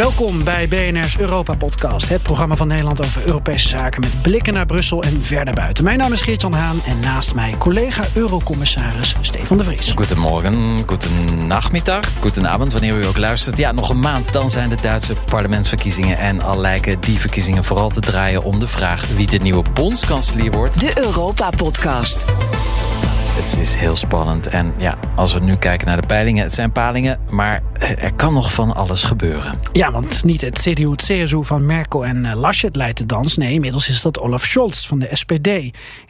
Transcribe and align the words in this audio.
Welkom 0.00 0.44
bij 0.44 0.68
BNR's 0.68 1.18
Europa-podcast, 1.18 2.08
het 2.08 2.22
programma 2.22 2.56
van 2.56 2.68
Nederland 2.68 3.04
over 3.04 3.26
Europese 3.26 3.68
zaken 3.68 4.00
met 4.00 4.22
blikken 4.22 4.52
naar 4.52 4.66
Brussel 4.66 5.02
en 5.02 5.22
verder 5.22 5.54
buiten. 5.54 5.84
Mijn 5.84 5.98
naam 5.98 6.12
is 6.12 6.22
Geert-Jan 6.22 6.52
Haan 6.52 6.80
en 6.86 7.00
naast 7.00 7.34
mij 7.34 7.54
collega 7.58 8.04
Eurocommissaris 8.14 9.16
Stefan 9.20 9.56
de 9.56 9.64
Vries. 9.64 9.92
Goedemorgen, 9.96 10.78
goedenachmiddag, 10.86 12.04
goedenavond, 12.20 12.72
wanneer 12.72 12.98
u 12.98 13.06
ook 13.06 13.18
luistert. 13.18 13.56
Ja, 13.56 13.72
nog 13.72 13.88
een 13.88 14.00
maand, 14.00 14.32
dan 14.32 14.50
zijn 14.50 14.68
de 14.68 14.76
Duitse 14.82 15.14
parlementsverkiezingen 15.30 16.18
en 16.18 16.42
al 16.42 16.58
lijken 16.58 17.00
die 17.00 17.18
verkiezingen 17.18 17.64
vooral 17.64 17.88
te 17.88 18.00
draaien 18.00 18.44
om 18.44 18.58
de 18.58 18.68
vraag 18.68 19.06
wie 19.16 19.26
de 19.26 19.38
nieuwe 19.38 19.64
bondskanselier 19.74 20.50
wordt. 20.50 20.80
De 20.80 20.92
Europa-podcast. 20.98 22.24
Het 23.40 23.58
is 23.60 23.74
heel 23.74 23.96
spannend. 23.96 24.46
En 24.46 24.74
ja, 24.76 24.98
als 25.16 25.34
we 25.34 25.40
nu 25.40 25.56
kijken 25.56 25.86
naar 25.86 26.00
de 26.00 26.06
peilingen, 26.06 26.42
het 26.42 26.54
zijn 26.54 26.72
palingen, 26.72 27.18
maar 27.28 27.62
er 27.98 28.14
kan 28.14 28.34
nog 28.34 28.52
van 28.52 28.74
alles 28.74 29.04
gebeuren. 29.04 29.52
Ja, 29.72 29.89
want 29.90 30.24
niet 30.24 30.40
het 30.40 30.58
CDU, 30.58 30.90
het 30.90 31.02
CSU 31.02 31.44
van 31.44 31.66
Merkel 31.66 32.06
en 32.06 32.24
uh, 32.24 32.34
Laschet 32.34 32.76
leidt 32.76 32.98
de 32.98 33.06
dans. 33.06 33.36
Nee, 33.36 33.52
inmiddels 33.52 33.88
is 33.88 34.02
dat 34.02 34.18
Olaf 34.18 34.44
Scholz 34.44 34.86
van 34.86 34.98
de 34.98 35.08
SPD. 35.12 35.48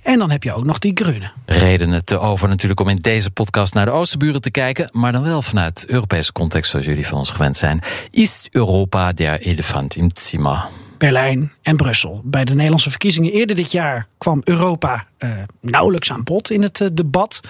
En 0.02 0.19
dan 0.19 0.30
heb 0.30 0.43
je 0.43 0.52
ook 0.52 0.65
nog 0.65 0.79
die 0.79 0.93
Groenen. 0.95 1.33
Redenen 1.47 2.05
te 2.05 2.19
over 2.19 2.48
natuurlijk 2.48 2.80
om 2.80 2.88
in 2.88 2.97
deze 2.97 3.30
podcast 3.30 3.74
naar 3.74 3.85
de 3.85 3.91
Oosterburen 3.91 4.41
te 4.41 4.51
kijken, 4.51 4.88
maar 4.93 5.12
dan 5.12 5.23
wel 5.23 5.43
vanuit 5.43 5.85
Europese 5.87 6.33
context 6.33 6.71
zoals 6.71 6.87
jullie 6.87 7.07
van 7.07 7.19
ons 7.19 7.30
gewend 7.30 7.57
zijn. 7.57 7.80
Is 8.11 8.47
Europa 8.51 9.12
der 9.12 9.41
Elefant 9.41 9.97
im 9.97 10.10
Zimmer? 10.12 10.80
Berlijn 11.01 11.53
en 11.63 11.77
Brussel. 11.77 12.21
Bij 12.25 12.45
de 12.45 12.55
Nederlandse 12.55 12.91
verkiezingen 12.91 13.33
eerder 13.33 13.57
dit 13.57 13.73
jaar 13.73 14.07
kwam 14.19 14.41
Europa 14.45 15.07
uh, 15.19 15.31
nauwelijks 15.61 16.13
aan 16.13 16.25
bod 16.25 16.51
in 16.51 16.63
het 16.63 16.81
uh, 16.81 16.89
debat. 16.93 17.41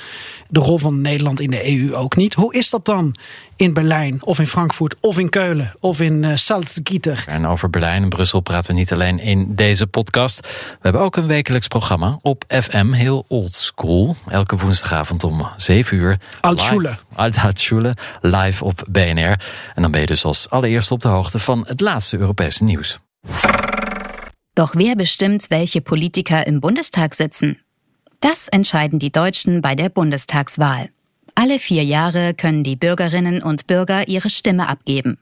De 0.48 0.60
rol 0.60 0.78
van 0.78 1.00
Nederland 1.00 1.40
in 1.40 1.50
de 1.50 1.78
EU 1.78 1.94
ook 1.94 2.16
niet. 2.16 2.34
Hoe 2.34 2.54
is 2.54 2.70
dat 2.70 2.84
dan 2.84 3.16
in 3.56 3.72
Berlijn 3.72 4.22
of 4.24 4.38
in 4.38 4.46
Frankfurt 4.46 4.94
of 5.00 5.18
in 5.18 5.28
Keulen 5.28 5.74
of 5.80 6.00
in 6.00 6.22
uh, 6.22 6.36
Salzgitter? 6.36 7.24
En 7.26 7.46
over 7.46 7.70
Berlijn 7.70 8.02
en 8.02 8.08
Brussel 8.08 8.40
praten 8.40 8.72
we 8.72 8.78
niet 8.78 8.92
alleen 8.92 9.18
in 9.18 9.54
deze 9.54 9.86
podcast. 9.86 10.40
We 10.40 10.78
hebben 10.80 11.02
ook 11.02 11.16
een 11.16 11.26
wekelijks 11.26 11.68
programma 11.68 12.18
op 12.22 12.44
FM, 12.48 12.92
heel 12.92 13.24
old 13.28 13.54
school. 13.54 14.16
Elke 14.28 14.56
woensdagavond 14.56 15.24
om 15.24 15.46
7 15.56 15.96
uur. 15.96 16.18
Altschule. 16.40 16.96
Altschule, 17.14 17.96
live 18.20 18.64
op 18.64 18.86
BNR. 18.90 19.40
En 19.74 19.82
dan 19.82 19.90
ben 19.90 20.00
je 20.00 20.06
dus 20.06 20.24
als 20.24 20.50
allereerste 20.50 20.94
op 20.94 21.00
de 21.00 21.08
hoogte 21.08 21.38
van 21.38 21.64
het 21.66 21.80
laatste 21.80 22.18
Europese 22.18 22.64
nieuws. 22.64 22.98
Doch 24.54 24.74
wer 24.74 24.96
bestimmt, 24.96 25.50
welche 25.50 25.80
Politiker 25.80 26.46
im 26.46 26.60
Bundestag 26.60 27.14
sitzen? 27.14 27.58
Das 28.20 28.48
entscheiden 28.48 28.98
die 28.98 29.12
Deutschen 29.12 29.62
bei 29.62 29.74
der 29.74 29.88
Bundestagswahl. 29.88 30.90
Alle 31.34 31.58
vier 31.58 31.84
Jahre 31.84 32.34
können 32.34 32.64
die 32.64 32.76
Bürgerinnen 32.76 33.42
und 33.42 33.66
Bürger 33.66 34.08
ihre 34.08 34.28
Stimme 34.28 34.68
abgeben. 34.68 35.18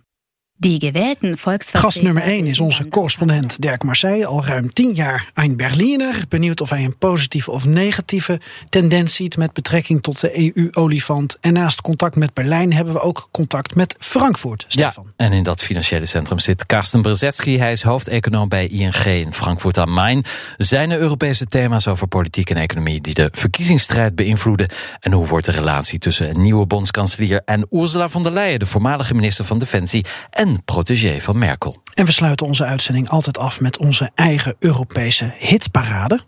Die 0.60 0.80
gewählten 0.80 1.36
Gast 1.72 2.02
nummer 2.02 2.22
1 2.22 2.46
is 2.46 2.60
onze 2.60 2.88
correspondent 2.88 3.62
Dirk 3.62 3.82
Marseille, 3.82 4.26
al 4.26 4.44
ruim 4.44 4.72
tien 4.72 4.92
jaar 4.92 5.30
een 5.34 5.56
Berliner. 5.56 6.22
Benieuwd 6.28 6.60
of 6.60 6.70
hij 6.70 6.84
een 6.84 6.98
positieve 6.98 7.50
of 7.50 7.66
negatieve 7.66 8.40
tendens 8.68 9.14
ziet 9.14 9.36
met 9.36 9.52
betrekking 9.52 10.02
tot 10.02 10.20
de 10.20 10.54
EU-olifant. 10.54 11.38
En 11.40 11.52
naast 11.52 11.80
contact 11.80 12.16
met 12.16 12.34
Berlijn 12.34 12.72
hebben 12.72 12.92
we 12.92 13.00
ook 13.00 13.28
contact 13.30 13.74
met 13.76 13.96
Frankfurt. 13.98 14.64
Stefan. 14.68 15.04
Ja, 15.16 15.24
en 15.26 15.32
in 15.32 15.42
dat 15.42 15.62
financiële 15.62 16.06
centrum 16.06 16.38
zit 16.38 16.66
Karsten 16.66 17.02
Brzezinski. 17.02 17.58
Hij 17.58 17.72
is 17.72 17.82
hoofdeconoom 17.82 18.48
bij 18.48 18.66
ING 18.66 19.04
in 19.04 19.32
Frankfurt 19.32 19.78
am 19.78 19.92
Main. 19.92 20.24
Zijn 20.56 20.90
er 20.90 20.98
Europese 20.98 21.46
thema's 21.46 21.86
over 21.86 22.06
politiek 22.06 22.50
en 22.50 22.56
economie 22.56 23.00
die 23.00 23.14
de 23.14 23.28
verkiezingsstrijd 23.32 24.14
beïnvloeden? 24.14 24.68
En 25.00 25.12
hoe 25.12 25.26
wordt 25.26 25.46
de 25.46 25.52
relatie 25.52 25.98
tussen 25.98 26.28
een 26.28 26.40
nieuwe 26.40 26.66
bondskanselier 26.66 27.42
en 27.44 27.66
Ursula 27.70 28.08
von 28.08 28.22
der 28.22 28.32
Leyen, 28.32 28.58
de 28.58 28.66
voormalige 28.66 29.14
minister 29.14 29.44
van 29.44 29.58
Defensie 29.58 30.04
en 30.30 30.46
protégé 30.64 31.20
van 31.20 31.38
Merkel. 31.38 31.82
En 31.94 32.04
we 32.04 32.12
sluiten 32.12 32.46
onze 32.46 32.64
uitzending 32.64 33.08
altijd 33.08 33.38
af 33.38 33.60
met 33.60 33.78
onze 33.78 34.10
eigen 34.14 34.56
Europese 34.58 35.34
hitparade. 35.38 36.20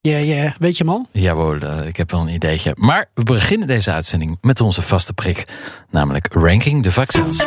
Ja, 0.00 0.16
ja, 0.18 0.54
weet 0.58 0.76
je 0.76 0.84
hem 0.84 0.92
al? 0.92 1.06
Jawel, 1.12 1.54
uh, 1.54 1.86
ik 1.86 1.96
heb 1.96 2.10
wel 2.10 2.20
een 2.20 2.34
ideetje. 2.34 2.72
Maar 2.76 3.10
we 3.14 3.22
beginnen 3.22 3.66
deze 3.66 3.92
uitzending 3.92 4.38
met 4.40 4.60
onze 4.60 4.82
vaste 4.82 5.12
prik, 5.12 5.44
namelijk 5.90 6.28
Ranking 6.32 6.82
de 6.82 6.92
Vaccins. 6.92 7.46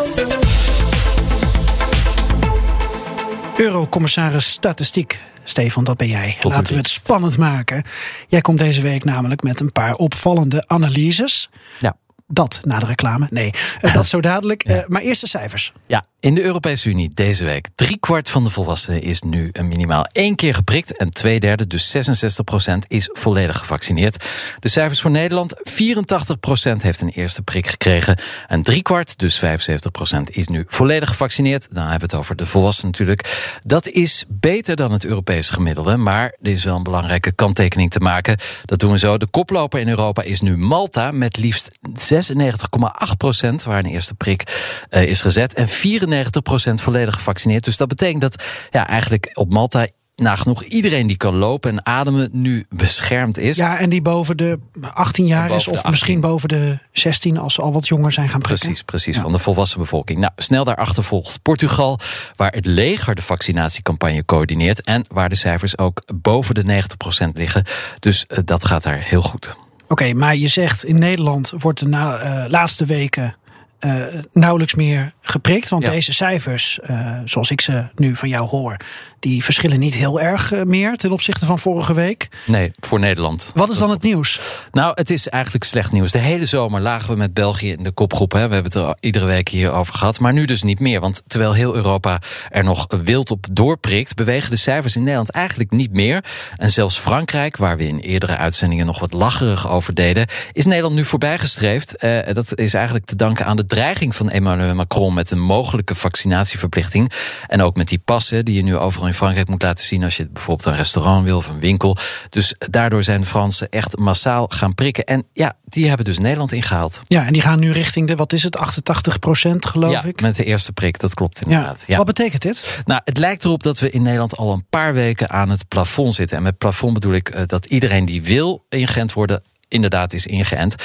Eurocommissaris 3.57 4.49
Statistiek 4.49 5.19
Stefan, 5.43 5.83
dat 5.83 5.97
ben 5.97 6.07
jij. 6.07 6.37
Laten 6.41 6.73
we 6.73 6.79
het 6.79 6.87
spannend 6.87 7.37
maken. 7.37 7.83
Jij 8.27 8.41
komt 8.41 8.59
deze 8.59 8.81
week 8.81 9.03
namelijk 9.03 9.43
met 9.43 9.59
een 9.59 9.71
paar 9.71 9.95
opvallende 9.95 10.63
analyses. 10.67 11.49
Ja. 11.79 11.97
Dat 12.27 12.61
na 12.63 12.79
de 12.79 12.85
reclame. 12.85 13.27
Nee, 13.29 13.53
uh, 13.81 13.93
dat 13.93 14.05
zo 14.15 14.21
dadelijk. 14.21 14.69
Uh, 14.69 14.79
maar 14.87 15.01
eerst 15.01 15.21
de 15.21 15.27
cijfers. 15.27 15.73
Ja, 15.87 16.03
in 16.25 16.35
de 16.35 16.43
Europese 16.43 16.89
Unie 16.89 17.09
deze 17.13 17.45
week. 17.45 17.67
Drie 17.75 17.97
kwart 17.99 18.29
van 18.29 18.43
de 18.43 18.49
volwassenen 18.49 19.01
is 19.01 19.21
nu 19.21 19.51
minimaal 19.63 20.05
één 20.05 20.35
keer 20.35 20.53
geprikt. 20.53 20.97
En 20.97 21.09
twee 21.09 21.39
derde, 21.39 21.67
dus 21.67 21.89
66 21.89 22.43
procent, 22.43 22.85
is 22.87 23.09
volledig 23.13 23.57
gevaccineerd. 23.57 24.25
De 24.59 24.69
cijfers 24.69 25.01
voor 25.01 25.11
Nederland. 25.11 25.53
84 25.63 26.39
procent 26.39 26.81
heeft 26.81 27.01
een 27.01 27.09
eerste 27.09 27.41
prik 27.41 27.67
gekregen. 27.67 28.19
En 28.47 28.61
drie 28.61 28.81
kwart, 28.81 29.17
dus 29.17 29.37
75 29.37 29.91
procent, 29.91 30.35
is 30.35 30.47
nu 30.47 30.63
volledig 30.67 31.09
gevaccineerd. 31.09 31.67
Dan 31.73 31.83
hebben 31.83 31.99
we 31.99 32.05
het 32.05 32.15
over 32.15 32.35
de 32.35 32.45
volwassenen 32.45 32.91
natuurlijk. 32.91 33.57
Dat 33.63 33.87
is 33.87 34.25
beter 34.27 34.75
dan 34.75 34.91
het 34.91 35.05
Europese 35.05 35.53
gemiddelde. 35.53 35.97
Maar 35.97 36.35
er 36.41 36.51
is 36.51 36.63
wel 36.63 36.75
een 36.75 36.83
belangrijke 36.83 37.31
kanttekening 37.31 37.91
te 37.91 37.99
maken. 37.99 38.37
Dat 38.65 38.79
doen 38.79 38.91
we 38.91 38.97
zo. 38.97 39.17
De 39.17 39.27
koploper 39.27 39.79
in 39.79 39.89
Europa 39.89 40.21
is 40.21 40.41
nu 40.41 40.57
Malta 40.57 41.11
met 41.11 41.37
liefst 41.37 41.69
96,8 41.89 43.17
procent, 43.17 43.63
waar 43.63 43.79
een 43.79 43.85
eerste 43.85 44.13
prik 44.13 44.43
uh, 44.89 45.03
is 45.03 45.21
gezet. 45.21 45.53
En 45.53 45.67
94 45.67 46.13
procent 46.43 46.81
volledig 46.81 47.13
gevaccineerd. 47.13 47.63
Dus 47.63 47.77
dat 47.77 47.87
betekent 47.87 48.21
dat 48.21 48.43
ja, 48.71 48.87
eigenlijk 48.87 49.31
op 49.33 49.53
Malta 49.53 49.87
nagenoeg 50.15 50.63
iedereen 50.63 51.07
die 51.07 51.17
kan 51.17 51.35
lopen 51.35 51.71
en 51.71 51.85
ademen 51.85 52.29
nu 52.31 52.65
beschermd 52.69 53.37
is. 53.37 53.57
Ja, 53.57 53.77
en 53.77 53.89
die 53.89 54.01
boven 54.01 54.37
de 54.37 54.59
18 54.93 55.25
jaar 55.25 55.51
is, 55.51 55.67
of 55.67 55.89
misschien 55.89 56.19
boven 56.19 56.49
de 56.49 56.77
16 56.91 57.37
als 57.37 57.53
ze 57.53 57.61
al 57.61 57.73
wat 57.73 57.87
jonger 57.87 58.11
zijn 58.11 58.29
gaan 58.29 58.41
prikken. 58.41 58.65
Precies, 58.65 58.83
precies, 58.83 59.15
ja. 59.15 59.21
van 59.21 59.31
de 59.31 59.39
volwassen 59.39 59.79
bevolking. 59.79 60.19
Nou, 60.19 60.31
snel 60.35 60.63
daarachter 60.63 61.03
volgt 61.03 61.41
Portugal, 61.41 61.99
waar 62.35 62.51
het 62.51 62.65
leger 62.65 63.15
de 63.15 63.21
vaccinatiecampagne 63.21 64.25
coördineert 64.25 64.81
en 64.81 65.05
waar 65.07 65.29
de 65.29 65.35
cijfers 65.35 65.77
ook 65.77 66.01
boven 66.21 66.55
de 66.55 66.83
90% 67.23 67.27
liggen. 67.33 67.63
Dus 67.99 68.25
uh, 68.27 68.37
dat 68.45 68.65
gaat 68.65 68.83
daar 68.83 68.99
heel 68.99 69.21
goed. 69.21 69.55
Oké, 69.83 69.91
okay, 69.93 70.11
maar 70.11 70.35
je 70.35 70.47
zegt 70.47 70.85
in 70.85 70.99
Nederland 70.99 71.53
wordt 71.57 71.79
de 71.79 71.87
na, 71.87 72.23
uh, 72.23 72.49
laatste 72.49 72.85
weken 72.85 73.35
uh, 73.79 74.05
nauwelijks 74.31 74.75
meer 74.75 75.13
geprikt. 75.21 75.69
Want 75.69 75.83
ja. 75.83 75.91
deze 75.91 76.13
cijfers, 76.13 76.79
uh, 76.89 77.17
zoals 77.25 77.51
ik 77.51 77.61
ze 77.61 77.87
nu 77.95 78.15
van 78.15 78.29
jou 78.29 78.47
hoor, 78.47 78.77
die 79.19 79.43
verschillen 79.43 79.79
niet 79.79 79.95
heel 79.95 80.21
erg 80.21 80.53
uh, 80.53 80.61
meer 80.61 80.95
ten 80.95 81.11
opzichte 81.11 81.45
van 81.45 81.59
vorige 81.59 81.93
week. 81.93 82.29
Nee, 82.45 82.71
voor 82.79 82.99
Nederland. 82.99 83.51
Wat 83.55 83.69
is 83.69 83.77
dan 83.77 83.89
het 83.89 84.01
nieuws? 84.01 84.59
Nou, 84.71 84.91
het 84.95 85.09
is 85.09 85.29
eigenlijk 85.29 85.63
slecht 85.63 85.91
nieuws. 85.91 86.11
De 86.11 86.17
hele 86.17 86.45
zomer 86.45 86.81
lagen 86.81 87.09
we 87.09 87.15
met 87.15 87.33
België 87.33 87.71
in 87.71 87.83
de 87.83 87.91
kopgroep. 87.91 88.31
Hè. 88.31 88.47
We 88.47 88.53
hebben 88.53 88.71
het 88.71 88.81
er 88.81 88.95
iedere 88.99 89.25
week 89.25 89.49
hier 89.49 89.71
over 89.71 89.93
gehad. 89.93 90.19
Maar 90.19 90.33
nu 90.33 90.45
dus 90.45 90.63
niet 90.63 90.79
meer. 90.79 90.99
Want 90.99 91.23
terwijl 91.27 91.53
heel 91.53 91.75
Europa 91.75 92.21
er 92.49 92.63
nog 92.63 92.85
wild 93.03 93.31
op 93.31 93.45
doorprikt, 93.51 94.15
bewegen 94.15 94.49
de 94.49 94.57
cijfers 94.57 94.95
in 94.95 95.01
Nederland 95.01 95.29
eigenlijk 95.29 95.71
niet 95.71 95.91
meer. 95.91 96.23
En 96.55 96.69
zelfs 96.69 96.97
Frankrijk, 96.97 97.57
waar 97.57 97.77
we 97.77 97.87
in 97.87 97.99
eerdere 97.99 98.37
uitzendingen 98.37 98.85
nog 98.85 98.99
wat 98.99 99.13
lacherig 99.13 99.69
over 99.69 99.93
deden, 99.93 100.27
is 100.51 100.65
Nederland 100.65 100.95
nu 100.95 101.05
voorbijgestreefd. 101.05 101.95
Dat 102.33 102.57
is 102.57 102.73
eigenlijk 102.73 103.05
te 103.05 103.15
danken 103.15 103.45
aan 103.45 103.55
de 103.55 103.64
dreiging 103.65 104.15
van 104.15 104.29
Emmanuel 104.29 104.75
Macron 104.75 105.13
met 105.13 105.31
een 105.31 105.39
mogelijke 105.39 105.95
vaccinatieverplichting. 105.95 107.11
En 107.47 107.61
ook 107.61 107.75
met 107.75 107.87
die 107.87 107.99
passen 107.99 108.45
die 108.45 108.55
je 108.55 108.63
nu 108.63 108.77
overal 108.77 109.07
in 109.07 109.13
Frankrijk 109.13 109.47
moet 109.47 109.61
laten 109.61 109.83
zien 109.83 110.03
als 110.03 110.17
je 110.17 110.29
bijvoorbeeld 110.29 110.67
een 110.67 110.75
restaurant 110.75 111.25
wil 111.25 111.37
of 111.37 111.47
een 111.47 111.59
winkel. 111.59 111.97
Dus 112.29 112.55
daardoor 112.57 113.03
zijn 113.03 113.25
Fransen 113.25 113.69
echt 113.69 113.97
massaal 113.97 114.47
gaan 114.47 114.75
prikken. 114.75 115.03
En 115.03 115.23
ja, 115.33 115.53
die 115.65 115.87
hebben 115.87 116.05
dus 116.05 116.19
Nederland 116.19 116.51
ingehaald. 116.51 117.01
Ja, 117.07 117.25
en 117.25 117.33
die 117.33 117.41
gaan 117.41 117.59
nu 117.59 117.71
richting 117.71 118.07
de, 118.07 118.15
wat 118.15 118.33
is 118.33 118.43
het, 118.43 118.57
88 118.57 119.19
procent 119.19 119.65
geloof 119.65 119.91
ja, 119.91 120.03
ik? 120.03 120.21
met 120.21 120.35
de 120.35 120.43
eerste 120.43 120.71
prik, 120.71 120.99
dat 120.99 121.13
klopt 121.13 121.41
inderdaad. 121.41 121.77
Ja. 121.79 121.83
Ja. 121.87 121.97
Wat 121.97 122.05
betekent 122.05 122.41
dit? 122.41 122.81
Nou, 122.85 123.01
het 123.03 123.17
lijkt 123.17 123.43
erop 123.43 123.63
dat 123.63 123.79
we 123.79 123.89
in 123.89 124.01
Nederland 124.01 124.37
al 124.37 124.51
een 124.51 124.65
paar 124.69 124.93
weken 124.93 125.29
aan 125.29 125.49
het 125.49 125.67
plafond 125.67 126.13
zitten. 126.13 126.37
En 126.37 126.43
met 126.43 126.57
plafond 126.57 126.93
bedoel 126.93 127.13
ik 127.13 127.35
uh, 127.35 127.41
dat 127.45 127.65
iedereen 127.65 128.05
die 128.05 128.23
wil 128.23 128.65
ingeënt 128.69 129.13
worden 129.13 129.43
inderdaad 129.67 130.13
is 130.13 130.25
ingeënt. 130.25 130.75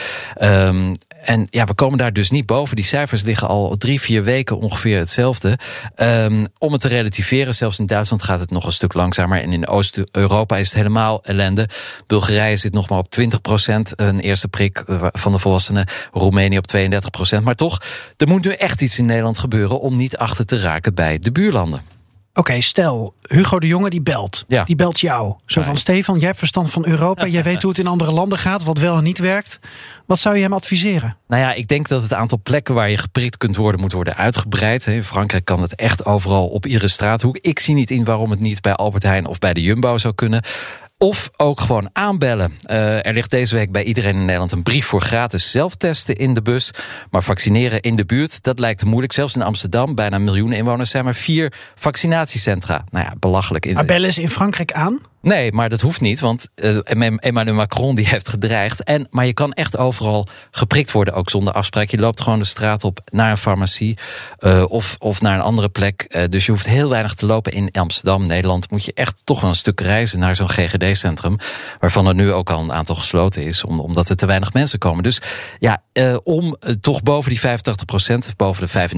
Um, 0.42 0.94
en 1.24 1.46
ja, 1.50 1.64
we 1.64 1.74
komen 1.74 1.98
daar 1.98 2.12
dus 2.12 2.30
niet 2.30 2.46
boven. 2.46 2.76
Die 2.76 2.84
cijfers 2.84 3.22
liggen 3.22 3.48
al 3.48 3.76
drie, 3.76 4.00
vier 4.00 4.24
weken 4.24 4.58
ongeveer 4.58 4.98
hetzelfde. 4.98 5.58
Um, 5.96 6.46
om 6.58 6.72
het 6.72 6.80
te 6.80 6.88
relativeren, 6.88 7.54
zelfs 7.54 7.78
in 7.78 7.86
Duitsland 7.86 8.22
gaat 8.22 8.40
het 8.40 8.50
nog 8.50 8.64
een 8.64 8.72
stuk 8.72 8.94
langzamer. 8.94 9.42
En 9.42 9.52
in 9.52 9.68
Oost-Europa 9.68 10.56
is 10.56 10.66
het 10.66 10.76
helemaal 10.76 11.24
ellende. 11.24 11.68
Bulgarije 12.06 12.56
zit 12.56 12.72
nog 12.72 12.88
maar 12.88 12.98
op 12.98 13.10
20 13.10 13.40
procent. 13.40 13.92
Een 13.96 14.18
eerste 14.18 14.48
prik 14.48 14.84
van 15.12 15.32
de 15.32 15.38
volwassenen. 15.38 15.86
Roemenië 16.12 16.58
op 16.58 16.66
32 16.66 17.10
procent. 17.10 17.44
Maar 17.44 17.54
toch, 17.54 17.82
er 18.16 18.28
moet 18.28 18.44
nu 18.44 18.50
echt 18.50 18.82
iets 18.82 18.98
in 18.98 19.06
Nederland 19.06 19.38
gebeuren... 19.38 19.80
om 19.80 19.96
niet 19.96 20.16
achter 20.16 20.44
te 20.44 20.58
raken 20.58 20.94
bij 20.94 21.18
de 21.18 21.32
buurlanden. 21.32 21.99
Oké, 22.34 22.60
stel, 22.60 23.14
Hugo 23.22 23.58
de 23.58 23.66
Jonge 23.66 23.90
die 23.90 24.02
belt. 24.02 24.44
Ja. 24.48 24.64
Die 24.64 24.76
belt 24.76 25.00
jou. 25.00 25.34
Zo 25.46 25.62
van, 25.62 25.76
Stefan, 25.76 26.16
jij 26.16 26.26
hebt 26.26 26.38
verstand 26.38 26.70
van 26.70 26.86
Europa. 26.86 27.26
jij 27.26 27.42
weet 27.42 27.62
hoe 27.62 27.70
het 27.70 27.80
in 27.80 27.86
andere 27.86 28.10
landen 28.10 28.38
gaat, 28.38 28.64
wat 28.64 28.78
wel 28.78 28.96
en 28.96 29.02
niet 29.02 29.18
werkt. 29.18 29.60
Wat 30.06 30.18
zou 30.18 30.36
je 30.36 30.42
hem 30.42 30.52
adviseren? 30.52 31.16
Nou 31.28 31.42
ja, 31.42 31.52
ik 31.52 31.68
denk 31.68 31.88
dat 31.88 32.02
het 32.02 32.14
aantal 32.14 32.40
plekken 32.42 32.74
waar 32.74 32.90
je 32.90 32.96
geprikt 32.96 33.36
kunt 33.36 33.56
worden, 33.56 33.80
moet 33.80 33.92
worden 33.92 34.16
uitgebreid. 34.16 34.86
In 34.86 35.04
Frankrijk 35.04 35.44
kan 35.44 35.62
het 35.62 35.74
echt 35.74 36.04
overal 36.04 36.48
op 36.48 36.66
iedere 36.66 36.88
straathoek. 36.88 37.36
Ik 37.36 37.58
zie 37.58 37.74
niet 37.74 37.90
in 37.90 38.04
waarom 38.04 38.30
het 38.30 38.40
niet 38.40 38.60
bij 38.60 38.74
Albert 38.74 39.02
Heijn 39.02 39.26
of 39.26 39.38
bij 39.38 39.52
de 39.52 39.62
Jumbo 39.62 39.98
zou 39.98 40.14
kunnen. 40.14 40.42
Of 41.02 41.30
ook 41.36 41.60
gewoon 41.60 41.90
aanbellen. 41.92 42.52
Eh, 42.62 43.06
er 43.06 43.12
ligt 43.12 43.30
deze 43.30 43.54
week 43.54 43.72
bij 43.72 43.84
iedereen 43.84 44.14
in 44.14 44.24
Nederland 44.24 44.52
een 44.52 44.62
brief 44.62 44.86
voor 44.86 45.00
gratis 45.00 45.50
zelftesten 45.50 46.16
in 46.16 46.34
de 46.34 46.42
bus. 46.42 46.70
Maar 47.10 47.22
vaccineren 47.22 47.80
in 47.80 47.96
de 47.96 48.04
buurt, 48.04 48.42
dat 48.42 48.58
lijkt 48.58 48.84
moeilijk. 48.84 49.12
Zelfs 49.12 49.34
in 49.34 49.42
Amsterdam, 49.42 49.94
bijna 49.94 50.16
een 50.16 50.24
miljoen 50.24 50.52
inwoners, 50.52 50.90
zijn 50.90 51.04
maar 51.04 51.14
vier 51.14 51.52
vaccinatiecentra. 51.74 52.84
Nou 52.90 53.04
ja, 53.04 53.14
belachelijk. 53.18 53.72
Maar 53.72 53.84
bellen 53.84 54.08
is 54.08 54.18
in 54.18 54.28
Frankrijk 54.28 54.72
aan. 54.72 55.00
Nee, 55.22 55.52
maar 55.52 55.68
dat 55.68 55.80
hoeft 55.80 56.00
niet, 56.00 56.20
want 56.20 56.48
eh, 56.54 56.78
Emmanuel 57.16 57.54
Macron 57.54 57.94
die 57.94 58.08
heeft 58.08 58.28
gedreigd. 58.28 58.82
En, 58.82 59.06
maar 59.10 59.26
je 59.26 59.32
kan 59.32 59.52
echt 59.52 59.76
overal 59.76 60.28
geprikt 60.50 60.92
worden, 60.92 61.14
ook 61.14 61.30
zonder 61.30 61.52
afspraak. 61.52 61.90
Je 61.90 61.98
loopt 61.98 62.20
gewoon 62.20 62.38
de 62.38 62.44
straat 62.44 62.84
op 62.84 63.00
naar 63.12 63.30
een 63.30 63.36
farmacie 63.36 63.98
eh, 64.38 64.64
of, 64.68 64.96
of 64.98 65.20
naar 65.20 65.34
een 65.34 65.40
andere 65.40 65.68
plek. 65.68 66.02
Eh, 66.02 66.22
dus 66.28 66.46
je 66.46 66.52
hoeft 66.52 66.66
heel 66.66 66.88
weinig 66.88 67.14
te 67.14 67.26
lopen 67.26 67.52
in 67.52 67.70
Amsterdam, 67.72 68.26
Nederland. 68.26 68.70
Moet 68.70 68.84
je 68.84 68.92
echt 68.94 69.20
toch 69.24 69.42
een 69.42 69.54
stuk 69.54 69.80
reizen 69.80 70.18
naar 70.18 70.36
zo'n 70.36 70.50
GGD-centrum. 70.50 71.36
Waarvan 71.80 72.06
er 72.06 72.14
nu 72.14 72.32
ook 72.32 72.50
al 72.50 72.60
een 72.60 72.72
aantal 72.72 72.96
gesloten 72.96 73.44
is, 73.44 73.64
om, 73.64 73.80
omdat 73.80 74.08
er 74.08 74.16
te 74.16 74.26
weinig 74.26 74.52
mensen 74.52 74.78
komen. 74.78 75.02
Dus 75.02 75.20
ja, 75.58 75.82
om 76.22 76.56
toch 76.80 77.02
boven 77.02 77.30
die 77.30 77.40
85%, 77.40 77.42
boven 78.36 78.66
de 78.66 78.88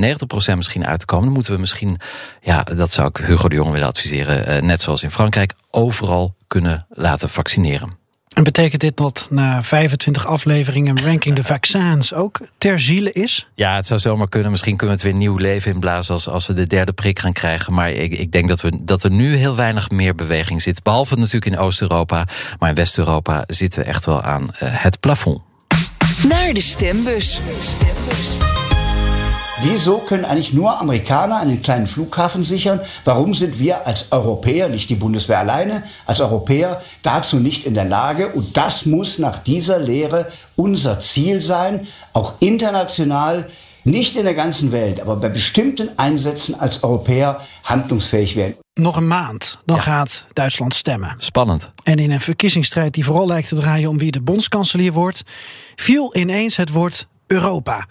95% 0.53 0.57
misschien 0.57 0.87
uit 0.87 0.99
te 0.99 1.07
komen, 1.07 1.25
dan 1.25 1.35
moeten 1.35 1.53
we 1.53 1.61
misschien, 1.61 1.97
ja, 2.41 2.63
dat 2.63 2.93
zou 2.93 3.09
ik 3.09 3.17
Hugo 3.17 3.49
de 3.49 3.55
Jonge 3.55 3.73
willen 3.73 3.89
adviseren, 3.89 4.67
net 4.67 4.81
zoals 4.81 5.03
in 5.03 5.11
Frankrijk, 5.11 5.53
overal 5.73 6.35
kunnen 6.47 6.87
laten 6.89 7.31
vaccineren. 7.31 8.01
En 8.33 8.43
betekent 8.43 8.81
dit 8.81 8.97
dat 8.97 9.27
na 9.31 9.63
25 9.63 10.27
afleveringen 10.27 11.01
Ranking 11.01 11.37
the 11.37 11.43
Vaccins 11.43 12.15
ook 12.15 12.41
ter 12.59 12.81
ziele 12.81 13.13
is? 13.13 13.49
Ja, 13.55 13.77
het 13.77 13.87
zou 13.87 14.01
zomaar 14.01 14.29
kunnen. 14.29 14.51
Misschien 14.51 14.77
kunnen 14.77 14.97
we 14.97 15.03
het 15.03 15.13
weer 15.13 15.21
nieuw 15.21 15.37
leven 15.37 15.73
inblazen 15.73 16.15
als, 16.15 16.29
als 16.29 16.47
we 16.47 16.55
de 16.55 16.67
derde 16.67 16.93
prik 16.93 17.19
gaan 17.19 17.33
krijgen. 17.33 17.75
Maar 17.75 17.91
ik, 17.91 18.13
ik 18.13 18.33
denk 18.33 18.49
dat, 18.49 18.61
we, 18.61 18.73
dat 18.81 19.05
er 19.05 19.11
nu 19.11 19.35
heel 19.35 19.57
weinig 19.57 19.91
meer 19.91 20.15
beweging 20.15 20.63
zit. 20.63 20.83
Behalve 20.83 21.17
natuurlijk 21.17 21.47
in 21.47 21.59
Oost-Europa. 21.59 22.27
Maar 22.59 22.69
in 22.69 22.75
West-Europa 22.75 23.45
zitten 23.47 23.81
we 23.81 23.87
echt 23.87 24.05
wel 24.05 24.23
aan 24.23 24.55
eh, 24.59 24.69
het 24.73 25.01
plafond. 25.01 25.41
Naar 26.29 26.53
de 26.53 26.61
stembus. 26.61 27.41
Wieso 29.64 29.99
können 29.99 30.25
eigentlich 30.25 30.53
nur 30.53 30.81
Amerikaner 30.81 31.37
einen 31.37 31.62
kleinen 31.62 31.87
Flughafen 31.87 32.43
sichern? 32.43 32.81
Warum 33.05 33.32
sind 33.32 33.61
wir 33.61 33.87
als 33.87 34.11
Europäer, 34.11 34.69
nicht 34.69 34.91
die 34.91 34.97
Bundeswehr 34.97 35.38
alleine, 35.38 35.85
als 36.05 36.20
Europäer 36.20 36.82
dazu 37.03 37.37
nicht 37.37 37.64
in 37.64 37.75
der 37.75 37.85
Lage? 37.85 38.29
Und 38.29 38.56
das 38.56 38.87
muss 38.87 39.19
nach 39.19 39.38
dieser 39.38 39.79
Lehre 39.79 40.32
unser 40.56 40.99
Ziel 41.00 41.41
sein, 41.41 41.87
auch 42.12 42.35
international, 42.41 43.47
nicht 43.85 44.17
in 44.17 44.25
der 44.25 44.35
ganzen 44.35 44.73
Welt, 44.73 45.00
aber 45.00 45.17
bei 45.17 45.29
bestimmten 45.29 45.97
Einsätzen 45.97 46.58
als 46.58 46.82
Europäer 46.82 47.41
handlungsfähig 47.62 48.35
werden. 48.37 48.56
Nog 48.75 48.97
een 48.97 49.06
maand, 49.06 49.58
dan 49.65 49.81
gaat 49.81 50.26
Duitsland 50.32 50.75
stemmen. 50.75 51.15
Spannend. 51.19 51.70
En 51.82 51.99
in 51.99 52.11
een 52.11 52.20
verkiezingsstrijd 52.20 52.94
die 52.94 53.05
vooral 53.05 53.26
lijkt 53.26 53.49
te 53.49 53.55
draaien 53.55 53.88
om 53.88 53.99
wie 53.99 54.11
de 54.11 54.20
bondskanselier 54.23 54.93
wordt, 54.93 55.23
viel 55.76 56.17
ineens 56.17 56.56
het 56.56 56.73
woord 56.73 57.06
Europa. 57.26 57.87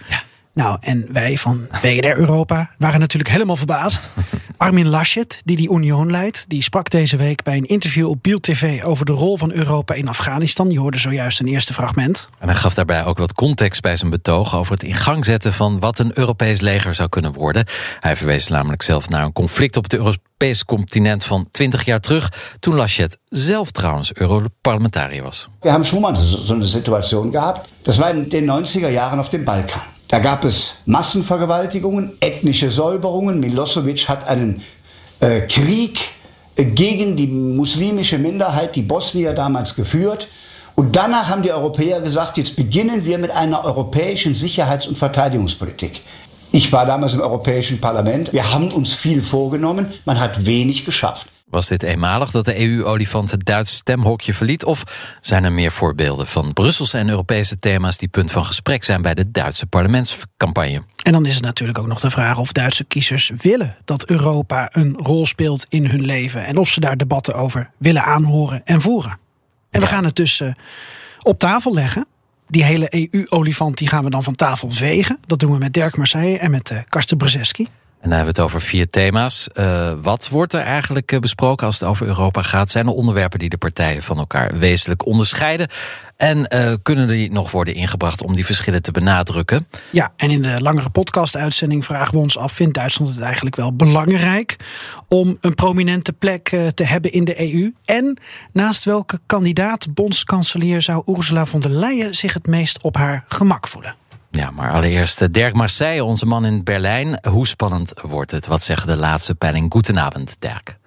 Nou, 0.54 0.78
en 0.80 1.06
wij 1.12 1.38
van 1.38 1.68
WDR 1.82 2.18
Europa 2.18 2.72
waren 2.78 3.00
natuurlijk 3.00 3.32
helemaal 3.32 3.56
verbaasd. 3.56 4.10
Armin 4.58 4.88
Laschet, 4.88 5.42
die 5.46 5.58
die 5.58 5.72
Union 5.72 6.12
leidt, 6.12 6.46
die 6.48 6.64
sprak 6.64 6.90
deze 6.90 7.18
week 7.18 7.44
bij 7.44 7.58
een 7.58 7.66
interview 7.66 8.10
op 8.10 8.24
Biel 8.24 8.40
TV 8.40 8.84
over 8.84 9.06
de 9.06 9.12
rol 9.12 9.38
van 9.38 9.52
Europa 9.52 9.94
in 9.94 10.08
Afghanistan. 10.08 10.70
Je 10.70 10.80
hoorde 10.80 10.98
zojuist 10.98 11.40
een 11.40 11.48
eerste 11.48 11.74
fragment. 11.74 12.28
En 12.40 12.48
hij 12.48 12.58
gaf 12.58 12.74
daarbij 12.74 13.06
ook 13.06 13.18
wat 13.18 13.34
context 13.34 13.82
bij 13.82 13.96
zijn 13.96 14.10
betoog 14.10 14.56
over 14.56 14.74
het 14.74 14.84
in 14.84 14.96
gang 14.96 15.26
zetten 15.26 15.54
van 15.54 15.80
wat 15.80 16.00
een 16.00 16.12
Europees 16.14 16.60
leger 16.60 16.96
zou 16.96 17.10
kunnen 17.10 17.34
worden. 17.34 17.66
Hij 18.00 18.16
verwees 18.16 18.48
namelijk 18.48 18.82
zelf 18.82 19.10
naar 19.10 19.24
een 19.24 19.34
conflict 19.34 19.78
op 19.78 19.84
het 19.84 19.94
Europese 19.94 20.66
continent 20.66 21.24
van 21.24 21.48
20 21.52 21.86
jaar 21.86 22.00
terug, 22.00 22.32
toen 22.60 22.76
Laschet 22.76 23.18
zelf 23.26 23.72
trouwens 23.72 24.14
Europarlementariër 24.14 25.24
was. 25.24 25.48
Wir 25.62 25.72
haben 25.72 25.86
schon 25.86 26.02
mal 26.02 26.16
so 26.16 26.38
so 26.38 26.54
eine 26.54 26.66
Situation 26.66 27.32
gehabt. 27.32 27.70
Das 27.82 27.98
war 27.98 28.10
in 28.10 28.30
den 28.30 28.66
90er 28.66 28.90
Jahren 28.90 29.20
auf 29.20 29.30
dem 29.30 29.44
Balkan. 29.44 29.82
Da 30.12 30.20
gab 30.20 30.44
es 30.44 30.82
Massenvergewaltigungen, 30.86 32.18
ethnische 32.20 32.70
Säuberungen. 32.70 33.40
Milosevic 33.40 34.10
hat 34.10 34.28
einen 34.28 34.62
äh, 35.22 35.40
Krieg 35.48 36.00
äh, 36.58 36.66
gegen 36.66 37.16
die 37.16 37.28
muslimische 37.28 38.18
Minderheit, 38.18 38.76
die 38.76 38.82
Bosnier 38.82 39.32
damals 39.32 39.74
geführt. 39.74 40.28
Und 40.76 40.98
danach 40.98 41.30
haben 41.30 41.44
die 41.44 41.52
Europäer 41.54 42.02
gesagt, 42.02 42.38
jetzt 42.38 42.58
beginnen 42.58 43.06
wir 43.06 43.20
mit 43.20 43.32
einer 43.32 43.64
europäischen 43.64 44.36
Sicherheits- 44.36 44.86
und 44.86 44.98
Verteidigungspolitik. 44.98 46.02
Ich 46.52 46.74
war 46.74 46.86
damals 46.86 47.14
im 47.14 47.22
Europäischen 47.22 47.80
Parlament. 47.80 48.34
Wir 48.34 48.52
haben 48.52 48.70
uns 48.72 48.94
viel 48.94 49.22
vorgenommen. 49.22 49.94
Man 50.04 50.20
hat 50.20 50.46
wenig 50.46 50.84
geschafft. 50.84 51.28
Was 51.52 51.68
dit 51.68 51.84
eenmalig 51.84 52.32
dat 52.32 52.46
de 52.46 52.60
EU-olifant 52.60 53.32
het 53.32 53.46
Duitse 53.46 53.76
stemhokje 53.76 54.34
verliet? 54.34 54.66
Of 54.66 54.84
zijn 55.22 55.44
er 55.44 55.52
meer 55.52 55.72
voorbeelden 55.72 56.28
van 56.28 56.54
Brusselse 56.54 56.98
en 56.98 57.10
Europese 57.10 57.58
thema's 57.58 57.98
die 57.98 58.08
punt 58.08 58.32
van 58.32 58.46
gesprek 58.46 58.84
zijn 58.84 59.02
bij 59.02 59.14
de 59.14 59.32
Duitse 59.32 59.66
parlementscampagne? 59.66 60.84
En 61.04 61.12
dan 61.12 61.26
is 61.26 61.34
het 61.34 61.44
natuurlijk 61.44 61.80
ook 61.80 61.88
nog 61.88 62.00
de 62.00 62.10
vraag 62.10 62.38
of 62.38 62.52
Duitse 62.52 62.84
kiezers 62.84 63.32
willen 63.38 63.76
dat 63.86 64.10
Europa 64.10 64.70
een 64.72 64.94
rol 64.98 65.26
speelt 65.26 65.66
in 65.70 65.86
hun 65.86 66.02
leven. 66.02 66.46
En 66.46 66.58
of 66.58 66.70
ze 66.70 66.80
daar 66.80 66.98
debatten 66.98 67.34
over 67.34 67.72
willen 67.78 68.04
aanhoren 68.04 68.62
en 68.66 68.82
voeren. 68.82 69.18
En 69.70 69.80
we 69.80 69.88
gaan 69.88 70.06
het 70.06 70.16
dus 70.16 70.40
eh, 70.40 70.52
op 71.22 71.40
tafel 71.40 71.74
leggen. 71.74 72.06
Die 72.48 72.64
hele 72.64 72.88
EU-olifant 72.90 73.78
die 73.78 73.88
gaan 73.88 74.04
we 74.04 74.10
dan 74.10 74.24
van 74.24 74.36
tafel 74.36 74.70
vegen. 74.70 75.20
Dat 75.26 75.40
doen 75.40 75.52
we 75.52 75.58
met 75.58 75.74
Dirk 75.74 75.98
Marseille 75.98 76.38
en 76.38 76.52
met 76.52 76.70
eh, 76.70 76.78
Karsten 76.90 77.18
Brzeski. 77.18 77.68
En 78.02 78.10
dan 78.10 78.18
hebben 78.18 78.36
we 78.36 78.42
het 78.42 78.52
over 78.52 78.68
vier 78.68 78.90
thema's. 78.90 79.48
Eh, 79.48 79.92
wat 80.02 80.28
wordt 80.30 80.54
er 80.54 80.62
eigenlijk 80.62 81.12
eh, 81.12 81.20
besproken 81.20 81.66
als 81.66 81.80
het 81.80 81.90
over 81.90 82.08
Europa 82.08 82.42
gaat? 82.42 82.70
Zijn 82.70 82.88
er 82.88 82.94
onderwerpen 82.94 83.40
die 83.40 83.50
de 83.50 83.58
partijen 83.58 84.04
van 84.04 84.18
elkaar 84.18 84.58
wezenlijk 84.58 85.06
onderscheiden? 85.06 85.68
En 86.18 86.48
eh, 86.48 86.74
kunnen 86.84 87.08
die 87.08 87.32
nog 87.32 87.52
worden 87.52 87.74
ingebracht 87.74 88.24
om 88.24 88.36
die 88.36 88.46
verschillen 88.46 88.82
te 88.82 88.92
benadrukken? 88.92 89.68
Ja, 89.90 90.14
en 90.16 90.30
in 90.30 90.42
de 90.42 90.62
langere 90.62 90.90
podcast-uitzending 90.90 91.86
vragen 91.86 92.14
we 92.14 92.20
ons 92.20 92.38
af: 92.38 92.54
vindt 92.54 92.74
Duitsland 92.74 93.12
het 93.12 93.24
eigenlijk 93.24 93.56
wel 93.56 93.76
belangrijk 93.76 94.58
om 95.08 95.38
een 95.42 95.56
prominente 95.56 96.14
plek 96.14 96.44
te 96.74 96.84
hebben 96.84 97.12
in 97.12 97.24
de 97.24 97.54
EU? 97.54 97.74
En 97.86 98.18
naast 98.52 98.84
welke 98.84 99.20
kandidaat 99.26 99.94
bondskanselier 99.94 100.82
zou 100.82 101.04
Ursula 101.18 101.46
von 101.46 101.62
der 101.62 101.72
Leyen 101.72 102.16
zich 102.16 102.34
het 102.34 102.48
meest 102.48 102.82
op 102.82 102.96
haar 102.96 103.24
gemak 103.28 103.68
voelen? 103.68 104.01
Ja, 104.32 104.52
maar 104.52 104.72
allereerst 104.72 105.22
eh, 105.22 105.28
Dirk 105.30 105.54
Marseille, 105.54 106.04
onze 106.04 106.26
man 106.26 106.46
in 106.46 106.64
Berlijn. 106.64 107.20
Hoe 107.28 107.48
spannend 107.48 107.94
wordt 108.02 108.32
het? 108.32 108.48
Wat 108.48 108.64
zeggen 108.64 108.88
de 108.88 108.98
laatste 108.98 109.36
peiling? 109.36 109.72
Goedenavond, 109.72 110.36
Dirk. 110.40 110.80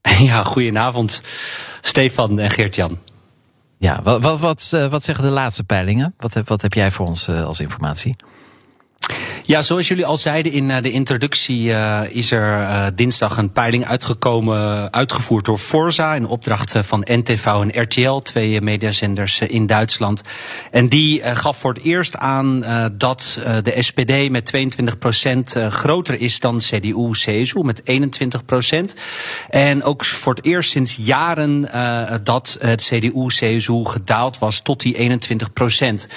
Ja, 0.18 0.44
goedenavond, 0.44 1.22
Stefan 1.80 2.38
en 2.38 2.50
Geert-Jan. 2.50 2.98
Ja, 3.78 4.02
wat, 4.02 4.22
wat, 4.22 4.40
wat, 4.40 4.70
eh, 4.74 4.86
wat 4.86 5.04
zeggen 5.04 5.24
de 5.24 5.30
laatste 5.30 5.64
peilingen? 5.64 6.14
Wat 6.16 6.34
heb, 6.34 6.48
wat 6.48 6.62
heb 6.62 6.74
jij 6.74 6.90
voor 6.90 7.06
ons 7.06 7.28
eh, 7.28 7.44
als 7.44 7.60
informatie? 7.60 8.16
Ja, 9.46 9.62
zoals 9.62 9.88
jullie 9.88 10.06
al 10.06 10.16
zeiden 10.16 10.52
in 10.52 10.70
eh, 10.70 10.82
de 10.82 10.90
introductie 10.90 11.72
eh, 11.72 12.00
is 12.08 12.30
er 12.30 12.60
eh, 12.62 12.86
dinsdag 12.94 13.36
een 13.36 13.52
peiling 13.52 13.86
uitgekomen, 13.86 14.92
uitgevoerd 14.92 15.44
door 15.44 15.58
Forza 15.58 16.14
in 16.14 16.26
opdracht 16.26 16.74
van 16.82 17.06
NTV 17.10 17.46
en 17.46 17.82
RTL, 17.82 18.18
twee 18.18 18.60
mediazenders 18.60 19.40
in 19.40 19.66
Duitsland. 19.66 20.22
En 20.70 20.88
die 20.88 21.22
gaf 21.22 21.56
voor 21.56 21.72
het 21.72 21.82
eerst 21.82 22.16
aan 22.16 22.64
dat 22.96 23.40
de 23.62 23.74
SPD 23.78 24.30
met 24.30 24.44
22 24.44 24.98
procent 24.98 25.56
eh, 25.56 25.66
groter 25.66 26.20
is 26.20 26.40
dan 26.40 26.58
CDU, 26.58 27.10
CSU 27.10 27.62
met 27.62 27.80
21 27.84 28.44
procent. 28.44 28.96
En 29.50 29.82
ook 29.82 30.04
voor 30.04 30.34
het 30.34 30.44
eerst 30.44 30.70
sinds 30.70 30.96
jaren 31.00 31.68
dat 32.22 32.56
het 32.60 32.82
CDU, 32.82 33.26
CSU 33.26 33.84
gedaald 33.84 34.38
was 34.38 34.60
tot 34.60 34.80
die 34.80 34.96
21 34.96 35.52
procent. 35.52 36.08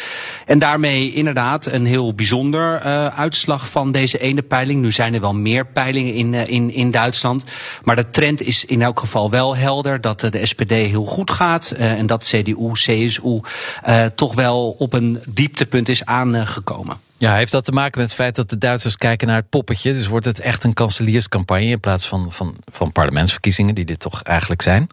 En 0.45 0.59
daarmee 0.59 1.13
inderdaad 1.13 1.65
een 1.65 1.85
heel 1.85 2.13
bijzonder 2.13 2.78
uh, 2.85 3.05
uitslag 3.05 3.69
van 3.69 3.91
deze 3.91 4.17
ene 4.17 4.41
peiling. 4.41 4.81
Nu 4.81 4.91
zijn 4.91 5.13
er 5.13 5.21
wel 5.21 5.33
meer 5.33 5.65
peilingen 5.65 6.13
in, 6.13 6.33
uh, 6.33 6.47
in, 6.47 6.73
in 6.73 6.91
Duitsland. 6.91 7.45
Maar 7.83 7.95
de 7.95 8.09
trend 8.09 8.41
is 8.41 8.65
in 8.65 8.81
elk 8.81 8.99
geval 8.99 9.29
wel 9.29 9.55
helder 9.55 10.01
dat 10.01 10.23
uh, 10.23 10.31
de 10.31 10.45
SPD 10.45 10.71
heel 10.71 11.05
goed 11.05 11.31
gaat. 11.31 11.71
en 11.71 12.05
dat 12.05 12.23
CDU, 12.23 12.71
CSU 12.71 13.39
toch 14.15 14.35
wel 14.35 14.75
op 14.77 14.93
een 14.93 15.19
dieptepunt 15.27 15.89
is 15.89 16.05
aangekomen. 16.05 16.97
Ja, 17.17 17.35
heeft 17.35 17.51
dat 17.51 17.65
te 17.65 17.71
maken 17.71 17.99
met 17.99 18.09
het 18.09 18.19
feit 18.19 18.35
dat 18.35 18.49
de 18.49 18.57
Duitsers 18.57 18.97
kijken 18.97 19.27
naar 19.27 19.35
het 19.35 19.49
poppetje? 19.49 19.93
Dus 19.93 20.07
wordt 20.07 20.25
het 20.25 20.39
echt 20.39 20.63
een 20.63 20.73
kanselierscampagne 20.73 21.65
in 21.65 21.79
plaats 21.79 22.07
van, 22.07 22.31
van, 22.31 22.55
van 22.65 22.91
parlementsverkiezingen, 22.91 23.75
die 23.75 23.85
dit 23.85 23.99
toch 23.99 24.23
eigenlijk 24.23 24.61
zijn? 24.61 24.89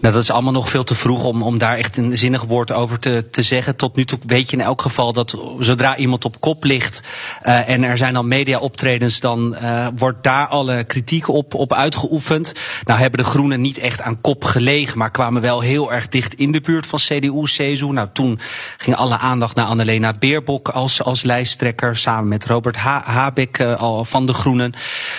Nou, 0.00 0.14
dat 0.14 0.22
is 0.22 0.30
allemaal 0.30 0.52
nog 0.52 0.68
veel 0.68 0.84
te 0.84 0.94
vroeg 0.94 1.24
om, 1.24 1.42
om 1.42 1.58
daar 1.58 1.76
echt 1.76 1.96
een 1.96 2.18
zinnig 2.18 2.42
woord 2.42 2.72
over 2.72 2.98
te, 2.98 3.24
te 3.30 3.42
zeggen. 3.42 3.76
Tot 3.76 3.96
nu 3.96 4.04
toe 4.04 4.18
weet 4.26 4.50
je 4.50 4.56
in 4.56 4.62
elk 4.62 4.82
geval 4.82 5.12
dat 5.12 5.38
zodra 5.58 5.96
iemand 5.96 6.24
op 6.24 6.40
kop 6.40 6.64
ligt 6.64 7.00
uh, 7.46 7.68
en 7.68 7.82
er 7.82 7.96
zijn 7.96 8.14
dan 8.14 8.28
media-optredens, 8.28 9.20
dan 9.20 9.56
uh, 9.62 9.86
wordt 9.96 10.22
daar 10.22 10.46
alle 10.46 10.84
kritiek 10.84 11.28
op, 11.28 11.54
op 11.54 11.72
uitgeoefend. 11.72 12.52
Nou 12.84 13.00
hebben 13.00 13.18
de 13.18 13.24
Groenen 13.24 13.60
niet 13.60 13.78
echt 13.78 14.00
aan 14.00 14.20
kop 14.20 14.44
gelegen, 14.44 14.98
maar 14.98 15.10
kwamen 15.10 15.42
wel 15.42 15.60
heel 15.60 15.92
erg 15.92 16.08
dicht 16.08 16.34
in 16.34 16.52
de 16.52 16.60
buurt 16.60 16.86
van 16.86 16.98
CDU, 16.98 17.42
CSU. 17.42 17.86
Nou, 17.86 18.08
toen 18.12 18.38
ging 18.76 18.96
alle 18.96 19.18
aandacht 19.18 19.56
naar 19.56 19.66
Annalena 19.66 20.14
Beerbok 20.18 20.68
als, 20.68 21.02
als 21.02 21.22
lijsttrekker, 21.22 21.96
samen 21.96 22.28
met 22.28 22.46
Robert 22.46 22.76
ha 22.76 23.02
Habeck 23.04 23.60
al 23.60 24.04
van 24.04 24.26
de 24.26 24.32
Groenen. 24.32 24.72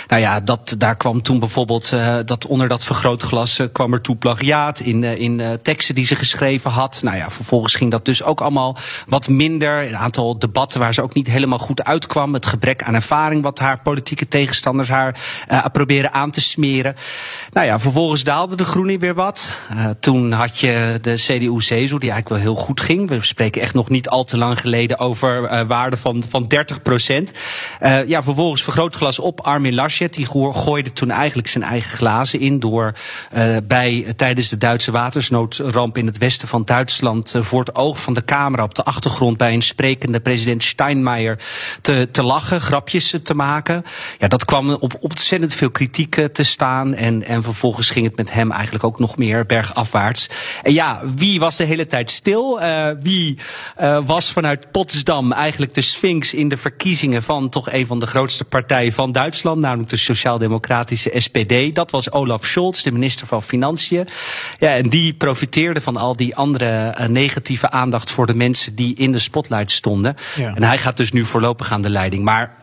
Nou 0.08 0.22
ja, 0.22 0.40
dat, 0.40 0.76
daar 0.78 0.96
kwam 0.96 1.22
toen 1.22 1.40
bijvoorbeeld 1.40 1.90
dat 2.26 2.46
onder 2.46 2.68
dat 2.68 2.84
vergrootglas 2.84 3.60
kwam 3.72 3.94
er 3.94 4.02
toe 4.02 4.16
plagiaat 4.16 4.67
in, 4.76 5.04
in 5.04 5.60
teksten 5.62 5.96
die 5.96 6.06
ze 6.06 6.16
geschreven 6.16 6.72
had. 6.72 7.00
Nou 7.04 7.18
ja, 7.18 7.30
vervolgens 7.30 7.76
ging 7.76 7.92
dat 7.92 8.06
dus 8.06 8.24
ook 8.24 8.42
allemaal 8.42 8.78
wat 9.08 9.30
minder. 9.30 9.88
Een 9.88 9.98
aantal 9.98 10.40
debatten 10.40 10.80
waar 10.80 10.94
ze 10.94 11.02
ook 11.02 11.14
niet 11.14 11.28
helemaal 11.28 11.60
goed 11.60 11.84
uitkwam. 11.84 12.34
Het 12.34 12.46
gebrek 12.46 12.84
aan 12.84 12.94
ervaring 12.94 13.44
wat 13.44 13.60
haar 13.60 13.82
politieke 13.82 14.28
tegenstanders 14.28 14.90
haar 14.90 15.20
uh, 15.52 15.66
proberen 15.72 16.14
aan 16.14 16.32
te 16.32 16.42
smeren. 16.42 16.96
Nou 17.52 17.66
ja, 17.66 17.80
vervolgens 17.80 18.24
daalde 18.24 18.56
de 18.56 18.66
Groene 18.66 18.98
weer 18.98 19.14
wat. 19.14 19.58
Uh, 19.72 19.90
toen 20.00 20.32
had 20.32 20.60
je 20.60 21.00
de 21.02 21.14
CDU-CSU, 21.14 21.98
die 21.98 22.12
eigenlijk 22.12 22.30
wel 22.30 22.38
heel 22.38 22.56
goed 22.56 22.82
ging. 22.82 23.10
We 23.10 23.26
spreken 23.26 23.62
echt 23.62 23.74
nog 23.74 23.90
niet 23.90 24.10
al 24.10 24.24
te 24.24 24.38
lang 24.38 24.60
geleden 24.60 25.00
over 25.00 25.44
uh, 25.44 25.62
waarde 25.68 25.98
van, 25.98 26.24
van 26.30 26.48
30 26.48 26.82
procent. 26.82 27.32
ja, 28.08 28.24
vervolgens 28.24 28.64
vergrootglas 28.64 29.20
op 29.20 29.40
Armin 29.42 29.74
Laschet. 29.74 30.14
Die 30.14 30.28
gooide 30.52 30.92
toen 30.92 31.12
eigenlijk 31.12 31.48
zijn 31.48 31.64
eigen 31.64 31.98
glazen 31.98 32.40
in 32.40 32.60
door 32.60 32.94
bij, 33.64 34.14
tijdens 34.16 34.50
de 34.50 34.57
Duitse 34.58 34.92
watersnoodramp 34.92 35.98
in 35.98 36.06
het 36.06 36.18
westen 36.18 36.48
van 36.48 36.66
Duitsland 36.66 37.36
voor 37.40 37.60
het 37.60 37.76
oog 37.76 38.02
van 38.02 38.14
de 38.14 38.26
camera 38.26 38.64
op 38.64 38.76
de 38.76 38.84
achtergrond 38.84 39.38
bij 39.38 39.54
een 39.54 39.62
sprekende 39.62 40.20
president 40.20 40.64
Steinmeier 40.64 41.40
te, 41.82 42.08
te 42.12 42.24
lachen, 42.24 42.62
grapjes 42.62 43.16
te 43.24 43.34
maken. 43.34 43.84
Ja, 44.20 44.28
dat 44.28 44.46
kwam 44.46 44.70
op 44.70 44.98
ontzettend 45.00 45.54
veel 45.54 45.72
kritiek 45.72 46.28
te 46.34 46.44
staan. 46.44 46.94
En, 46.94 47.24
en 47.24 47.44
vervolgens 47.44 47.90
ging 47.90 48.06
het 48.06 48.16
met 48.16 48.34
hem 48.34 48.52
eigenlijk 48.52 48.84
ook 48.84 49.00
nog 49.00 49.18
meer 49.18 49.46
bergafwaarts. 49.46 50.30
En 50.64 50.74
ja, 50.74 51.02
wie 51.16 51.40
was 51.40 51.56
de 51.56 51.64
hele 51.64 51.86
tijd 51.86 52.12
stil? 52.12 52.62
Uh, 52.62 52.90
wie 53.02 53.38
was 54.06 54.32
vanuit 54.32 54.72
Potsdam 54.72 55.32
eigenlijk 55.32 55.74
de 55.74 55.82
sphinx 55.82 56.34
in 56.34 56.50
de 56.50 56.58
verkiezingen 56.58 57.24
van 57.24 57.50
toch 57.50 57.72
een 57.72 57.86
van 57.88 58.00
de 58.00 58.08
grootste 58.08 58.46
partijen 58.46 58.94
van 58.94 59.12
Duitsland, 59.12 59.62
namelijk 59.62 59.90
de 59.90 59.98
Sociaal-Democratische 59.98 61.12
SPD? 61.16 61.76
Dat 61.76 61.92
was 61.92 62.12
Olaf 62.12 62.46
Scholz, 62.46 62.82
de 62.82 62.92
minister 62.92 63.28
van 63.28 63.44
Financiën. 63.44 64.08
Ja, 64.60 64.76
en 64.76 64.90
die 64.90 65.14
profiteerde 65.14 65.82
van 65.82 65.98
al 65.98 66.16
die 66.16 66.36
andere 66.36 66.96
uh, 67.00 67.06
negatieve 67.06 67.70
aandacht 67.70 68.12
voor 68.12 68.26
de 68.26 68.36
mensen 68.36 68.76
die 68.76 68.96
in 68.96 69.12
de 69.12 69.20
spotlight 69.20 69.72
stonden. 69.72 70.16
Ja. 70.36 70.56
En 70.56 70.64
hij 70.64 70.78
gaat 70.78 70.98
dus 70.98 71.12
nu 71.12 71.26
voorlopig 71.26 71.72
aan 71.72 71.82
de 71.82 71.90
leiding. 71.90 72.24
Maar 72.24 72.56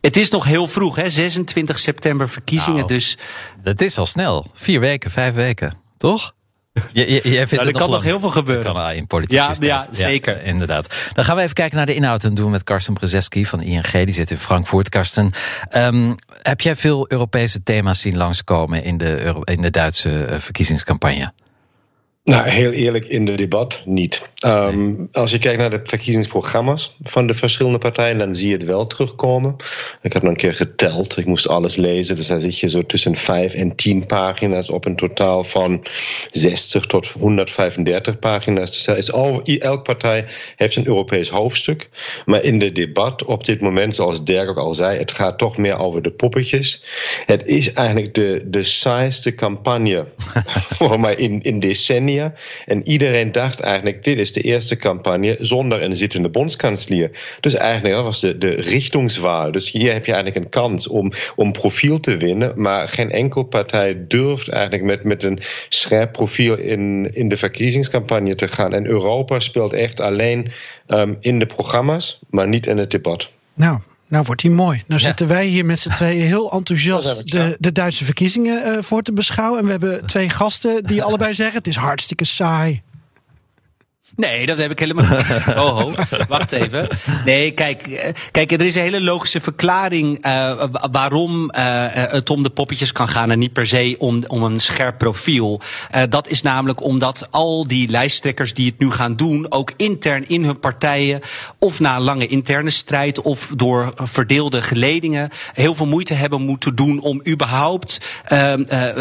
het 0.00 0.16
is 0.16 0.30
nog 0.30 0.44
heel 0.44 0.68
vroeg, 0.68 0.96
hè? 0.96 1.10
26 1.10 1.78
september 1.78 2.28
verkiezingen. 2.28 2.76
Nou, 2.76 2.88
dus. 2.88 3.18
Dat 3.62 3.80
is 3.80 3.98
al 3.98 4.06
snel. 4.06 4.46
Vier 4.54 4.80
weken, 4.80 5.10
vijf 5.10 5.34
weken, 5.34 5.74
toch? 5.96 6.34
Je, 6.92 7.12
je, 7.12 7.30
je 7.30 7.36
vindt 7.36 7.50
nou, 7.50 7.66
er 7.66 7.72
kan 7.72 7.90
nog 7.90 8.02
heel 8.02 8.20
veel 8.20 8.30
gebeuren. 8.30 8.72
Kan 8.72 8.90
in 8.90 9.06
politiek 9.06 9.38
Ja, 9.38 9.54
ja, 9.60 9.86
zeker. 9.92 10.42
inderdaad. 10.42 11.10
Dan 11.12 11.24
gaan 11.24 11.36
we 11.36 11.42
even 11.42 11.54
kijken 11.54 11.76
naar 11.76 11.86
de 11.86 11.94
inhoud 11.94 12.24
en 12.24 12.34
doen 12.34 12.50
met 12.50 12.64
Karsten 12.64 12.94
Brzeski 12.94 13.46
van 13.46 13.62
ING. 13.62 13.90
Die 13.90 14.14
zit 14.14 14.30
in 14.30 14.38
Frankfurt. 14.38 14.88
Karsten, 14.88 15.30
um, 15.76 16.14
heb 16.42 16.60
jij 16.60 16.76
veel 16.76 17.10
Europese 17.10 17.62
thema's 17.62 18.00
zien 18.00 18.16
langskomen 18.16 18.84
in 18.84 18.98
de, 18.98 19.22
Euro 19.22 19.42
in 19.42 19.62
de 19.62 19.70
Duitse 19.70 20.28
uh, 20.30 20.38
verkiezingscampagne? 20.38 21.32
Nou, 22.24 22.48
heel 22.48 22.70
eerlijk, 22.70 23.04
in 23.04 23.24
de 23.24 23.34
debat 23.34 23.82
niet. 23.86 24.32
Um, 24.46 24.90
nee. 24.90 25.08
Als 25.12 25.30
je 25.30 25.38
kijkt 25.38 25.58
naar 25.58 25.70
de 25.70 25.80
verkiezingsprogramma's 25.84 26.96
van 27.00 27.26
de 27.26 27.34
verschillende 27.34 27.78
partijen, 27.78 28.18
dan 28.18 28.34
zie 28.34 28.48
je 28.48 28.54
het 28.54 28.64
wel 28.64 28.86
terugkomen. 28.86 29.56
Ik 30.02 30.12
heb 30.12 30.22
nog 30.22 30.30
een 30.30 30.36
keer 30.36 30.54
geteld, 30.54 31.18
ik 31.18 31.26
moest 31.26 31.48
alles 31.48 31.76
lezen. 31.76 32.16
Dus 32.16 32.26
dan 32.26 32.40
zit 32.40 32.58
je 32.58 32.68
zo 32.68 32.82
tussen 32.82 33.16
vijf 33.16 33.54
en 33.54 33.74
tien 33.74 34.06
pagina's 34.06 34.70
op 34.70 34.84
een 34.84 34.96
totaal 34.96 35.44
van 35.44 35.84
60 36.30 36.86
tot 36.86 37.06
135 37.06 38.18
pagina's. 38.18 38.70
Dus 38.70 38.96
is 38.96 39.12
al, 39.12 39.42
elke 39.42 39.82
partij 39.82 40.24
heeft 40.56 40.76
een 40.76 40.86
Europees 40.86 41.28
hoofdstuk. 41.28 41.88
Maar 42.26 42.42
in 42.42 42.58
de 42.58 42.72
debat 42.72 43.24
op 43.24 43.44
dit 43.44 43.60
moment, 43.60 43.94
zoals 43.94 44.24
Dirk 44.24 44.48
ook 44.48 44.58
al 44.58 44.74
zei, 44.74 44.98
het 44.98 45.12
gaat 45.12 45.38
toch 45.38 45.56
meer 45.56 45.78
over 45.78 46.02
de 46.02 46.12
poppetjes. 46.12 46.82
Het 47.26 47.46
is 47.46 47.72
eigenlijk 47.72 48.14
de, 48.14 48.42
de 48.46 48.62
saaiste 48.62 49.34
campagne 49.34 50.06
voor 50.78 51.00
mij 51.00 51.14
in, 51.14 51.42
in 51.42 51.60
decennia. 51.60 52.10
En 52.66 52.88
iedereen 52.88 53.32
dacht 53.32 53.60
eigenlijk, 53.60 54.04
dit 54.04 54.20
is 54.20 54.32
de 54.32 54.40
eerste 54.40 54.76
campagne 54.76 55.36
zonder 55.40 55.82
een 55.82 55.96
zittende 55.96 56.30
bondskanselier. 56.30 57.10
Dus 57.40 57.54
eigenlijk, 57.54 57.94
dat 57.94 58.04
was 58.04 58.20
de, 58.20 58.38
de 58.38 58.50
richtingswaal. 58.50 59.52
Dus 59.52 59.70
hier 59.70 59.92
heb 59.92 60.06
je 60.06 60.12
eigenlijk 60.12 60.44
een 60.44 60.50
kans 60.50 60.88
om, 60.88 61.12
om 61.36 61.52
profiel 61.52 62.00
te 62.00 62.16
winnen. 62.16 62.52
Maar 62.56 62.88
geen 62.88 63.10
enkel 63.10 63.42
partij 63.42 64.04
durft 64.08 64.48
eigenlijk 64.48 64.84
met, 64.84 65.04
met 65.04 65.22
een 65.22 65.38
scherp 65.68 66.12
profiel 66.12 66.58
in, 66.58 67.10
in 67.12 67.28
de 67.28 67.36
verkiezingscampagne 67.36 68.34
te 68.34 68.48
gaan. 68.48 68.72
En 68.72 68.86
Europa 68.86 69.40
speelt 69.40 69.72
echt 69.72 70.00
alleen 70.00 70.50
um, 70.86 71.16
in 71.20 71.38
de 71.38 71.46
programma's, 71.46 72.20
maar 72.30 72.48
niet 72.48 72.66
in 72.66 72.78
het 72.78 72.90
debat. 72.90 73.32
Nou, 73.54 73.78
nou 74.12 74.24
wordt 74.24 74.42
hij 74.42 74.50
mooi. 74.50 74.82
Nou 74.86 75.00
zitten 75.00 75.28
wij 75.28 75.46
hier 75.46 75.64
met 75.64 75.78
z'n 75.78 75.90
tweeën 75.90 76.26
heel 76.26 76.52
enthousiast 76.52 77.30
de, 77.30 77.56
de 77.58 77.72
Duitse 77.72 78.04
verkiezingen 78.04 78.66
uh, 78.66 78.82
voor 78.82 79.02
te 79.02 79.12
beschouwen. 79.12 79.58
En 79.58 79.64
we 79.64 79.70
hebben 79.70 80.06
twee 80.06 80.28
gasten 80.28 80.84
die 80.84 81.02
allebei 81.02 81.34
zeggen: 81.34 81.56
het 81.56 81.66
is 81.66 81.76
hartstikke 81.76 82.24
saai. 82.24 82.82
Nee, 84.16 84.46
dat 84.46 84.58
heb 84.58 84.70
ik 84.70 84.78
helemaal 84.78 85.04
niet. 85.08 85.20
Oh, 85.62 85.80
ho, 85.80 85.92
wacht 86.28 86.52
even. 86.52 86.88
Nee, 87.24 87.50
kijk, 87.50 88.12
kijk, 88.30 88.52
er 88.52 88.60
is 88.60 88.74
een 88.74 88.82
hele 88.82 89.00
logische 89.00 89.40
verklaring 89.40 90.26
uh, 90.26 90.64
waarom 90.90 91.42
uh, 91.44 91.50
het 91.88 92.30
om 92.30 92.42
de 92.42 92.50
poppetjes 92.50 92.92
kan 92.92 93.08
gaan 93.08 93.30
en 93.30 93.38
niet 93.38 93.52
per 93.52 93.66
se 93.66 93.94
om, 93.98 94.24
om 94.26 94.42
een 94.42 94.60
scherp 94.60 94.98
profiel. 94.98 95.60
Uh, 95.94 96.02
dat 96.08 96.28
is 96.28 96.42
namelijk 96.42 96.82
omdat 96.82 97.28
al 97.30 97.66
die 97.66 97.88
lijsttrekkers 97.88 98.54
die 98.54 98.66
het 98.66 98.78
nu 98.78 98.90
gaan 98.90 99.16
doen, 99.16 99.46
ook 99.52 99.72
intern 99.76 100.28
in 100.28 100.44
hun 100.44 100.60
partijen, 100.60 101.20
of 101.58 101.80
na 101.80 101.96
een 101.96 102.02
lange 102.02 102.26
interne 102.26 102.70
strijd 102.70 103.20
of 103.20 103.48
door 103.56 103.92
verdeelde 103.96 104.62
geledingen, 104.62 105.30
heel 105.52 105.74
veel 105.74 105.86
moeite 105.86 106.14
hebben 106.14 106.42
moeten 106.42 106.74
doen 106.74 107.00
om 107.00 107.22
überhaupt 107.28 108.00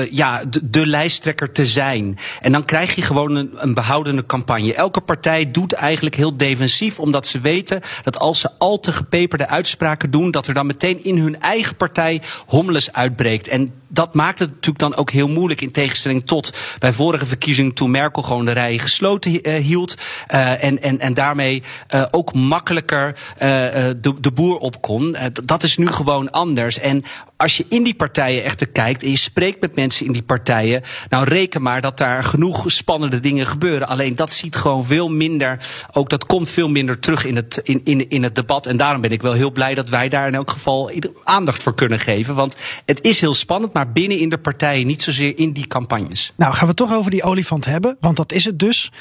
ja, 0.09 0.43
de, 0.49 0.69
de 0.69 0.87
lijsttrekker 0.87 1.51
te 1.51 1.65
zijn. 1.65 2.17
En 2.41 2.51
dan 2.51 2.65
krijg 2.65 2.95
je 2.95 3.01
gewoon 3.01 3.35
een, 3.35 3.51
een 3.55 3.73
behoudende 3.73 4.25
campagne. 4.25 4.73
Elke 4.73 5.00
partij 5.01 5.51
doet 5.51 5.73
eigenlijk 5.73 6.15
heel 6.15 6.37
defensief, 6.37 6.99
omdat 6.99 7.27
ze 7.27 7.39
weten 7.39 7.81
dat 8.03 8.19
als 8.19 8.39
ze 8.39 8.49
al 8.57 8.79
te 8.79 8.91
gepeperde 8.91 9.47
uitspraken 9.47 10.11
doen, 10.11 10.31
dat 10.31 10.47
er 10.47 10.53
dan 10.53 10.65
meteen 10.65 11.03
in 11.03 11.17
hun 11.17 11.39
eigen 11.39 11.75
partij 11.75 12.21
hommeles 12.45 12.93
uitbreekt. 12.93 13.47
En 13.47 13.73
dat 13.87 14.13
maakt 14.13 14.39
het 14.39 14.49
natuurlijk 14.49 14.79
dan 14.79 14.95
ook 14.95 15.11
heel 15.11 15.27
moeilijk 15.27 15.61
in 15.61 15.71
tegenstelling 15.71 16.25
tot 16.25 16.53
bij 16.79 16.93
vorige 16.93 17.25
verkiezingen 17.25 17.73
toen 17.73 17.91
Merkel 17.91 18.21
gewoon 18.21 18.45
de 18.45 18.51
rij 18.51 18.77
gesloten 18.77 19.49
uh, 19.49 19.55
hield 19.63 19.95
uh, 20.33 20.63
en, 20.63 20.81
en, 20.81 20.99
en 20.99 21.13
daarmee 21.13 21.63
uh, 21.95 22.05
ook 22.11 22.33
makkelijker 22.33 23.15
de, 23.37 24.13
de 24.19 24.31
boer 24.33 24.57
op 24.57 24.81
kon. 24.81 25.15
dat 25.43 25.63
is 25.63 25.77
nu 25.77 25.87
gewoon 25.87 26.31
anders. 26.31 26.79
En 26.79 27.03
als 27.41 27.57
je 27.57 27.65
in 27.69 27.83
die 27.83 27.93
partijen 27.93 28.43
echter 28.43 28.67
kijkt 28.67 29.03
en 29.03 29.09
je 29.09 29.17
spreekt 29.17 29.61
met 29.61 29.75
mensen 29.75 30.05
in 30.05 30.11
die 30.11 30.23
partijen, 30.23 30.81
nou 31.09 31.23
reken 31.23 31.61
maar 31.61 31.81
dat 31.81 31.97
daar 31.97 32.23
genoeg 32.23 32.63
spannende 32.71 33.19
dingen 33.19 33.47
gebeuren. 33.47 33.87
Alleen 33.87 34.15
dat 34.15 34.31
ziet 34.31 34.55
gewoon 34.55 34.85
veel 34.85 35.09
minder, 35.09 35.57
ook 35.91 36.09
dat 36.09 36.25
komt 36.25 36.49
veel 36.49 36.69
minder 36.69 36.99
terug 36.99 37.25
in 37.25 37.35
het, 37.35 37.59
in, 37.63 37.81
in, 37.83 38.09
in 38.09 38.23
het 38.23 38.35
debat. 38.35 38.67
En 38.67 38.77
daarom 38.77 39.01
ben 39.01 39.11
ik 39.11 39.21
wel 39.21 39.33
heel 39.33 39.51
blij 39.51 39.73
dat 39.73 39.89
wij 39.89 40.09
daar 40.09 40.27
in 40.27 40.35
elk 40.35 40.51
geval 40.51 40.91
aandacht 41.23 41.63
voor 41.63 41.75
kunnen 41.75 41.99
geven. 41.99 42.35
Want 42.35 42.55
het 42.85 43.03
is 43.03 43.21
heel 43.21 43.33
spannend, 43.33 43.73
maar 43.73 43.91
binnen 43.91 44.19
in 44.19 44.29
de 44.29 44.37
partijen, 44.37 44.87
niet 44.87 45.01
zozeer 45.01 45.37
in 45.37 45.51
die 45.51 45.67
campagnes. 45.67 46.33
Nou, 46.35 46.51
gaan 46.51 46.61
we 46.61 46.67
het 46.67 46.77
toch 46.77 46.93
over 46.93 47.11
die 47.11 47.23
olifant 47.23 47.65
hebben, 47.65 47.97
want 47.99 48.17
dat 48.17 48.31
is 48.31 48.45
het 48.45 48.59
dus. 48.59 48.91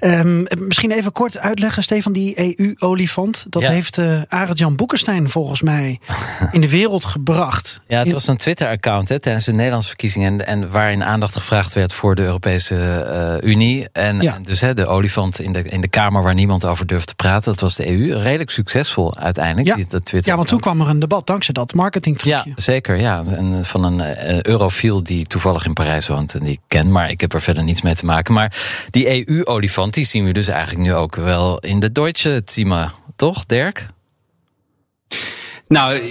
Um, 0.00 0.46
misschien 0.58 0.90
even 0.90 1.12
kort 1.12 1.38
uitleggen, 1.38 1.82
Stefan, 1.82 2.12
die 2.12 2.56
EU-olifant. 2.58 3.46
Dat 3.48 3.62
ja. 3.62 3.70
heeft 3.70 3.98
uh, 3.98 4.22
Arend-Jan 4.28 4.76
Boekenstein 4.76 5.28
volgens 5.28 5.62
mij 5.62 5.98
in 6.52 6.60
de 6.60 6.70
wereld 6.70 7.04
gebracht. 7.04 7.77
Ja, 7.86 7.98
het 7.98 8.12
was 8.12 8.26
een 8.26 8.36
Twitter-account 8.36 9.06
tijdens 9.06 9.44
de 9.44 9.52
Nederlandse 9.52 9.88
verkiezingen. 9.88 10.32
En, 10.32 10.46
en 10.46 10.70
waarin 10.70 11.04
aandacht 11.04 11.36
gevraagd 11.36 11.74
werd 11.74 11.92
voor 11.92 12.14
de 12.14 12.22
Europese 12.22 12.74
uh, 13.42 13.50
Unie. 13.50 13.88
En, 13.92 14.20
ja. 14.20 14.34
en 14.34 14.42
dus 14.42 14.60
hè, 14.60 14.74
de 14.74 14.86
olifant 14.86 15.40
in 15.40 15.52
de, 15.52 15.62
in 15.62 15.80
de 15.80 15.88
Kamer 15.88 16.22
waar 16.22 16.34
niemand 16.34 16.64
over 16.64 16.86
durfde 16.86 17.06
te 17.06 17.14
praten. 17.14 17.50
Dat 17.50 17.60
was 17.60 17.76
de 17.76 17.88
EU. 17.88 18.16
Redelijk 18.16 18.50
succesvol 18.50 19.16
uiteindelijk. 19.16 19.66
Ja, 19.66 19.74
die, 19.74 19.86
dat 19.86 20.04
Twitter 20.04 20.30
ja 20.30 20.36
want 20.36 20.48
toen 20.48 20.60
kwam 20.60 20.80
er 20.80 20.88
een 20.88 20.98
debat 20.98 21.26
dankzij 21.26 21.54
dat 21.54 21.74
marketingtrucje. 21.74 22.48
Ja, 22.48 22.62
zeker. 22.62 22.96
Ja. 23.00 23.22
En 23.24 23.64
van 23.64 23.84
een 23.84 23.98
uh, 23.98 24.42
eurofiel 24.42 25.02
die 25.02 25.26
toevallig 25.26 25.64
in 25.64 25.72
Parijs 25.72 26.06
woont 26.06 26.34
en 26.34 26.40
die 26.42 26.52
ik 26.52 26.60
ken. 26.68 26.92
Maar 26.92 27.10
ik 27.10 27.20
heb 27.20 27.32
er 27.32 27.42
verder 27.42 27.62
niets 27.62 27.82
mee 27.82 27.94
te 27.94 28.04
maken. 28.04 28.34
Maar 28.34 28.56
die 28.90 29.28
EU-olifant, 29.28 29.94
die 29.94 30.04
zien 30.04 30.24
we 30.24 30.32
dus 30.32 30.48
eigenlijk 30.48 30.82
nu 30.82 30.94
ook 30.94 31.16
wel 31.16 31.58
in 31.58 31.80
de 31.80 31.92
Deutsche 31.92 32.44
Team. 32.44 32.90
Toch, 33.16 33.46
Dirk? 33.46 33.86
Nou, 35.68 36.02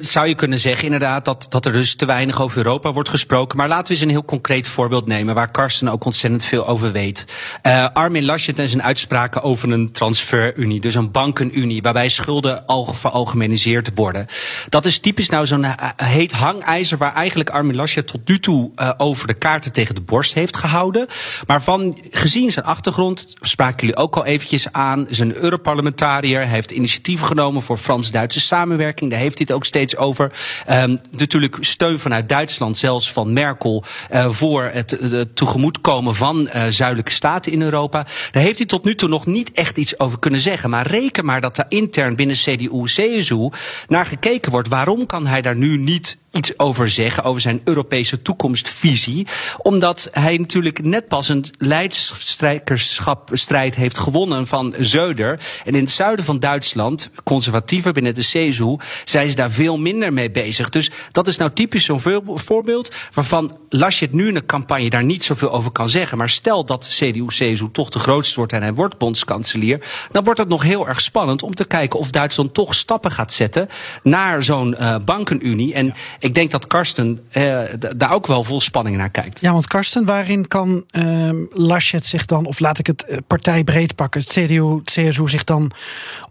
zou 0.00 0.26
je 0.26 0.34
kunnen 0.34 0.58
zeggen 0.58 0.84
inderdaad 0.84 1.24
dat, 1.24 1.46
dat 1.48 1.66
er 1.66 1.72
dus 1.72 1.94
te 1.94 2.06
weinig 2.06 2.42
over 2.42 2.56
Europa 2.56 2.92
wordt 2.92 3.08
gesproken. 3.08 3.56
Maar 3.56 3.68
laten 3.68 3.86
we 3.86 3.92
eens 3.92 4.02
een 4.02 4.08
heel 4.08 4.24
concreet 4.24 4.68
voorbeeld 4.68 5.06
nemen 5.06 5.34
waar 5.34 5.50
Karsten 5.50 5.88
ook 5.88 6.04
ontzettend 6.04 6.44
veel 6.44 6.66
over 6.66 6.92
weet. 6.92 7.24
Uh, 7.62 7.88
Armin 7.92 8.24
Laschet 8.24 8.58
en 8.58 8.68
zijn 8.68 8.82
uitspraken 8.82 9.42
over 9.42 9.72
een 9.72 9.92
transferunie, 9.92 10.80
dus 10.80 10.94
een 10.94 11.10
bankenunie, 11.10 11.82
waarbij 11.82 12.08
schulden 12.08 12.66
al 12.66 12.84
veralgemeniseerd 12.84 13.90
worden. 13.94 14.26
Dat 14.68 14.84
is 14.84 14.98
typisch 14.98 15.28
nou 15.28 15.46
zo'n 15.46 15.64
eh, 15.64 15.88
heet 15.96 16.32
hangijzer 16.32 16.98
waar 16.98 17.14
eigenlijk 17.14 17.50
Armin 17.50 17.76
Laschet 17.76 18.06
tot 18.06 18.28
nu 18.28 18.38
toe 18.38 18.70
uh, 18.76 18.90
over 18.96 19.26
de 19.26 19.34
kaarten 19.34 19.72
tegen 19.72 19.94
de 19.94 20.00
borst 20.00 20.34
heeft 20.34 20.56
gehouden. 20.56 21.06
Maar 21.46 21.62
van, 21.62 21.98
gezien 22.10 22.50
zijn 22.50 22.64
achtergrond, 22.64 23.26
spraken 23.40 23.80
jullie 23.80 23.96
ook 23.96 24.16
al 24.16 24.24
eventjes 24.24 24.72
aan, 24.72 25.06
zijn 25.10 25.34
Europarlementariër, 25.34 26.46
heeft 26.46 26.70
initiatieven 26.70 27.26
genomen 27.26 27.62
voor 27.62 27.78
Frans-Duitse 27.78 28.40
samenwerking. 28.40 28.90
Daar 29.00 29.18
heeft 29.18 29.38
hij 29.38 29.46
het 29.46 29.56
ook 29.56 29.64
steeds 29.64 29.96
over. 29.96 30.32
Um, 30.70 31.00
natuurlijk 31.10 31.56
steun 31.60 31.98
vanuit 31.98 32.28
Duitsland, 32.28 32.78
zelfs 32.78 33.12
van 33.12 33.32
Merkel, 33.32 33.84
uh, 34.12 34.30
voor 34.30 34.70
het 34.72 35.00
uh, 35.00 35.20
tegemoetkomen 35.34 36.14
van 36.14 36.40
uh, 36.54 36.64
zuidelijke 36.66 37.12
staten 37.12 37.52
in 37.52 37.62
Europa. 37.62 38.06
Daar 38.30 38.42
heeft 38.42 38.58
hij 38.58 38.66
tot 38.66 38.84
nu 38.84 38.94
toe 38.94 39.08
nog 39.08 39.26
niet 39.26 39.52
echt 39.52 39.76
iets 39.76 39.98
over 39.98 40.18
kunnen 40.18 40.40
zeggen. 40.40 40.70
Maar 40.70 40.86
reken 40.86 41.24
maar 41.24 41.40
dat 41.40 41.58
er 41.58 41.64
intern 41.68 42.16
binnen 42.16 42.36
CDU-CSU 42.36 43.48
naar 43.88 44.06
gekeken 44.06 44.52
wordt. 44.52 44.68
Waarom 44.68 45.06
kan 45.06 45.26
hij 45.26 45.42
daar 45.42 45.56
nu 45.56 45.76
niet 45.76 46.20
iets 46.32 46.58
over 46.58 46.88
zeggen, 46.88 47.24
over 47.24 47.40
zijn 47.40 47.60
Europese 47.64 48.22
toekomstvisie. 48.22 49.26
Omdat 49.58 50.08
hij 50.12 50.36
natuurlijk 50.36 50.84
net 50.84 51.08
pas 51.08 51.28
een 51.28 51.44
leidsstrijkerschapstrijd 51.58 53.74
heeft 53.74 53.98
gewonnen 53.98 54.46
van 54.46 54.74
Zeuder. 54.78 55.40
En 55.64 55.74
in 55.74 55.82
het 55.82 55.90
zuiden 55.90 56.24
van 56.24 56.38
Duitsland, 56.38 57.10
conservatiever 57.24 57.92
binnen 57.92 58.14
de 58.14 58.20
CSU, 58.20 58.76
zijn 59.04 59.28
ze 59.28 59.36
daar 59.36 59.50
veel 59.50 59.78
minder 59.78 60.12
mee 60.12 60.30
bezig. 60.30 60.68
Dus 60.68 60.90
dat 61.10 61.26
is 61.26 61.36
nou 61.36 61.52
typisch 61.52 61.84
zo'n 61.84 62.00
voorbeeld 62.34 62.94
waarvan 63.12 63.58
Laschet 63.68 64.12
nu 64.12 64.28
in 64.28 64.34
de 64.34 64.46
campagne 64.46 64.90
daar 64.90 65.04
niet 65.04 65.24
zoveel 65.24 65.52
over 65.52 65.70
kan 65.70 65.88
zeggen. 65.88 66.18
Maar 66.18 66.30
stel 66.30 66.64
dat 66.64 66.88
CDU-CSU 66.88 67.70
toch 67.72 67.88
de 67.88 67.98
grootste 67.98 68.36
wordt 68.36 68.52
en 68.52 68.62
hij 68.62 68.74
wordt 68.74 68.98
bondskanselier, 68.98 69.84
dan 70.10 70.24
wordt 70.24 70.38
het 70.38 70.48
nog 70.48 70.62
heel 70.62 70.88
erg 70.88 71.00
spannend 71.00 71.42
om 71.42 71.54
te 71.54 71.64
kijken 71.64 71.98
of 71.98 72.10
Duitsland 72.10 72.54
toch 72.54 72.74
stappen 72.74 73.10
gaat 73.10 73.32
zetten 73.32 73.68
naar 74.02 74.42
zo'n 74.42 74.76
uh, 74.80 74.96
bankenunie. 75.04 75.74
En 75.74 75.94
ik 76.22 76.34
denk 76.34 76.50
dat 76.50 76.66
Karsten 76.66 77.20
uh, 77.32 77.62
daar 77.96 78.12
ook 78.12 78.26
wel 78.26 78.44
vol 78.44 78.60
spanning 78.60 78.96
naar 78.96 79.10
kijkt. 79.10 79.40
Ja, 79.40 79.52
want 79.52 79.66
Karsten, 79.66 80.04
waarin 80.04 80.48
kan 80.48 80.84
uh, 80.96 81.30
Laschet 81.50 82.04
zich 82.04 82.26
dan, 82.26 82.46
of 82.46 82.58
laat 82.58 82.78
ik 82.78 82.86
het 82.86 83.04
uh, 83.08 83.16
partijbreed 83.26 83.94
pakken, 83.94 84.20
het 84.20 84.30
CDU, 84.30 84.76
het 84.76 84.90
CSU 84.90 85.28
zich 85.28 85.44
dan 85.44 85.72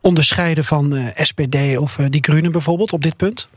onderscheiden 0.01 0.63
van 0.63 0.93
uh, 0.93 1.05
SPD 1.15 1.77
of 1.77 1.99
die 2.09 2.23
Groenen 2.23 2.51
bijvoorbeeld 2.51 2.93
op 2.93 3.01
dit 3.01 3.17
punt? 3.17 3.47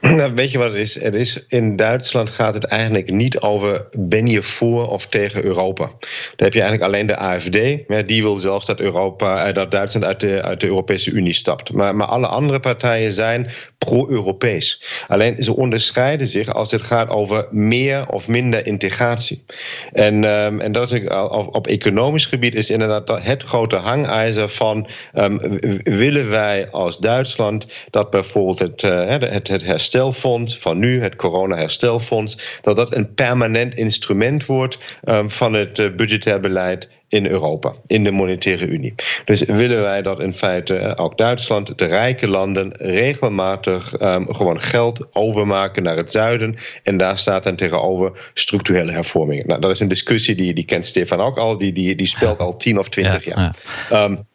Nou, 0.00 0.34
weet 0.34 0.50
je 0.50 0.58
wat 0.58 0.70
het 0.72 0.80
is? 0.80 1.00
Het 1.02 1.14
is? 1.14 1.44
In 1.48 1.76
Duitsland 1.76 2.30
gaat 2.30 2.54
het 2.54 2.64
eigenlijk 2.64 3.10
niet 3.10 3.40
over 3.40 3.86
ben 3.92 4.26
je 4.26 4.42
voor 4.42 4.88
of 4.88 5.06
tegen 5.06 5.44
Europa. 5.44 5.84
Dan 5.84 6.00
heb 6.36 6.52
je 6.52 6.60
eigenlijk 6.60 6.92
alleen 6.92 7.06
de 7.06 7.16
AFD. 7.16 7.58
Ja, 7.86 8.02
die 8.02 8.22
wil 8.22 8.36
zelfs 8.36 8.66
dat, 8.66 8.80
Europa, 8.80 9.52
dat 9.52 9.70
Duitsland 9.70 10.06
uit 10.06 10.20
de, 10.20 10.42
uit 10.42 10.60
de 10.60 10.66
Europese 10.66 11.10
Unie 11.10 11.32
stapt. 11.32 11.72
Maar, 11.72 11.96
maar 11.96 12.06
alle 12.06 12.26
andere 12.26 12.60
partijen 12.60 13.12
zijn 13.12 13.50
pro-Europees. 13.84 14.82
Alleen 15.08 15.42
ze 15.42 15.56
onderscheiden 15.56 16.26
zich 16.26 16.54
als 16.54 16.70
het 16.70 16.82
gaat 16.82 17.08
over 17.08 17.46
meer 17.50 18.08
of 18.08 18.28
minder 18.28 18.66
integratie. 18.66 19.44
En, 19.92 20.24
um, 20.24 20.60
en 20.60 20.72
dat 20.72 20.90
is 20.90 21.00
op, 21.08 21.54
op 21.54 21.66
economisch 21.66 22.26
gebied 22.26 22.54
is 22.54 22.70
inderdaad 22.70 23.24
het 23.24 23.42
grote 23.42 23.76
hangijzer 23.76 24.48
van 24.48 24.88
um, 25.14 25.38
willen 25.82 26.30
wij 26.30 26.70
als 26.70 26.98
Duitsland 26.98 27.86
dat 27.90 28.10
bijvoorbeeld 28.10 28.58
het, 28.58 28.82
uh, 28.82 29.06
het, 29.06 29.48
het 29.48 29.62
herstelfonds 29.62 30.58
van 30.58 30.78
nu, 30.78 31.02
het 31.02 31.16
corona-herstelfonds, 31.16 32.58
dat 32.62 32.76
dat 32.76 32.94
een 32.94 33.14
permanent 33.14 33.74
instrument 33.74 34.46
wordt 34.46 34.98
um, 35.04 35.30
van 35.30 35.52
het 35.52 35.78
uh, 35.78 35.94
budgetair 35.94 36.40
beleid 36.40 36.88
in 37.10 37.26
Europa, 37.26 37.74
in 37.86 38.04
de 38.04 38.12
monetaire 38.12 38.66
unie. 38.66 38.94
Dus 39.24 39.42
willen 39.42 39.80
wij 39.80 40.02
dat 40.02 40.20
in 40.20 40.32
feite 40.32 40.96
ook 40.96 41.18
Duitsland, 41.18 41.78
de 41.78 41.84
rijke 41.84 42.28
landen, 42.28 42.72
regelmatig 42.76 44.00
um, 44.00 44.34
gewoon 44.34 44.60
geld 44.60 45.06
overmaken 45.12 45.82
naar 45.82 45.96
het 45.96 46.12
zuiden. 46.12 46.56
En 46.82 46.96
daar 46.96 47.18
staat 47.18 47.42
dan 47.42 47.56
tegenover 47.56 48.30
structurele 48.34 48.92
hervormingen. 48.92 49.46
Nou, 49.46 49.60
dat 49.60 49.70
is 49.70 49.80
een 49.80 49.88
discussie 49.88 50.34
die, 50.34 50.54
die 50.54 50.64
kent 50.64 50.86
Stefan 50.86 51.20
ook 51.20 51.36
al, 51.36 51.58
die, 51.58 51.72
die, 51.72 51.94
die 51.94 52.06
speelt 52.06 52.38
al 52.38 52.56
tien 52.56 52.78
of 52.78 52.88
twintig 52.88 53.24
ja, 53.24 53.32
jaar. 53.34 53.56
Ja. 53.90 54.04
Um, 54.04 54.28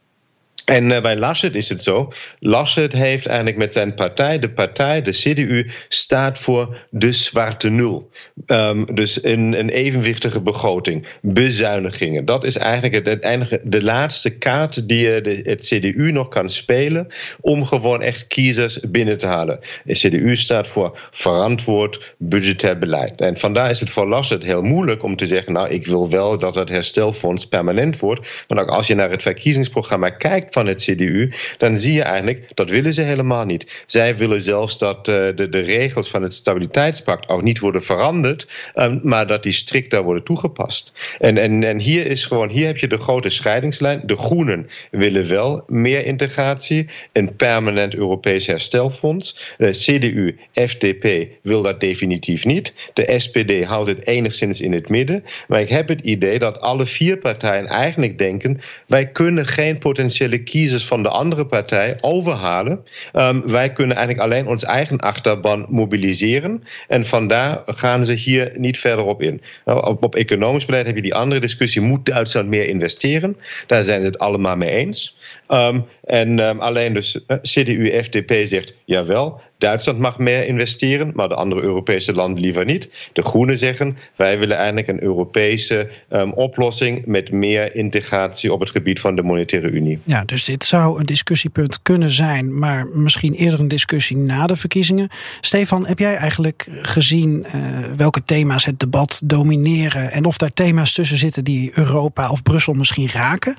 en 0.65 0.89
uh, 0.89 1.01
bij 1.01 1.15
Laschet 1.15 1.55
is 1.55 1.69
het 1.69 1.83
zo. 1.83 2.11
Laschet 2.39 2.93
heeft 2.93 3.25
eigenlijk 3.25 3.57
met 3.57 3.73
zijn 3.73 3.93
partij, 3.93 4.39
de 4.39 4.49
partij, 4.49 5.01
de 5.01 5.11
CDU, 5.11 5.69
staat 5.87 6.37
voor 6.37 6.77
de 6.89 7.11
zwarte 7.11 7.69
nul. 7.69 8.09
Um, 8.47 8.95
dus 8.95 9.23
een, 9.23 9.59
een, 9.59 9.69
evenwichtige 9.69 10.41
begroting, 10.41 11.07
bezuinigingen. 11.21 12.25
Dat 12.25 12.43
is 12.43 12.57
eigenlijk 12.57 13.05
het, 13.05 13.23
het 13.23 13.59
de 13.63 13.83
laatste 13.83 14.29
kaart 14.29 14.87
die 14.87 15.21
de, 15.21 15.39
het 15.43 15.65
CDU 15.65 16.11
nog 16.11 16.27
kan 16.27 16.49
spelen 16.49 17.07
om 17.41 17.65
gewoon 17.65 18.01
echt 18.01 18.27
kiezers 18.27 18.79
binnen 18.79 19.17
te 19.17 19.27
halen. 19.27 19.59
De 19.83 19.93
CDU 19.93 20.35
staat 20.35 20.67
voor 20.67 20.99
verantwoord 21.11 22.15
budgetair 22.17 22.77
beleid. 22.77 23.21
En 23.21 23.37
vandaar 23.37 23.69
is 23.69 23.79
het 23.79 23.89
voor 23.89 24.07
Laschet 24.07 24.43
heel 24.43 24.61
moeilijk 24.61 25.03
om 25.03 25.15
te 25.15 25.27
zeggen, 25.27 25.53
nou, 25.53 25.69
ik 25.69 25.85
wil 25.85 26.09
wel 26.09 26.37
dat 26.37 26.55
het 26.55 26.69
herstelfonds 26.69 27.47
permanent 27.47 27.99
wordt. 27.99 28.45
Want 28.47 28.61
ook 28.61 28.69
als 28.69 28.87
je 28.87 28.95
naar 28.95 29.09
het 29.09 29.21
verkiezingsprogramma 29.21 30.09
kijkt 30.09 30.53
van 30.55 30.67
het 30.67 30.81
CDU, 30.81 31.31
dan 31.57 31.77
zie 31.77 31.93
je 31.93 32.03
eigenlijk 32.03 32.51
dat 32.53 32.69
willen 32.69 32.93
ze 32.93 33.01
helemaal 33.01 33.45
niet. 33.45 33.83
Zij 33.85 34.15
willen 34.15 34.41
zelfs 34.41 34.77
dat 34.77 34.97
uh, 35.07 35.15
de, 35.35 35.49
de 35.49 35.59
regels 35.59 36.09
van 36.09 36.23
het 36.23 36.33
stabiliteitspact 36.33 37.27
ook 37.27 37.41
niet 37.41 37.59
worden 37.59 37.83
veranderd, 37.83 38.47
um, 38.75 38.99
maar 39.03 39.27
dat 39.27 39.43
die 39.43 39.51
strikt 39.51 39.91
daar 39.91 40.03
worden 40.03 40.23
toegepast. 40.23 41.15
En, 41.19 41.37
en, 41.37 41.63
en 41.63 41.79
hier 41.79 42.05
is 42.05 42.25
gewoon, 42.25 42.49
hier 42.49 42.65
heb 42.65 42.77
je 42.77 42.87
de 42.87 42.97
grote 42.97 43.29
scheidingslijn. 43.29 44.01
De 44.05 44.15
Groenen 44.15 44.67
willen 44.91 45.27
wel 45.27 45.63
meer 45.67 46.05
integratie, 46.05 46.85
een 47.13 47.35
permanent 47.35 47.95
Europees 47.95 48.47
herstelfonds. 48.47 49.55
De 49.57 49.69
CDU, 49.69 50.35
FDP 50.51 51.27
wil 51.41 51.61
dat 51.61 51.79
definitief 51.79 52.45
niet. 52.45 52.73
De 52.93 53.19
SPD 53.19 53.63
houdt 53.63 53.89
het 53.89 54.07
enigszins 54.07 54.61
in 54.61 54.73
het 54.73 54.89
midden. 54.89 55.23
Maar 55.47 55.59
ik 55.59 55.69
heb 55.69 55.87
het 55.87 56.01
idee 56.01 56.39
dat 56.39 56.59
alle 56.59 56.85
vier 56.85 57.17
partijen 57.17 57.67
eigenlijk 57.67 58.17
denken: 58.17 58.59
wij 58.87 59.11
kunnen 59.11 59.45
geen 59.45 59.77
potentiële 59.77 60.43
kiezers 60.45 60.85
van 60.85 61.03
de 61.03 61.09
andere 61.09 61.45
partij 61.45 61.95
overhalen. 62.01 62.83
Um, 63.13 63.51
wij 63.51 63.71
kunnen 63.71 63.95
eigenlijk 63.97 64.27
alleen 64.27 64.47
ons 64.47 64.63
eigen 64.63 64.97
achterban 64.97 65.65
mobiliseren. 65.69 66.63
En 66.87 67.05
vandaar 67.05 67.61
gaan 67.65 68.05
ze 68.05 68.13
hier 68.13 68.51
niet 68.57 68.79
verder 68.79 69.05
op 69.05 69.21
in. 69.21 69.41
Nou, 69.65 69.85
op, 69.85 70.03
op, 70.03 70.15
economisch 70.15 70.65
beleid 70.65 70.85
heb 70.85 70.95
je 70.95 71.01
die 71.01 71.15
andere 71.15 71.41
discussie: 71.41 71.81
moet 71.81 72.05
Duitsland 72.05 72.47
meer 72.47 72.67
investeren? 72.67 73.37
Daar 73.67 73.83
zijn 73.83 73.99
ze 73.99 74.05
het 74.05 74.19
allemaal 74.19 74.55
mee 74.55 74.69
eens. 74.69 75.15
Um, 75.49 75.85
en 76.03 76.39
um, 76.39 76.59
alleen 76.59 76.93
dus 76.93 77.19
uh, 77.27 77.37
CDU, 77.41 78.03
FDP 78.03 78.33
zegt 78.47 78.73
jawel, 78.85 79.41
Duitsland 79.57 79.99
mag 79.99 80.19
meer 80.19 80.47
investeren, 80.47 81.11
maar 81.15 81.27
de 81.27 81.35
andere 81.35 81.61
Europese 81.61 82.13
landen 82.13 82.41
liever 82.41 82.65
niet. 82.65 83.09
De 83.13 83.21
Groenen 83.21 83.57
zeggen 83.57 83.97
wij 84.15 84.39
willen 84.39 84.57
eigenlijk 84.57 84.87
een 84.87 85.03
Europese 85.03 85.89
um, 86.09 86.33
oplossing 86.33 87.05
met 87.05 87.31
meer 87.31 87.75
integratie 87.75 88.53
op 88.53 88.59
het 88.59 88.69
gebied 88.69 88.99
van 88.99 89.15
de 89.15 89.23
monetaire 89.23 89.69
unie. 89.69 89.99
Ja, 90.03 90.25
dus 90.25 90.45
dit 90.45 90.65
zou 90.65 90.99
een 90.99 91.05
discussiepunt 91.05 91.81
kunnen 91.81 92.11
zijn, 92.11 92.59
maar 92.59 92.85
misschien 92.85 93.33
eerder 93.33 93.59
een 93.59 93.67
discussie 93.67 94.17
na 94.17 94.47
de 94.47 94.55
verkiezingen. 94.55 95.09
Stefan, 95.41 95.87
heb 95.87 95.99
jij 95.99 96.15
eigenlijk 96.15 96.67
gezien 96.81 97.45
uh, 97.55 97.77
welke 97.97 98.23
thema's 98.25 98.65
het 98.65 98.79
debat 98.79 99.21
domineren 99.25 100.11
en 100.11 100.25
of 100.25 100.37
daar 100.37 100.53
thema's 100.53 100.93
tussen 100.93 101.17
zitten 101.17 101.43
die 101.43 101.71
Europa 101.73 102.29
of 102.29 102.43
Brussel 102.43 102.73
misschien 102.73 103.09
raken? 103.09 103.57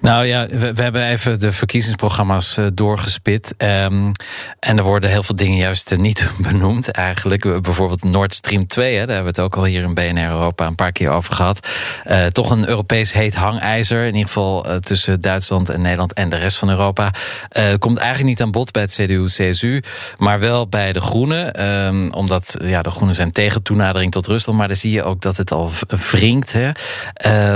Nou 0.00 0.24
ja, 0.24 0.46
we, 0.46 0.74
we 0.74 0.82
hebben 0.82 1.06
even 1.06 1.40
de 1.40 1.52
verkiezingsprogramma's 1.52 2.56
uh, 2.58 2.66
doorgespit. 2.74 3.54
Um, 3.58 4.12
en 4.58 4.78
er 4.78 4.82
worden 4.82 5.10
heel 5.10 5.22
veel 5.22 5.35
dingen 5.36 5.56
juist 5.56 5.96
niet 5.96 6.30
benoemd 6.48 6.90
eigenlijk. 6.90 7.62
Bijvoorbeeld 7.62 8.04
Nord 8.04 8.34
Stream 8.34 8.66
2, 8.66 8.96
hè, 8.96 9.06
daar 9.06 9.14
hebben 9.14 9.34
we 9.34 9.40
het 9.40 9.52
ook 9.52 9.56
al 9.56 9.64
hier 9.64 9.82
in 9.82 9.94
BNR 9.94 10.30
Europa 10.30 10.66
een 10.66 10.74
paar 10.74 10.92
keer 10.92 11.10
over 11.10 11.34
gehad. 11.34 11.68
Uh, 12.06 12.26
toch 12.26 12.50
een 12.50 12.68
Europees 12.68 13.12
heet 13.12 13.34
hangijzer, 13.34 14.00
in 14.00 14.14
ieder 14.14 14.26
geval 14.26 14.68
uh, 14.68 14.76
tussen 14.76 15.20
Duitsland 15.20 15.68
en 15.68 15.80
Nederland 15.80 16.12
en 16.12 16.28
de 16.28 16.36
rest 16.36 16.56
van 16.56 16.70
Europa. 16.70 17.10
Uh, 17.52 17.64
komt 17.78 17.96
eigenlijk 17.96 18.28
niet 18.28 18.42
aan 18.42 18.50
bod 18.50 18.72
bij 18.72 18.82
het 18.82 18.92
CDU-CSU, 18.92 19.82
maar 20.18 20.40
wel 20.40 20.68
bij 20.68 20.92
de 20.92 21.00
Groenen. 21.00 21.64
Um, 21.86 22.12
omdat 22.12 22.56
ja, 22.62 22.82
de 22.82 22.90
Groenen 22.90 23.14
zijn 23.14 23.32
tegen 23.32 23.62
toenadering 23.62 24.12
tot 24.12 24.26
Rusland, 24.26 24.58
maar 24.58 24.68
dan 24.68 24.76
zie 24.76 24.90
je 24.90 25.02
ook 25.02 25.20
dat 25.20 25.36
het 25.36 25.52
al 25.52 25.70
wringt. 26.10 26.52
Hè. 26.52 26.70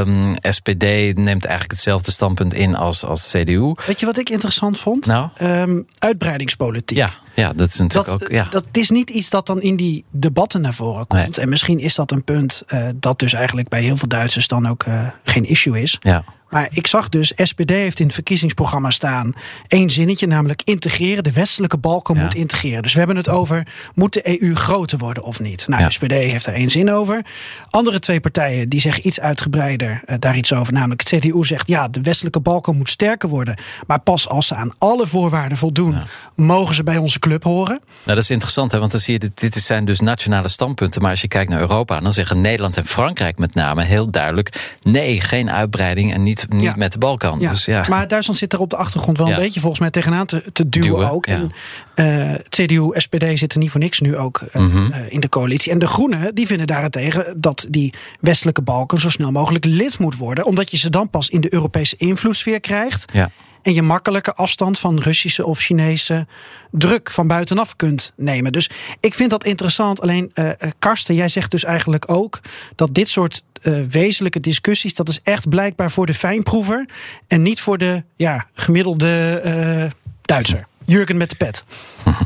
Um, 0.00 0.34
SPD 0.40 0.84
neemt 1.16 1.44
eigenlijk 1.44 1.70
hetzelfde 1.70 2.10
standpunt 2.10 2.54
in 2.54 2.76
als, 2.76 3.04
als 3.04 3.30
CDU. 3.30 3.74
Weet 3.86 4.00
je 4.00 4.06
wat 4.06 4.18
ik 4.18 4.30
interessant 4.30 4.78
vond? 4.78 5.06
Nou? 5.06 5.28
Um, 5.42 5.86
uitbreidingspolitiek. 5.98 6.96
Ja. 6.96 7.10
Ja, 7.40 7.52
dat 7.52 7.68
is 7.68 7.78
natuurlijk 7.78 8.10
dat, 8.10 8.22
ook. 8.22 8.30
Ja. 8.30 8.46
Dat 8.50 8.66
is 8.72 8.90
niet 8.90 9.10
iets 9.10 9.30
dat 9.30 9.46
dan 9.46 9.62
in 9.62 9.76
die 9.76 10.04
debatten 10.10 10.60
naar 10.60 10.74
voren 10.74 11.06
komt. 11.06 11.36
Nee. 11.36 11.44
En 11.44 11.48
misschien 11.48 11.78
is 11.78 11.94
dat 11.94 12.10
een 12.10 12.24
punt 12.24 12.62
uh, 12.68 12.88
dat 12.94 13.18
dus 13.18 13.32
eigenlijk 13.32 13.68
bij 13.68 13.82
heel 13.82 13.96
veel 13.96 14.08
Duitsers 14.08 14.48
dan 14.48 14.68
ook 14.68 14.84
uh, 14.84 15.08
geen 15.24 15.44
issue 15.44 15.80
is. 15.80 15.96
Ja. 16.00 16.24
Maar 16.50 16.68
ik 16.72 16.86
zag 16.86 17.08
dus, 17.08 17.32
SPD 17.36 17.70
heeft 17.70 17.98
in 18.00 18.04
het 18.06 18.14
verkiezingsprogramma 18.14 18.90
staan 18.90 19.32
één 19.66 19.90
zinnetje, 19.90 20.26
namelijk 20.26 20.62
integreren. 20.64 21.24
De 21.24 21.32
westelijke 21.32 21.76
Balkan 21.78 22.16
Ja. 22.16 22.22
moet 22.22 22.34
integreren. 22.34 22.82
Dus 22.82 22.92
we 22.92 22.98
hebben 22.98 23.16
het 23.16 23.28
over, 23.28 23.66
moet 23.94 24.12
de 24.12 24.42
EU 24.42 24.54
groter 24.54 24.98
worden 24.98 25.22
of 25.22 25.40
niet? 25.40 25.68
Nou, 25.68 25.80
Ja. 25.82 25.86
de 25.88 25.92
SPD 25.92 26.12
heeft 26.12 26.46
er 26.46 26.52
één 26.54 26.70
zin 26.70 26.90
over. 26.92 27.24
Andere 27.70 27.98
twee 27.98 28.20
partijen 28.20 28.68
die 28.68 28.80
zeggen 28.80 29.06
iets 29.06 29.20
uitgebreider 29.20 30.02
eh, 30.04 30.16
daar 30.18 30.36
iets 30.36 30.52
over. 30.52 30.72
Namelijk 30.72 31.00
het 31.10 31.20
CDU 31.20 31.44
zegt, 31.44 31.68
ja, 31.68 31.88
de 31.88 32.00
westelijke 32.00 32.40
Balkan 32.40 32.76
moet 32.76 32.88
sterker 32.90 33.28
worden. 33.28 33.58
Maar 33.86 34.00
pas 34.00 34.28
als 34.28 34.46
ze 34.46 34.54
aan 34.54 34.72
alle 34.78 35.06
voorwaarden 35.06 35.58
voldoen, 35.58 35.96
mogen 36.34 36.74
ze 36.74 36.82
bij 36.82 36.96
onze 36.96 37.18
club 37.18 37.42
horen. 37.42 37.80
Nou, 37.80 38.14
dat 38.16 38.18
is 38.18 38.30
interessant, 38.30 38.72
hè, 38.72 38.78
want 38.78 38.90
dan 38.90 39.00
zie 39.00 39.18
je, 39.20 39.30
dit 39.34 39.54
zijn 39.54 39.84
dus 39.84 40.00
nationale 40.00 40.48
standpunten. 40.48 41.02
Maar 41.02 41.10
als 41.10 41.20
je 41.20 41.28
kijkt 41.28 41.50
naar 41.50 41.60
Europa, 41.60 42.00
dan 42.00 42.12
zeggen 42.12 42.40
Nederland 42.40 42.76
en 42.76 42.86
Frankrijk 42.86 43.38
met 43.38 43.54
name 43.54 43.84
heel 43.84 44.10
duidelijk: 44.10 44.76
nee, 44.82 45.20
geen 45.20 45.50
uitbreiding 45.50 46.12
en 46.12 46.22
niet, 46.22 46.39
niet 46.48 46.62
Ja. 46.62 46.74
met 46.76 46.92
de 46.92 46.98
Balkan. 46.98 47.38
Ja. 47.40 47.50
Dus 47.50 47.64
ja. 47.64 47.84
Maar 47.88 48.08
Duitsland 48.08 48.38
zit 48.38 48.52
er 48.52 48.60
op 48.60 48.70
de 48.70 48.76
achtergrond 48.76 49.18
wel 49.18 49.28
een 49.30 49.34
beetje 49.36 49.60
volgens 49.60 49.80
mij 49.80 49.90
tegenaan 49.90 50.26
te, 50.26 50.44
te 50.52 50.68
duwen, 50.68 50.90
Duwen, 50.90 51.10
ook. 51.10 51.26
En, 51.26 51.52
eh, 51.94 52.06
het 52.16 52.48
CDU, 52.48 52.90
SPD 52.92 53.38
zitten 53.38 53.60
niet 53.60 53.70
voor 53.70 53.80
niks 53.80 54.00
nu 54.00 54.16
ook 54.16 54.40
eh, 54.52 54.62
Mhm. 54.62 54.92
eh, 54.92 55.12
in 55.12 55.20
de 55.20 55.28
coalitie. 55.28 55.72
En 55.72 55.78
de 55.78 55.86
Groenen 55.88 56.34
die 56.34 56.46
vinden 56.46 56.66
daarentegen 56.66 57.34
dat 57.40 57.66
die 57.70 57.94
westelijke 58.20 58.62
Balkan 58.62 58.98
zo 58.98 59.08
snel 59.08 59.30
mogelijk 59.32 59.64
lid 59.64 59.98
moet 59.98 60.16
worden. 60.16 60.44
Omdat 60.44 60.70
je 60.70 60.76
ze 60.76 60.90
dan 60.90 61.10
pas 61.10 61.28
in 61.28 61.40
de 61.40 61.52
Europese 61.54 61.94
invloedssfeer 61.96 62.60
krijgt. 62.60 63.04
Ja. 63.12 63.30
En 63.62 63.74
je 63.74 63.82
makkelijke 63.82 64.32
afstand 64.32 64.78
van 64.78 65.00
Russische 65.00 65.46
of 65.46 65.58
Chinese 65.58 66.26
druk 66.70 67.10
van 67.10 67.26
buitenaf 67.26 67.76
kunt 67.76 68.12
nemen. 68.16 68.52
Dus 68.52 68.70
ik 69.00 69.14
vind 69.14 69.30
dat 69.30 69.44
interessant. 69.44 70.00
Alleen, 70.00 70.30
eh, 70.34 70.50
Karsten, 70.78 71.14
jij 71.14 71.28
zegt 71.28 71.50
dus 71.50 71.64
eigenlijk 71.64 72.10
ook 72.10 72.40
dat 72.74 72.94
dit 72.94 73.08
soort 73.08 73.44
eh, 73.62 73.80
wezenlijke 73.90 74.40
discussies, 74.40 74.94
dat 74.94 75.08
is 75.08 75.20
echt 75.22 75.48
blijkbaar 75.48 75.90
voor 75.90 76.06
de 76.06 76.14
fijnproever 76.14 76.88
en 77.28 77.42
niet 77.42 77.60
voor 77.60 77.78
de 77.78 78.04
ja, 78.16 78.46
gemiddelde 78.54 79.40
eh, 79.44 79.90
Duitser. 80.22 80.68
Jurgen 80.90 81.16
met 81.16 81.30
de 81.30 81.36
pet. 81.36 81.64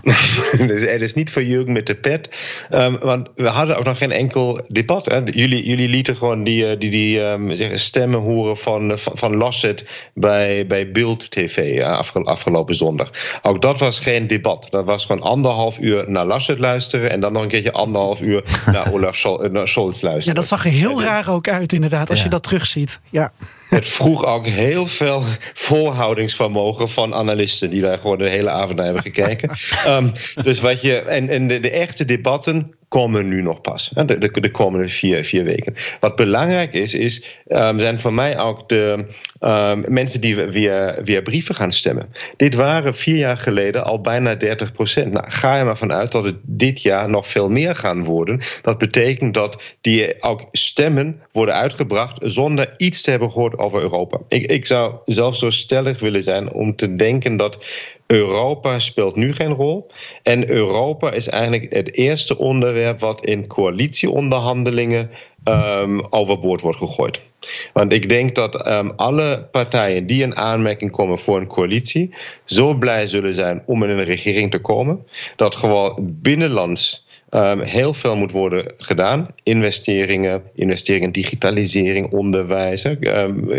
dus 0.69 0.81
het 0.81 1.01
is 1.01 1.15
niet 1.15 1.33
voor 1.33 1.43
Jurgen 1.43 1.73
met 1.73 1.87
de 1.87 1.95
pet. 1.95 2.39
Ehm, 2.71 2.99
want 2.99 3.29
we 3.37 3.49
hadden 3.49 3.77
ook 3.77 3.85
nog 3.85 3.99
geen 3.99 4.13
enkel 4.13 4.61
debat. 4.69 5.07
Hè. 5.07 5.21
Jullie, 5.25 5.67
jullie 5.67 5.89
lieten 5.89 6.17
gewoon 6.17 6.45
die, 6.45 6.67
eh, 6.71 6.79
die, 6.79 6.91
die 6.91 7.23
ehm, 7.25 7.77
stemmen 7.77 8.21
horen 8.21 8.57
van, 8.57 8.91
eh, 8.91 8.97
van, 8.97 9.19
van 9.19 9.37
Lasset 9.37 10.11
bij, 10.15 10.67
bij 10.67 10.91
Bild 10.91 11.31
TV 11.31 11.75
ja, 11.75 11.97
afge- 11.97 12.21
afgelopen 12.23 12.75
zondag. 12.75 13.11
Ook 13.43 13.63
dat 13.63 13.79
was 13.79 13.99
geen 13.99 14.27
debat. 14.27 14.67
Dat 14.71 14.85
was 14.85 15.07
gewoon 15.07 15.23
anderhalf 15.23 15.79
uur 15.79 16.05
naar 16.11 16.27
Lasset 16.27 16.59
luisteren 16.59 17.11
en 17.11 17.21
dan 17.21 17.33
nog 17.33 17.43
een 17.43 17.49
keertje 17.49 17.73
anderhalf 17.73 18.21
uur 18.21 18.45
naar 18.67 18.91
Olaf 18.93 19.25
eh, 19.25 19.61
Scholz 19.65 20.01
Ja, 20.01 20.09
luisteren. 20.09 20.35
dat 20.35 20.47
zag 20.47 20.65
er 20.65 20.71
heel 20.71 21.03
raar 21.03 21.31
ook 21.31 21.49
uit, 21.49 21.73
inderdaad, 21.73 22.09
als 22.11 22.19
Ja. 22.19 22.25
je 22.25 22.31
dat 22.31 22.43
terugziet. 22.43 23.01
Ja. 23.11 23.33
Het 23.75 23.87
vroeg 23.87 24.25
ook 24.25 24.47
heel 24.47 24.87
veel 24.87 25.23
volhoudingsvermogen 25.55 26.89
van 26.89 27.15
analisten 27.15 27.71
die 27.71 27.83
daar 27.83 27.99
gewoon 27.99 28.19
de 28.19 28.29
hele 28.29 28.51
avond 28.51 28.77
naar 28.77 28.85
hebben 28.85 29.03
gekeken. 29.03 29.51
Ehm, 29.85 30.11
dus 30.43 30.61
wat 30.61 30.83
je, 30.83 31.01
en, 31.01 31.29
en 31.29 31.49
de, 31.49 31.61
de 31.61 31.71
echte 31.71 32.05
debatten 32.05 32.75
komen 32.95 33.29
nu 33.29 33.43
nog 33.43 33.61
pas. 33.61 33.91
De, 33.95 34.19
de, 34.19 34.41
de 34.41 34.51
komende 34.51 34.89
vier, 34.89 35.25
vier 35.25 35.45
weken. 35.45 35.75
Wat 36.01 36.17
belangrijk 36.17 36.73
is, 36.73 36.95
is 36.95 37.41
ehm, 37.47 37.79
zijn 37.79 38.01
voor 38.01 38.15
mij 38.15 38.39
ook 38.39 38.69
de 38.69 39.07
ehm, 39.41 39.83
mensen 39.89 40.21
die 40.21 40.37
via, 40.49 40.99
via 41.03 41.23
brieven 41.23 41.55
gaan 41.55 41.73
stemmen. 41.73 42.13
Dit 42.37 42.55
waren 42.55 42.95
vier 42.95 43.17
jaar 43.17 43.37
geleden 43.37 43.85
al 43.85 44.01
bijna 44.01 44.35
30 44.35 44.73
procent. 44.73 45.13
Nou, 45.13 45.25
ga 45.29 45.59
er 45.59 45.65
maar 45.65 45.77
vanuit 45.77 46.13
dat 46.13 46.25
het 46.25 46.37
dit 46.43 46.83
jaar 46.83 47.11
nog 47.11 47.27
veel 47.27 47.51
meer 47.51 47.75
gaan 47.75 48.05
worden. 48.05 48.41
Dat 48.63 48.79
betekent 48.79 49.35
dat 49.35 49.77
die 49.81 50.23
ook 50.23 50.49
stemmen 50.53 51.21
worden 51.33 51.55
uitgebracht 51.55 52.23
zonder 52.25 52.75
iets 52.77 53.03
te 53.03 53.11
hebben 53.11 53.31
gehoord 53.31 53.59
over 53.59 53.81
Europa. 53.81 54.19
Ik, 54.29 54.47
ik 54.47 54.65
zou 54.65 54.95
zelfs 55.05 55.39
zo 55.39 55.51
stellig 55.51 56.01
willen 56.01 56.23
zijn 56.23 56.53
om 56.53 56.77
te 56.77 56.93
denken 56.93 57.37
dat 57.37 57.65
Europa 58.07 58.79
speelt 58.79 59.17
nu 59.17 59.33
geen 59.33 59.53
rol. 59.53 59.87
En 60.23 60.51
Europa 60.51 61.13
is 61.13 61.29
eigenlijk 61.29 61.73
het 61.73 61.95
eerste 61.95 62.39
onderwerp 62.39 63.01
wat 63.01 63.27
in 63.27 63.47
coalitieonderhandelingen 63.47 65.11
um, 65.45 66.07
overboord 66.11 66.61
wordt 66.61 66.79
gegooid. 66.79 67.25
Want 67.73 67.93
ik 67.93 68.09
denk 68.09 68.35
dat 68.35 68.69
um, 68.69 68.93
alle 68.97 69.49
partijen 69.51 70.07
die 70.07 70.23
in 70.23 70.37
aanmerking 70.37 70.91
komen 70.91 71.19
voor 71.19 71.41
een 71.41 71.47
coalitie 71.47 72.15
zo 72.45 72.75
blij 72.75 73.07
zullen 73.07 73.35
zijn 73.35 73.63
om 73.67 73.83
in 73.83 73.91
een 73.91 74.05
regering 74.05 74.51
te 74.51 74.59
komen, 74.59 75.07
dat 75.37 75.57
gewoon 75.57 75.95
binnenlands 76.01 77.03
Um, 77.31 77.61
heel 77.61 77.95
veel 77.95 78.17
moet 78.17 78.31
worden 78.31 78.73
gedaan. 78.77 79.27
Investeringen, 79.43 80.43
investeringen 80.55 81.07
in 81.07 81.13
digitalisering, 81.13 82.13
onderwijs, 82.13 82.87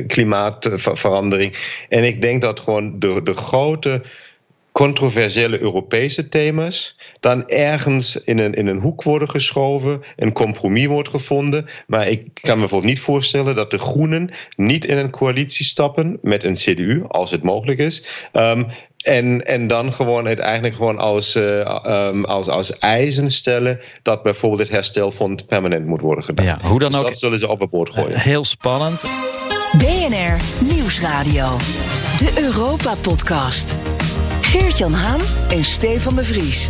klimaatverandering. 0.07 1.85
En 1.89 2.03
ik 2.03 2.21
denk 2.21 2.41
dat 2.41 2.59
gewoon 2.59 2.99
de, 2.99 3.21
de 3.23 3.33
grote 3.33 4.01
controversiële 4.75 5.59
Europese 5.59 6.29
thema's 6.29 6.97
dan 7.19 7.47
ergens 7.47 8.23
in 8.23 8.37
een, 8.37 8.53
in 8.53 8.67
een 8.67 8.79
hoek 8.79 9.03
worden 9.03 9.29
geschoven, 9.29 10.01
een 10.15 10.33
compromis 10.33 10.85
wordt 10.85 11.09
gevonden. 11.09 11.65
Maar 11.87 12.07
ik 12.07 12.29
kan 12.33 12.53
me 12.53 12.59
bijvoorbeeld 12.59 12.93
niet 12.93 12.99
voorstellen 12.99 13.55
dat 13.55 13.71
de 13.71 13.77
Groenen 13.77 14.29
niet 14.55 14.85
in 14.85 14.97
een 14.97 15.09
coalitie 15.09 15.65
stappen 15.65 16.19
met 16.21 16.43
een 16.43 16.53
CDU, 16.53 17.03
als 17.07 17.31
het 17.31 17.43
mogelijk 17.43 17.79
is. 17.79 18.27
Um, 18.33 18.65
en, 18.97 19.41
en 19.41 19.67
dan 19.67 19.93
gewoon 19.93 20.27
het 20.27 20.39
eigenlijk 20.39 20.75
gewoon 20.75 20.97
als, 20.97 21.35
uh, 21.35 21.79
um, 21.85 22.25
als, 22.25 22.47
als 22.47 22.79
eisen 22.79 23.31
stellen 23.31 23.79
dat 24.01 24.23
bijvoorbeeld 24.23 24.61
het 24.61 24.71
herstelfonds 24.71 25.43
permanent 25.43 25.85
moet 25.85 26.01
worden 26.01 26.23
gedaan. 26.23 26.45
Ja, 26.45 26.59
hoe 26.61 26.79
dan 26.79 26.91
dus 26.91 26.99
ook. 26.99 27.07
dat 27.07 27.19
zullen 27.19 27.39
ze 27.39 27.47
overboord 27.47 27.89
gooien. 27.89 28.11
Uh, 28.11 28.21
heel 28.21 28.43
spannend. 28.43 29.05
BNR 29.77 30.37
Nieuwsradio. 30.73 31.57
De 32.17 32.31
Europa-podcast. 32.35 33.94
Geert-Jan 34.55 34.93
Haan 34.93 35.19
en 35.49 35.63
Stefan 35.63 36.15
de 36.15 36.23
Vries. 36.23 36.67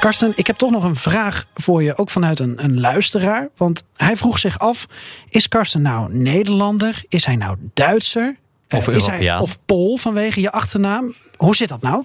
Karsten, 0.00 0.32
ik 0.36 0.46
heb 0.46 0.56
toch 0.56 0.70
nog 0.70 0.84
een 0.84 0.96
vraag 0.96 1.46
voor 1.54 1.82
je, 1.82 1.96
ook 1.96 2.10
vanuit 2.10 2.38
een, 2.38 2.64
een 2.64 2.80
luisteraar. 2.80 3.48
Want 3.56 3.84
hij 3.96 4.16
vroeg 4.16 4.38
zich 4.38 4.58
af: 4.58 4.86
is 5.28 5.48
Karsten 5.48 5.82
nou 5.82 6.14
Nederlander? 6.14 7.04
Is 7.08 7.24
hij 7.24 7.36
nou 7.36 7.56
Duitser? 7.74 8.36
Of 8.70 8.88
uh, 8.88 8.96
is 8.96 9.06
hij, 9.06 9.38
Of 9.38 9.58
Pool 9.64 9.96
vanwege 9.96 10.40
je 10.40 10.52
achternaam? 10.52 11.14
Hoe 11.36 11.56
zit 11.56 11.68
dat 11.68 11.82
nou? 11.82 12.04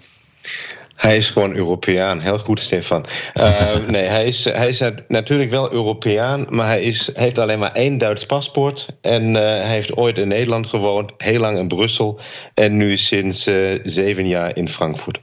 Hij 1.02 1.18
is 1.18 1.30
gewoon 1.30 1.56
Europeaan. 1.56 2.20
Heel 2.20 2.40
goed, 2.40 2.60
Stefan. 2.60 3.06
Uh, 3.34 3.76
nee, 3.88 4.08
hij 4.08 4.26
is, 4.26 4.44
hij 4.44 4.68
is 4.68 4.84
natuurlijk 5.08 5.50
wel 5.50 5.72
Europeaan, 5.72 6.46
maar 6.50 6.66
hij 6.66 6.82
is, 6.82 7.10
heeft 7.14 7.38
alleen 7.38 7.60
maar 7.60 7.72
één 7.72 7.98
Duits 7.98 8.26
paspoort. 8.26 8.88
En 9.02 9.28
uh, 9.28 9.42
hij 9.42 9.68
heeft 9.68 9.98
ooit 9.98 10.18
in 10.18 10.28
Nederland 10.28 10.68
gewoond, 10.68 11.12
heel 11.18 11.40
lang 11.40 11.58
in 11.58 11.68
Brussel. 11.68 12.20
En 12.54 12.78
nu 12.78 12.98
sinds 12.98 13.48
uh, 13.48 13.80
zeven 13.84 14.28
jaar 14.28 14.56
in 14.56 14.70
Frankfurt. 14.70 15.20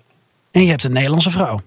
En 0.51 0.62
je 0.62 0.69
hebt 0.69 0.85
een 0.85 0.93
Nederlandse 0.93 1.31
vrouw. 1.31 1.61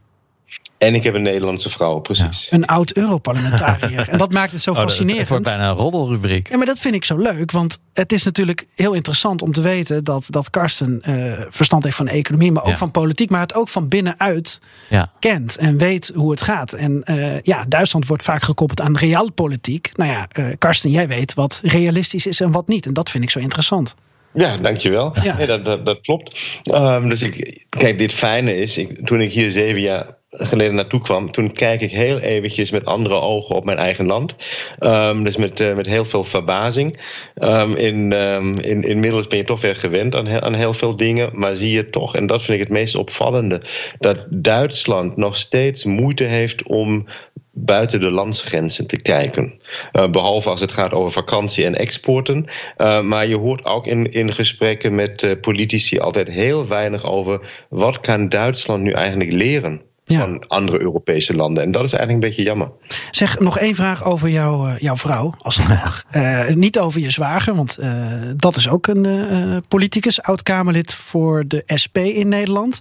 En 0.82 0.96
ik 0.96 1.04
heb 1.04 1.14
een 1.14 1.22
Nederlandse 1.22 1.70
vrouw, 1.70 2.00
precies. 2.00 2.48
Ja. 2.50 2.58
Een 2.58 2.66
oud 2.66 2.92
Europarlementariër. 2.92 4.10
en 4.10 4.18
dat 4.18 4.32
maakt 4.32 4.52
het 4.52 4.62
zo 4.62 4.72
oh, 4.72 4.78
fascinerend. 4.78 5.20
Het 5.20 5.30
wordt 5.30 5.44
bijna 5.44 5.70
een 5.70 5.76
roddelrubriek. 5.76 6.50
Ja, 6.50 6.58
maar 6.58 6.66
dat 6.66 6.80
vind 6.80 6.96
ik 6.96 7.06
zo 7.06 7.18
leuk. 7.18 7.52
Want 7.52 7.80
het 7.94 8.12
is 8.12 8.24
natuurlijk 8.24 8.68
heel 8.76 8.94
interessant 8.94 9.42
om 9.42 9.54
te 9.54 9.62
weten 9.62 10.04
dat, 10.04 10.26
dat 10.30 10.50
Karsten 10.50 11.02
uh, 11.06 11.34
verstand 11.50 11.84
heeft 11.84 11.96
van 11.96 12.08
economie, 12.08 12.52
maar 12.52 12.64
ook 12.64 12.70
ja. 12.70 12.78
van 12.78 12.92
politiek, 12.92 13.30
maar 13.30 13.40
het 13.40 13.54
ook 13.54 13.70
van 13.70 13.88
binnenuit 13.88 14.60
ja. 14.90 15.12
kent 15.20 15.58
en 15.58 15.78
weet 15.78 16.12
hoe 16.16 16.32
het 16.32 16.42
gaat. 16.42 16.74
En 16.74 17.04
uh, 17.06 17.42
ja, 17.42 17.66
Duitsland 17.68 18.08
wordt 18.08 18.24
vaak 18.24 18.42
gekoppeld 18.42 18.82
aan 18.82 18.98
realpolitiek. 18.98 19.90
Nou 19.94 20.12
ja, 20.12 20.28
uh, 20.40 20.46
Karsten, 20.58 20.92
jij 20.92 21.08
weet 21.08 21.34
wat 21.34 21.62
realistisch 21.64 22.26
is 22.26 22.40
en 22.40 22.52
wat 22.52 22.68
niet. 22.68 22.86
En 22.86 22.94
dat 22.94 23.10
vind 23.10 23.24
ik 23.24 23.30
zo 23.30 23.40
interessant. 23.40 23.96
Ja, 24.34 24.58
dankjewel. 24.58 25.16
Ja. 25.24 25.38
Nee, 25.38 25.48
dat, 25.48 25.66
dat, 25.66 25.86
dat 25.86 26.02
klopt. 26.02 26.60
Um, 26.74 27.10
dus 27.10 27.22
ik, 27.22 27.66
kijk, 27.70 28.00
dit 28.00 28.12
fijne 28.12 28.58
is, 28.58 28.78
ik, 28.78 29.06
toen 29.06 29.22
ik 29.22 29.32
hier 29.32 29.50
zeven 29.50 29.82
jaar 29.82 30.20
geleden 30.32 30.76
naartoe 30.76 31.02
kwam, 31.02 31.32
toen 31.32 31.52
kijk 31.52 31.82
ik 31.82 31.92
heel 31.92 32.20
eventjes 32.20 32.72
met 32.72 32.86
andere 32.86 33.16
ogen 33.16 33.56
op 33.56 33.66
mijn 33.66 33.78
eigen 33.78 34.06
land. 34.06 34.36
Um, 34.80 35.24
dus 35.24 35.38
met, 35.38 35.60
uh, 35.60 35.76
met 35.76 35.86
heel 35.86 36.06
veel 36.06 36.24
verbazing. 36.24 37.00
Um, 37.36 37.76
in, 37.76 38.12
um, 38.12 38.60
in, 38.60 38.82
inmiddels 38.82 39.28
ben 39.28 39.38
je 39.38 39.44
toch 39.44 39.62
weer 39.62 39.76
gewend 39.76 40.16
aan, 40.16 40.42
aan 40.42 40.54
heel 40.54 40.74
veel 40.74 40.96
dingen, 40.96 41.30
maar 41.34 41.54
zie 41.54 41.72
je 41.72 41.90
toch, 41.90 42.16
en 42.16 42.28
dat 42.28 42.42
vind 42.42 42.54
ik 42.54 42.64
het 42.64 42.78
meest 42.78 42.96
opvallende, 42.96 43.62
dat 44.00 44.28
Duitsland 44.30 45.18
nog 45.18 45.38
steeds 45.38 45.86
moeite 45.86 46.24
heeft 46.24 46.64
om 46.64 47.06
buiten 47.54 48.02
de 48.02 48.12
landsgrenzen 48.12 48.88
te 48.88 49.02
kijken. 49.02 49.54
Uh, 49.94 50.10
behalve 50.10 50.50
als 50.50 50.62
het 50.62 50.72
gaat 50.72 50.94
over 50.94 51.12
vakantie 51.12 51.66
en 51.66 51.76
exporten. 51.76 52.46
Uh, 52.78 53.02
maar 53.02 53.28
je 53.28 53.38
hoort 53.38 53.66
ook 53.66 53.88
in, 53.88 54.12
in 54.12 54.34
gesprekken 54.34 54.96
met 54.96 55.42
politici 55.42 56.00
altijd 56.00 56.28
heel 56.28 56.68
weinig 56.68 57.06
over 57.06 57.66
wat 57.70 58.00
kan 58.00 58.30
Duitsland 58.30 58.84
nu 58.84 58.92
eigenlijk 58.92 59.32
leren. 59.32 59.82
Ja. 60.12 60.20
Van 60.20 60.48
andere 60.48 60.82
Europese 60.82 61.36
landen. 61.36 61.64
En 61.64 61.72
dat 61.72 61.84
is 61.84 61.94
eigenlijk 61.94 62.24
een 62.24 62.30
beetje 62.30 62.50
jammer. 62.50 62.72
Zeg 63.12 63.40
nog 63.40 63.58
één 63.58 63.76
vraag 63.76 64.04
over 64.04 64.30
jou, 64.30 64.70
uh, 64.70 64.80
jouw 64.80 64.98
vrouw, 64.98 65.34
als 65.38 65.60
mag. 65.68 66.04
Uh, 66.12 66.48
niet 66.48 66.80
over 66.80 67.02
je 67.02 67.12
zwager, 67.12 67.56
want 67.56 67.78
uh, 67.80 67.88
dat 68.36 68.56
is 68.56 68.70
ook 68.70 68.88
een 68.88 69.04
uh, 69.04 69.58
politicus, 69.68 70.22
oud-Kamerlid 70.22 70.94
voor 70.94 71.48
de 71.48 71.64
SP 71.84 71.98
in 71.98 72.28
Nederland. 72.28 72.80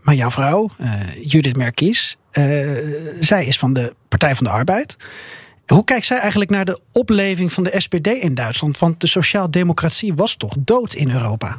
Maar 0.00 0.14
jouw 0.14 0.30
vrouw, 0.30 0.70
Judith 1.22 1.56
Merkies, 1.56 2.16
zij 3.20 3.44
is 3.46 3.58
van 3.58 3.72
de 3.72 3.94
Partij 4.08 4.34
van 4.34 4.46
de 4.46 4.52
Arbeid. 4.52 4.96
Hoe 5.66 5.84
kijkt 5.84 6.06
zij 6.06 6.18
eigenlijk 6.18 6.50
naar 6.50 6.64
de 6.64 6.80
opleving 6.92 7.52
van 7.52 7.64
de 7.64 7.74
SPD 7.76 8.06
in 8.06 8.34
Duitsland? 8.34 8.78
Want 8.78 9.00
de 9.00 9.06
sociaaldemocratie 9.06 10.14
was 10.14 10.36
toch 10.36 10.54
dood 10.58 10.94
in 10.94 11.10
Europa? 11.10 11.58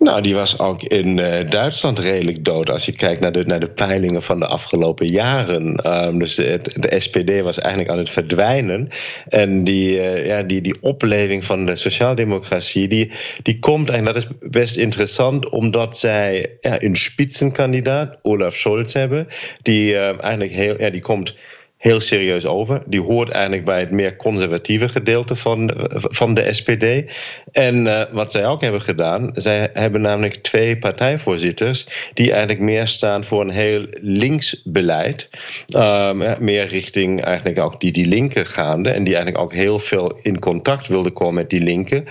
Nou, 0.00 0.20
die 0.20 0.34
was 0.34 0.58
ook 0.58 0.82
in 0.82 1.18
uh, 1.18 1.50
Duitsland 1.50 1.98
redelijk 1.98 2.44
dood. 2.44 2.70
Als 2.70 2.86
je 2.86 2.92
kijkt 2.92 3.20
naar 3.20 3.32
de, 3.32 3.44
naar 3.44 3.60
de 3.60 3.70
peilingen 3.70 4.22
van 4.22 4.40
de 4.40 4.46
afgelopen 4.46 5.06
jaren. 5.06 5.94
Um, 6.06 6.18
dus 6.18 6.34
de, 6.34 6.60
de, 6.74 7.00
SPD 7.00 7.40
was 7.40 7.58
eigenlijk 7.58 7.92
aan 7.92 7.98
het 7.98 8.10
verdwijnen. 8.10 8.88
En 9.28 9.64
die, 9.64 9.90
uh, 9.90 10.26
ja, 10.26 10.42
die, 10.42 10.60
die 10.60 10.76
opleving 10.80 11.44
van 11.44 11.66
de 11.66 11.76
sociaaldemocratie, 11.76 12.88
die, 12.88 13.10
die 13.42 13.58
komt, 13.58 13.90
en 13.90 14.04
dat 14.04 14.16
is 14.16 14.26
best 14.40 14.76
interessant, 14.76 15.50
omdat 15.50 15.98
zij 15.98 16.58
ja, 16.60 16.82
een 16.82 16.96
spitsenkandidaat, 16.96 18.16
Olaf 18.22 18.54
Scholz, 18.54 18.92
hebben. 18.92 19.28
Die 19.62 19.92
uh, 19.92 20.22
eigenlijk 20.22 20.52
heel, 20.52 20.80
ja, 20.80 20.90
die 20.90 21.00
komt 21.00 21.34
heel 21.80 22.00
serieus 22.00 22.46
over. 22.46 22.82
Die 22.86 23.00
hoort 23.00 23.28
eigenlijk 23.28 23.64
bij 23.64 23.80
het 23.80 23.90
meer 23.90 24.16
conservatieve 24.16 24.88
gedeelte 24.88 25.36
van, 25.36 25.70
van 25.92 26.34
de 26.34 26.54
SPD. 26.54 27.12
En 27.52 27.86
uh, 27.86 28.02
wat 28.12 28.32
zij 28.32 28.46
ook 28.46 28.60
hebben 28.60 28.80
gedaan, 28.80 29.30
zij 29.34 29.70
hebben 29.72 30.00
namelijk 30.00 30.34
twee 30.34 30.78
partijvoorzitters 30.78 32.10
die 32.14 32.30
eigenlijk 32.30 32.60
meer 32.60 32.86
staan 32.86 33.24
voor 33.24 33.40
een 33.40 33.50
heel 33.50 33.86
links 33.90 34.62
beleid. 34.64 35.28
Um, 35.76 36.16
meer 36.44 36.66
richting 36.66 37.22
eigenlijk 37.22 37.58
ook 37.58 37.80
die, 37.80 37.92
die 37.92 38.06
linker 38.06 38.46
gaande. 38.46 38.90
En 38.90 39.04
die 39.04 39.14
eigenlijk 39.14 39.44
ook 39.44 39.52
heel 39.52 39.78
veel 39.78 40.18
in 40.22 40.38
contact 40.38 40.88
wilden 40.88 41.12
komen 41.12 41.34
met 41.34 41.50
die 41.50 41.62
linker. 41.62 42.02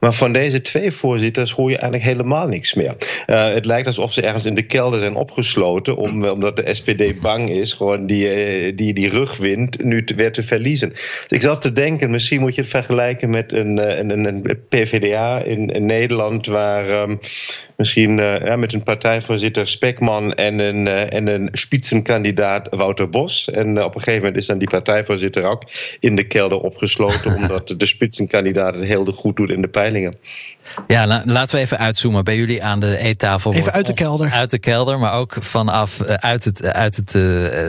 Maar 0.00 0.12
van 0.12 0.32
deze 0.32 0.60
twee 0.60 0.92
voorzitters 0.92 1.52
hoor 1.52 1.70
je 1.70 1.78
eigenlijk 1.78 2.10
helemaal 2.10 2.46
niks 2.46 2.74
meer. 2.74 2.96
Uh, 3.26 3.52
het 3.52 3.66
lijkt 3.66 3.86
alsof 3.86 4.12
ze 4.12 4.22
ergens 4.22 4.44
in 4.44 4.54
de 4.54 4.66
kelder 4.66 5.00
zijn 5.00 5.14
opgesloten, 5.14 5.96
om, 5.96 6.24
omdat 6.24 6.56
de 6.56 6.74
SPD 6.74 7.20
bang 7.20 7.50
is, 7.50 7.72
gewoon 7.72 8.06
die, 8.06 8.74
die, 8.74 8.94
die 8.94 9.10
rugwind 9.18 9.84
nu 9.84 10.04
te, 10.04 10.14
weer 10.14 10.32
te 10.32 10.42
verliezen. 10.42 10.88
Dus 10.88 11.26
ik 11.28 11.40
zat 11.40 11.60
te 11.60 11.72
denken, 11.72 12.10
misschien 12.10 12.40
moet 12.40 12.54
je 12.54 12.60
het 12.60 12.70
vergelijken 12.70 13.30
met 13.30 13.52
een, 13.52 14.00
een, 14.10 14.24
een 14.24 14.60
PVDA 14.68 15.42
in, 15.42 15.70
in 15.70 15.86
Nederland, 15.86 16.46
waar 16.46 17.02
um, 17.02 17.18
misschien 17.76 18.18
uh, 18.18 18.36
ja, 18.36 18.56
met 18.56 18.72
een 18.72 18.82
partijvoorzitter 18.82 19.68
Spekman 19.68 20.34
en 20.34 20.58
een, 20.58 20.86
uh, 20.86 21.12
en 21.12 21.26
een 21.26 21.48
spitsenkandidaat 21.52 22.66
Wouter 22.70 23.08
Bos. 23.08 23.50
En 23.50 23.76
uh, 23.76 23.84
op 23.84 23.94
een 23.94 24.00
gegeven 24.00 24.22
moment 24.22 24.40
is 24.40 24.46
dan 24.46 24.58
die 24.58 24.68
partijvoorzitter 24.68 25.44
ook 25.44 25.62
in 26.00 26.16
de 26.16 26.26
kelder 26.26 26.58
opgesloten, 26.58 27.34
omdat 27.40 27.74
de 27.76 27.86
spitsenkandidaat 27.86 28.74
het 28.74 28.84
heel 28.84 29.04
goed 29.04 29.36
doet 29.36 29.50
in 29.50 29.62
de 29.62 29.68
peilingen. 29.68 30.16
Ja, 30.86 31.06
la 31.06 31.22
laten 31.24 31.56
we 31.56 31.60
even 31.60 31.78
uitzoomen. 31.78 32.24
Bij 32.24 32.36
jullie 32.36 32.64
aan 32.64 32.80
de 32.80 32.98
eettafel. 32.98 33.54
Even 33.54 33.72
uit 33.72 33.86
de 33.86 33.94
kelder. 33.94 34.30
Uit 34.30 34.50
de 34.50 34.58
kelder, 34.58 34.98
maar 34.98 35.12
ook 35.12 35.36
vanaf 35.40 36.02
uit 36.02 36.44
het, 36.44 36.64
uit 36.64 36.96
het, 36.96 37.12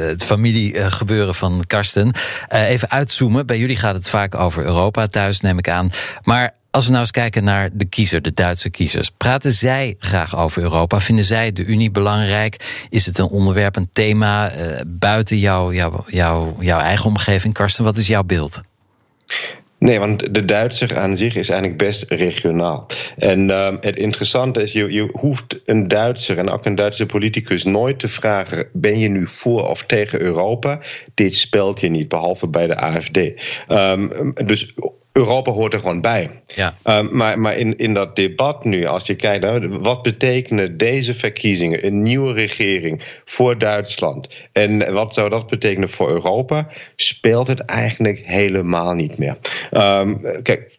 het 0.09 0.23
familiegebeuren 0.23 1.35
van 1.39 1.63
Karsten. 1.67 2.12
even 2.49 2.89
uitzoomen. 2.89 3.45
Bij 3.45 3.58
jullie 3.58 3.78
gaat 3.78 3.95
het 3.95 4.10
vaak 4.10 4.36
over 4.36 4.65
Europa 4.65 5.08
thuis, 5.08 5.41
neem 5.41 5.58
ik 5.58 5.69
aan. 5.69 5.89
Maar 6.23 6.58
als 6.71 6.84
we 6.84 6.89
nou 6.89 7.02
eens 7.02 7.12
kijken 7.12 7.43
naar 7.43 7.69
de 7.73 7.86
kiezer, 7.86 8.21
de 8.21 8.34
Duitse 8.34 8.69
kiezers. 8.69 9.10
Praten 9.10 9.52
zij 9.52 9.95
graag 9.99 10.38
over 10.38 10.62
Europa? 10.62 10.99
Vinden 10.99 11.25
zij 11.25 11.52
de 11.52 11.63
Unie 11.63 11.91
belangrijk? 11.91 12.86
Is 12.89 13.06
het 13.06 13.17
een 13.17 13.28
onderwerp, 13.28 13.75
een 13.75 13.89
thema 13.91 14.52
uh, 14.52 14.80
buiten 14.88 15.38
jouw 15.38 15.73
jou, 15.73 16.02
jou, 16.08 16.54
jouw 16.60 16.80
eigen 16.80 17.06
omgeving? 17.06 17.54
Karsten, 17.54 17.84
wat 17.84 17.97
is 17.97 18.08
jouw 18.08 18.23
beeld? 18.23 18.62
Nee, 19.80 20.00
want 20.00 20.34
de 20.34 20.46
Duitser 20.46 20.98
aan 20.98 21.18
zich 21.18 21.36
is 21.36 21.50
eigenlijk 21.50 21.80
best 21.80 22.12
regionaal. 22.12 22.88
En 23.18 23.50
uh, 23.50 23.76
het 23.82 23.98
interessante 23.98 24.62
is, 24.62 24.72
je, 24.72 24.92
je 24.92 25.10
hoeft 25.12 25.60
een 25.65 25.88
Duitser 25.88 26.38
en 26.38 26.50
ook 26.50 26.65
een 26.65 26.76
Duitse 26.76 27.06
politicus 27.06 27.63
nooit 27.63 28.00
te 28.00 28.08
vragen: 28.08 28.68
ben 28.74 29.00
je 29.00 29.10
nu 29.10 29.28
voor 29.28 29.68
of 29.68 29.84
tegen 29.84 30.22
Europa? 30.22 30.80
Dit 31.13 31.34
speelt 31.34 31.80
je 31.80 31.89
niet, 31.89 32.08
behalve 32.08 32.50
bij 32.50 32.68
de 32.68 32.76
AFD. 32.76 33.18
Um, 33.68 34.34
dus 34.46 34.74
Europa 35.12 35.52
hoort 35.52 35.74
er 35.74 35.80
gewoon 35.80 36.02
bij. 36.02 36.41
Ja. 36.45 36.76
Um, 36.84 37.15
maar 37.15 37.39
maar 37.39 37.58
in, 37.58 37.78
in 37.78 37.93
dat 37.93 38.15
debat 38.15 38.63
nu, 38.63 38.86
als 38.86 39.08
je 39.08 39.15
kijkt, 39.15 39.43
nou, 39.43 39.78
wat 39.80 40.02
betekenen 40.02 40.78
deze 40.78 41.13
verkiezingen, 41.13 41.86
een 41.86 42.02
nieuwe 42.02 42.34
regering 42.34 43.22
voor 43.26 43.58
Duitsland 43.58 44.48
en 44.52 44.93
wat 44.93 45.13
zou 45.13 45.30
dat 45.30 45.48
betekenen 45.48 45.89
voor 45.89 46.10
Europa, 46.10 46.67
speelt 46.95 47.48
het 47.48 47.60
eigenlijk 47.60 48.22
helemaal 48.26 48.93
niet 48.93 49.17
meer. 49.17 49.38
Um, 49.72 50.22
kijk, 50.43 50.78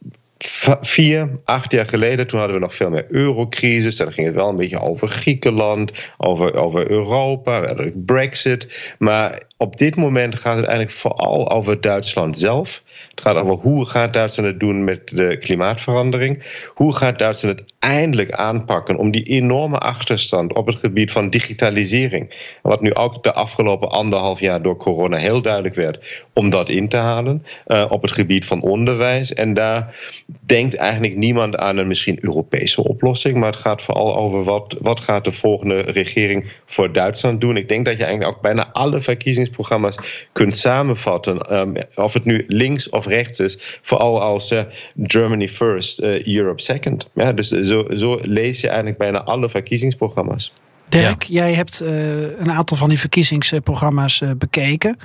vier, 0.81 1.31
acht 1.44 1.72
jaar 1.72 1.87
geleden, 1.87 2.26
toen 2.26 2.38
hadden 2.38 2.57
we 2.57 2.62
nog 2.62 2.74
veel 2.74 2.90
meer 2.90 3.07
eurocrisis. 3.09 3.96
Dan 3.96 4.12
ging 4.12 4.26
het 4.26 4.37
wel 4.37 4.48
een 4.48 4.57
beetje 4.57 4.81
over 4.81 5.09
Griekenland, 5.09 6.12
over, 6.18 6.55
over 6.55 6.90
Europa, 6.90 7.74
Brexit. 7.94 8.94
Maar 8.98 9.42
op 9.57 9.76
dit 9.76 9.96
moment 9.96 10.35
gaat 10.35 10.57
het 10.57 10.64
eigenlijk 10.64 10.96
vooral 10.96 11.50
over 11.50 11.81
Duitsland 11.81 12.38
zelf. 12.38 12.83
Het 13.11 13.20
gaat 13.20 13.37
over 13.37 13.55
hoe 13.55 13.87
gaat 13.87 14.12
Duitsland 14.12 14.48
het 14.48 14.61
doen 14.61 14.85
met 14.85 15.09
de 15.09 15.38
klimaatverandering. 15.38 16.42
Hoe 16.74 16.96
gaat 16.96 17.18
Duitsland 17.18 17.59
het 17.59 17.72
eindelijk 17.79 18.31
aanpakken 18.31 18.96
om 18.96 19.11
die 19.11 19.22
enorme 19.22 19.79
achterstand 19.79 20.55
op 20.55 20.66
het 20.66 20.79
gebied 20.79 21.12
van 21.12 21.31
digitalisering. 21.31 22.57
Wat 22.62 22.81
nu 22.81 22.94
ook 22.94 23.22
de 23.22 23.33
afgelopen 23.33 23.90
anderhalf 23.90 24.40
jaar 24.40 24.62
door 24.62 24.76
corona 24.76 25.16
heel 25.16 25.42
duidelijk 25.42 25.74
werd, 25.74 26.26
om 26.33 26.50
dat 26.50 26.68
in 26.68 26.88
te 26.88 26.96
halen. 26.96 27.44
Uh, 27.66 27.87
op 27.88 28.03
het 28.03 28.12
gebied 28.12 28.46
van 28.46 28.62
onderwijs. 28.62 29.35
En 29.35 29.55
daar 29.55 29.94
denkt 30.40 30.75
eigenlijk 30.75 31.16
niemand 31.16 31.57
aan 31.57 31.77
een 31.77 31.87
misschien 31.87 32.19
Europese 32.21 32.85
oplossing. 32.85 33.37
Maar 33.37 33.51
het 33.51 33.61
gaat 33.61 33.83
vooral 33.83 34.16
over 34.16 34.45
wat, 34.45 34.77
wat 34.81 35.01
gaat 35.01 35.25
de 35.25 35.33
volgende 35.33 35.77
regering 35.77 36.53
voor 36.66 36.93
Duitsland 36.93 37.40
doen. 37.40 37.57
Ik 37.57 37.69
denk 37.69 37.87
dat 37.87 37.97
je 37.97 38.05
eigenlijk 38.05 38.37
ook 38.37 38.43
bijna 38.43 38.69
alle 38.73 39.01
verkiezingsprogramma's 39.01 40.29
kunt 40.33 40.59
samenvatten. 40.59 41.59
Um, 41.59 41.75
of 41.95 42.12
het 42.12 42.25
nu 42.25 42.45
links 42.49 42.88
of 42.88 43.07
rechts 43.07 43.40
is. 43.40 43.79
Vooral 43.83 44.23
als 44.23 44.53
uh, 44.53 44.61
Germany 45.03 45.49
first, 45.49 46.01
uh, 46.01 46.27
Europe 46.27 46.62
second. 46.62 47.11
Ja, 47.14 47.33
dus 47.33 47.49
zo, 47.49 47.85
zo 47.95 48.19
lees 48.23 48.61
je 48.61 48.66
eigenlijk 48.66 48.99
bijna 48.99 49.23
alle 49.23 49.49
verkiezingsprogramma's. 49.49 50.53
Dirk, 50.88 51.23
ja. 51.23 51.43
jij 51.43 51.55
hebt 51.55 51.83
uh, 51.83 51.90
een 52.38 52.51
aantal 52.51 52.77
van 52.77 52.88
die 52.88 52.99
verkiezingsprogramma's 52.99 54.21
uh, 54.21 54.31
bekeken. 54.38 54.97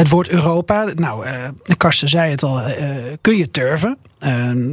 Het 0.00 0.08
woord 0.08 0.28
Europa, 0.28 0.86
nou, 0.94 1.26
uh, 1.26 1.32
Karsten 1.76 2.08
zei 2.08 2.30
het 2.30 2.42
al, 2.42 2.60
kun 3.20 3.36
je 3.36 3.50
turven. 3.50 3.98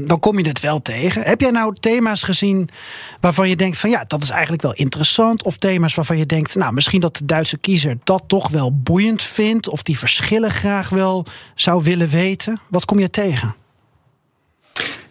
dan 0.07 0.19
kom 0.19 0.39
je 0.39 0.47
het 0.47 0.59
wel 0.59 0.81
tegen. 0.81 1.21
Heb 1.21 1.41
jij 1.41 1.51
nou 1.51 1.73
thema's 1.79 2.23
gezien 2.23 2.69
waarvan 3.19 3.49
je 3.49 3.55
denkt 3.55 3.77
van 3.77 3.89
ja, 3.89 4.03
dat 4.07 4.23
is 4.23 4.29
eigenlijk 4.29 4.61
wel 4.61 4.73
interessant? 4.73 5.43
Of 5.43 5.57
thema's 5.57 5.95
waarvan 5.95 6.17
je 6.17 6.25
denkt, 6.25 6.55
nou, 6.55 6.73
misschien 6.73 7.01
dat 7.01 7.17
de 7.17 7.25
Duitse 7.25 7.57
kiezer 7.57 7.97
dat 8.03 8.23
toch 8.27 8.49
wel 8.49 8.77
boeiend 8.77 9.21
vindt? 9.21 9.69
Of 9.69 9.83
die 9.83 9.97
verschillen 9.97 10.51
graag 10.51 10.89
wel 10.89 11.25
zou 11.55 11.83
willen 11.83 12.09
weten? 12.09 12.59
Wat 12.67 12.85
kom 12.85 12.99
je 12.99 13.09
tegen? 13.09 13.55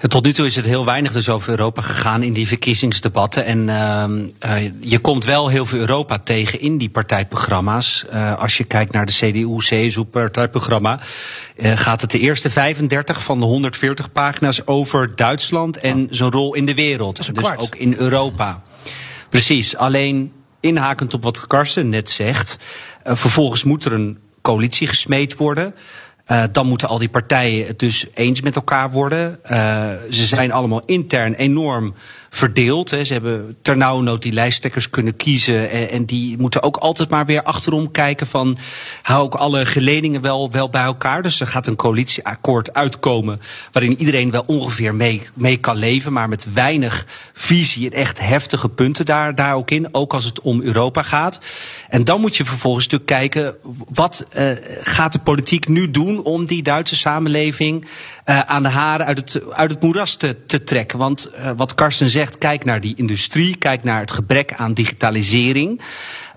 Tot 0.08 0.24
nu 0.24 0.32
toe 0.32 0.46
is 0.46 0.56
het 0.56 0.64
heel 0.64 0.84
weinig 0.84 1.12
dus 1.12 1.28
over 1.28 1.50
Europa 1.50 1.82
gegaan 1.82 2.22
in 2.22 2.32
die 2.32 2.46
verkiezingsdebatten. 2.46 3.44
En 3.44 3.68
uh, 3.68 4.70
je 4.80 4.98
komt 4.98 5.24
wel 5.24 5.48
heel 5.48 5.66
veel 5.66 5.78
Europa 5.78 6.18
tegen 6.18 6.60
in 6.60 6.78
die 6.78 6.88
partijprogramma's. 6.88 8.04
Uh, 8.12 8.38
als 8.38 8.56
je 8.56 8.64
kijkt 8.64 8.92
naar 8.92 9.06
de 9.06 9.12
CDU-CSU-partijprogramma, 9.12 11.00
uh, 11.56 11.78
gaat 11.78 12.00
het 12.00 12.10
de 12.10 12.18
eerste 12.18 12.50
35 12.50 13.22
van 13.22 13.40
de 13.40 13.46
140 13.46 14.12
pagina's 14.12 14.62
over 14.64 15.16
Duitsland 15.16 15.80
en 15.80 16.06
zijn 16.10 16.30
rol 16.30 16.54
in 16.54 16.66
de 16.66 16.74
wereld. 16.74 17.16
dus 17.16 17.30
kwart. 17.32 17.60
ook 17.60 17.74
in 17.74 17.94
Europa. 17.98 18.62
Precies, 19.28 19.76
alleen 19.76 20.32
inhakend 20.60 21.14
op 21.14 21.22
wat 21.22 21.46
Karsten 21.46 21.88
net 21.88 22.10
zegt. 22.10 22.58
vervolgens 23.04 23.64
moet 23.64 23.84
er 23.84 23.92
een 23.92 24.18
coalitie 24.42 24.86
gesmeed 24.86 25.36
worden. 25.36 25.74
Uh, 26.30 26.42
dan 26.52 26.66
moeten 26.66 26.88
al 26.88 26.98
die 26.98 27.08
partijen 27.08 27.66
het 27.66 27.78
dus 27.78 28.06
eens 28.14 28.40
met 28.40 28.56
elkaar 28.56 28.90
worden. 28.90 29.38
Uh, 29.50 29.50
ze 30.10 30.26
zijn 30.26 30.52
allemaal 30.52 30.82
intern 30.84 31.34
enorm 31.34 31.94
verdeeld. 32.30 32.88
Ze 32.88 33.12
hebben 33.12 33.56
ternauwernood 33.62 34.22
die 34.22 34.32
lijsttrekkers 34.32 34.90
kunnen 34.90 35.16
kiezen. 35.16 35.90
En, 35.90 36.04
die 36.04 36.38
moeten 36.38 36.62
ook 36.62 36.76
altijd 36.76 37.08
maar 37.08 37.26
weer 37.26 37.42
achterom 37.42 37.90
kijken 37.90 38.26
van... 38.26 38.58
hou 39.02 39.26
ik 39.26 39.34
alle 39.34 39.66
geledingen 39.66 40.20
wel, 40.20 40.50
wel 40.50 40.68
bij 40.68 40.82
elkaar? 40.82 41.22
Dus 41.22 41.40
er 41.40 41.46
gaat 41.46 41.66
een 41.66 41.76
coalitieakkoord 41.76 42.74
uitkomen... 42.74 43.40
waarin 43.72 43.98
iedereen 43.98 44.30
wel 44.30 44.44
ongeveer 44.46 44.94
mee, 44.94 45.22
mee 45.34 45.56
kan 45.56 45.76
leven... 45.76 46.12
maar 46.12 46.28
met 46.28 46.52
weinig 46.52 47.06
visie 47.32 47.90
en 47.90 47.96
echt 47.96 48.20
heftige 48.20 48.68
punten 48.68 49.04
daar, 49.04 49.34
daar 49.34 49.54
ook 49.54 49.70
in. 49.70 49.88
Ook 49.92 50.14
als 50.14 50.24
het 50.24 50.40
om 50.40 50.62
Europa 50.62 51.02
gaat. 51.02 51.40
En 51.88 52.04
dan 52.04 52.20
moet 52.20 52.36
je 52.36 52.44
vervolgens 52.44 52.84
natuurlijk 52.84 53.10
kijken... 53.10 53.54
wat 53.92 54.26
uh, 54.36 54.50
gaat 54.82 55.12
de 55.12 55.18
politiek 55.18 55.68
nu 55.68 55.90
doen 55.90 56.22
om 56.22 56.44
die 56.44 56.62
Duitse 56.62 56.96
samenleving 56.96 57.86
uh, 58.26 58.40
aan 58.40 58.62
de 58.62 58.68
haren 58.68 59.06
uit 59.06 59.18
het, 59.18 59.52
uit 59.52 59.70
het 59.70 59.82
moeras 59.82 60.16
te, 60.16 60.36
te 60.46 60.62
trekken. 60.62 60.98
Want 60.98 61.30
uh, 61.34 61.50
wat 61.56 61.74
Karsten 61.74 62.10
zegt, 62.10 62.38
kijk 62.38 62.64
naar 62.64 62.80
die 62.80 62.94
industrie, 62.96 63.56
kijk 63.56 63.84
naar 63.84 64.00
het 64.00 64.10
gebrek 64.10 64.52
aan 64.54 64.74
digitalisering. 64.74 65.80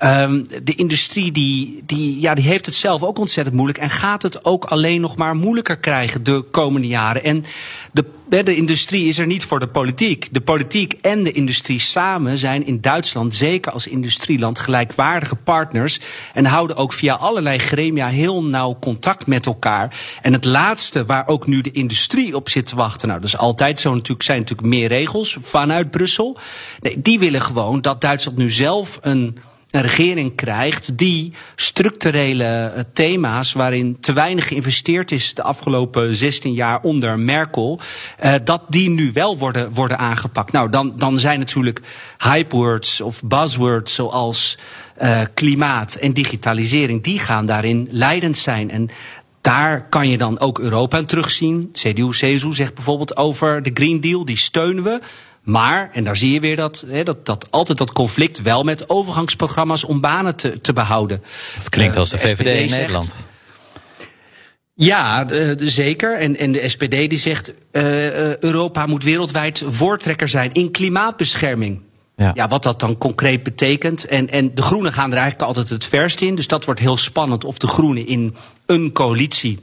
Um, 0.03 0.47
de 0.63 0.75
industrie 0.75 1.31
die, 1.31 1.83
die, 1.85 2.19
ja, 2.19 2.33
die 2.33 2.45
heeft 2.45 2.65
het 2.65 2.75
zelf 2.75 3.03
ook 3.03 3.19
ontzettend 3.19 3.55
moeilijk 3.55 3.79
en 3.79 3.89
gaat 3.89 4.23
het 4.23 4.45
ook 4.45 4.65
alleen 4.65 5.01
nog 5.01 5.17
maar 5.17 5.35
moeilijker 5.35 5.77
krijgen 5.77 6.23
de 6.23 6.45
komende 6.51 6.87
jaren. 6.87 7.23
En 7.23 7.45
de, 7.91 8.05
de 8.43 8.55
industrie 8.55 9.07
is 9.07 9.17
er 9.17 9.25
niet 9.25 9.45
voor 9.45 9.59
de 9.59 9.67
politiek. 9.67 10.27
De 10.31 10.41
politiek 10.41 10.93
en 11.01 11.23
de 11.23 11.31
industrie 11.31 11.79
samen 11.79 12.37
zijn 12.37 12.65
in 12.65 12.81
Duitsland, 12.81 13.35
zeker 13.35 13.71
als 13.71 13.87
industrieland, 13.87 14.59
gelijkwaardige 14.59 15.35
partners. 15.35 15.99
En 16.33 16.45
houden 16.45 16.75
ook 16.75 16.93
via 16.93 17.13
allerlei 17.13 17.57
gremia 17.57 18.07
heel 18.07 18.43
nauw 18.43 18.77
contact 18.81 19.27
met 19.27 19.45
elkaar. 19.45 19.99
En 20.21 20.33
het 20.33 20.45
laatste 20.45 21.05
waar 21.05 21.27
ook 21.27 21.47
nu 21.47 21.61
de 21.61 21.71
industrie 21.71 22.35
op 22.35 22.49
zit 22.49 22.65
te 22.65 22.75
wachten. 22.75 23.07
Nou, 23.07 23.19
dat 23.19 23.29
is 23.29 23.37
altijd 23.37 23.79
zo 23.79 23.93
natuurlijk, 23.93 24.23
zijn 24.23 24.39
natuurlijk 24.39 24.67
meer 24.67 24.87
regels 24.87 25.37
vanuit 25.41 25.91
Brussel. 25.91 26.37
Nee, 26.81 27.01
die 27.01 27.19
willen 27.19 27.41
gewoon 27.41 27.81
dat 27.81 28.01
Duitsland 28.01 28.37
nu 28.37 28.49
zelf 28.49 28.97
een 29.01 29.37
een 29.71 29.81
regering 29.81 30.35
krijgt 30.35 30.97
die 30.97 31.33
structurele 31.55 32.43
eh, 32.43 32.83
thema's 32.93 33.53
waarin 33.53 33.97
te 33.99 34.13
weinig 34.13 34.47
geïnvesteerd 34.47 35.11
is 35.11 35.33
de 35.33 35.43
afgelopen 35.43 36.15
16 36.15 36.53
jaar 36.53 36.81
onder 36.81 37.19
Merkel, 37.19 37.79
uh, 38.23 38.33
dat 38.43 38.61
die 38.69 38.89
nu 38.89 39.11
wel 39.13 39.37
worden, 39.37 39.73
worden 39.73 39.97
aangepakt. 39.97 40.51
Nou, 40.51 40.69
dan, 40.69 40.93
dan 40.97 41.17
zijn 41.17 41.39
natuurlijk 41.39 41.81
hypewords 42.17 43.01
of 43.01 43.21
buzzwords 43.23 43.93
zoals 43.93 44.57
uh, 45.01 45.21
klimaat 45.33 45.95
en 45.95 46.13
digitalisering, 46.13 47.03
die 47.03 47.19
gaan 47.19 47.45
daarin 47.45 47.87
leidend 47.91 48.37
zijn. 48.37 48.71
En 48.71 48.89
daar 49.41 49.89
kan 49.89 50.09
je 50.09 50.17
dan 50.17 50.39
ook 50.39 50.59
Europa 50.59 50.97
in 50.97 51.05
terugzien. 51.05 51.69
CDU-CSU 51.71 52.53
zegt 52.53 52.73
bijvoorbeeld 52.73 53.17
over 53.17 53.63
de 53.63 53.71
Green 53.73 54.01
Deal, 54.01 54.25
die 54.25 54.37
steunen 54.37 54.83
we. 54.83 54.99
Maar, 55.49 55.89
en 55.93 56.03
daar 56.03 56.17
zie 56.17 56.33
je 56.33 56.39
weer 56.39 56.55
dat, 56.55 56.85
hè, 56.87 57.03
dat, 57.03 57.25
dat 57.25 57.47
altijd 57.49 57.77
dat 57.77 57.91
conflict 57.91 58.41
wel 58.41 58.63
met 58.63 58.89
overgangsprogramma's 58.89 59.83
om 59.83 60.01
banen 60.01 60.35
te, 60.35 60.61
te 60.61 60.73
behouden. 60.73 61.23
Het 61.53 61.69
klinkt 61.69 61.97
als 61.97 62.09
de, 62.09 62.17
de 62.17 62.27
VVD 62.27 62.71
in 62.71 62.77
Nederland. 62.77 63.27
Ja, 64.73 65.31
uh, 65.31 65.51
zeker. 65.57 66.17
En, 66.17 66.37
en 66.37 66.51
de 66.51 66.69
SPD 66.69 66.91
die 66.91 67.17
zegt 67.17 67.53
uh, 67.71 68.37
Europa 68.37 68.85
moet 68.85 69.03
wereldwijd 69.03 69.63
voortrekker 69.67 70.27
zijn 70.27 70.51
in 70.51 70.71
klimaatbescherming. 70.71 71.81
Ja. 72.15 72.31
ja, 72.33 72.47
wat 72.47 72.63
dat 72.63 72.79
dan 72.79 72.97
concreet 72.97 73.43
betekent. 73.43 74.05
En, 74.05 74.29
en 74.29 74.55
de 74.55 74.61
Groenen 74.61 74.93
gaan 74.93 75.11
er 75.11 75.17
eigenlijk 75.17 75.47
altijd 75.47 75.69
het 75.69 75.85
verst 75.85 76.21
in. 76.21 76.35
Dus 76.35 76.47
dat 76.47 76.65
wordt 76.65 76.79
heel 76.79 76.97
spannend 76.97 77.43
of 77.43 77.57
de 77.57 77.67
Groenen 77.67 78.07
in 78.07 78.35
een 78.65 78.91
coalitie 78.91 79.59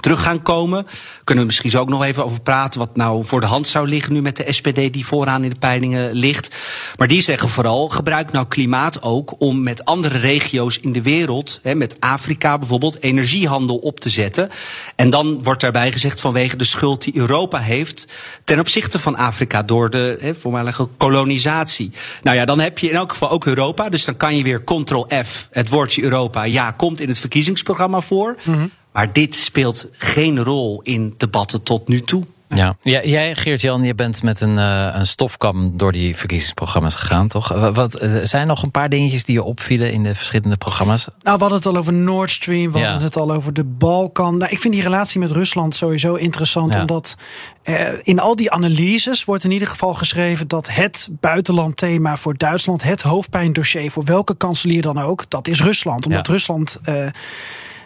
terug 0.00 0.22
gaan 0.22 0.42
komen. 0.42 0.86
Kunnen 1.24 1.44
we 1.44 1.50
misschien 1.50 1.70
zo 1.70 1.80
ook 1.80 1.88
nog 1.88 2.04
even 2.04 2.24
over 2.24 2.40
praten 2.40 2.80
wat 2.80 2.96
nou 2.96 3.24
voor 3.24 3.40
de 3.40 3.46
hand 3.46 3.66
zou 3.66 3.88
liggen 3.88 4.12
nu 4.12 4.22
met 4.22 4.36
de 4.36 4.52
SPD 4.52 4.92
die 4.92 5.06
vooraan 5.06 5.44
in 5.44 5.50
de 5.50 5.58
peilingen 5.58 6.12
ligt. 6.12 6.54
Maar 6.96 7.08
die 7.08 7.20
zeggen 7.20 7.48
vooral 7.48 7.88
gebruik 7.88 8.32
nou 8.32 8.46
klimaat 8.46 9.02
ook 9.02 9.40
om 9.40 9.62
met 9.62 9.84
andere 9.84 10.18
regio's 10.18 10.78
in 10.78 10.92
de 10.92 11.02
wereld, 11.02 11.60
hè, 11.62 11.74
met 11.74 11.96
Afrika 12.00 12.58
bijvoorbeeld, 12.58 13.02
energiehandel 13.02 13.76
op 13.76 14.00
te 14.00 14.08
zetten. 14.08 14.50
En 14.96 15.10
dan 15.10 15.42
wordt 15.42 15.60
daarbij 15.60 15.92
gezegd 15.92 16.20
vanwege 16.20 16.56
de 16.56 16.64
schuld 16.64 17.04
die 17.04 17.16
Europa 17.16 17.58
heeft 17.58 18.06
ten 18.44 18.58
opzichte 18.58 18.98
van 18.98 19.16
Afrika 19.16 19.62
door 19.62 19.90
de 19.90 20.16
hè, 20.20 20.34
voormalige 20.34 20.88
kolonisatie. 20.96 21.92
Nou 22.22 22.36
ja, 22.36 22.44
dan 22.44 22.60
heb 22.60 22.78
je 22.78 22.88
in 22.88 22.96
elk 22.96 23.12
geval 23.12 23.30
ook 23.30 23.46
Europa. 23.46 23.88
Dus 23.88 24.04
dan 24.04 24.16
kan 24.16 24.36
je 24.36 24.42
weer 24.42 24.64
Ctrl-F, 24.64 25.48
het 25.50 25.68
woordje 25.68 26.02
Europa, 26.02 26.44
ja, 26.44 26.70
komt 26.70 27.00
in 27.00 27.08
het 27.08 27.18
verkiezingsprogramma 27.18 28.00
voor. 28.00 28.36
Mm 28.42 28.70
maar 28.92 29.12
dit 29.12 29.34
speelt 29.34 29.86
geen 29.92 30.42
rol 30.42 30.80
in 30.82 31.14
debatten 31.16 31.62
tot 31.62 31.88
nu 31.88 32.00
toe. 32.00 32.24
Ja, 32.54 32.74
jij 32.82 33.34
Geert-Jan, 33.34 33.82
je 33.82 33.94
bent 33.94 34.22
met 34.22 34.40
een, 34.40 34.56
uh, 34.56 34.88
een 34.92 35.06
stofkam 35.06 35.76
door 35.76 35.92
die 35.92 36.16
verkiezingsprogramma's 36.16 36.94
gegaan, 36.94 37.28
toch? 37.28 37.48
Wat, 37.72 37.94
eh, 37.94 38.10
zijn 38.22 38.42
er 38.42 38.48
nog 38.48 38.62
een 38.62 38.70
paar 38.70 38.88
dingetjes 38.88 39.24
die 39.24 39.34
je 39.34 39.42
opvielen 39.42 39.92
in 39.92 40.02
de 40.02 40.14
verschillende 40.14 40.56
programma's? 40.56 41.04
Nou, 41.04 41.36
we 41.36 41.42
hadden 41.42 41.58
het 41.58 41.66
al 41.66 41.76
over 41.76 41.92
Nord 41.92 42.30
Stream, 42.30 42.72
we 42.72 42.78
hadden 42.78 43.02
het 43.02 43.16
al 43.16 43.32
over 43.32 43.52
de 43.52 43.64
Balkan. 43.64 44.38
Nou, 44.38 44.50
ik 44.50 44.58
vind 44.58 44.74
die 44.74 44.82
relatie 44.82 45.20
met 45.20 45.30
Rusland 45.30 45.74
sowieso 45.74 46.14
interessant, 46.14 46.74
omdat 46.74 47.16
uh, 47.64 47.88
in 48.02 48.20
al 48.20 48.36
die 48.36 48.50
analyses 48.50 49.24
wordt 49.24 49.44
in 49.44 49.50
ieder 49.50 49.68
geval 49.68 49.94
geschreven 49.94 50.48
dat 50.48 50.68
het 50.70 51.08
buitenlandthema 51.10 52.16
voor 52.16 52.36
Duitsland, 52.36 52.82
het 52.82 53.02
hoofdpijndossier 53.02 53.90
voor 53.90 54.04
welke 54.04 54.36
kanselier 54.36 54.82
dan 54.82 54.98
ook, 54.98 55.24
dat 55.28 55.48
is 55.48 55.62
Rusland. 55.62 56.06
Omdat 56.06 56.28
Rusland 56.28 56.80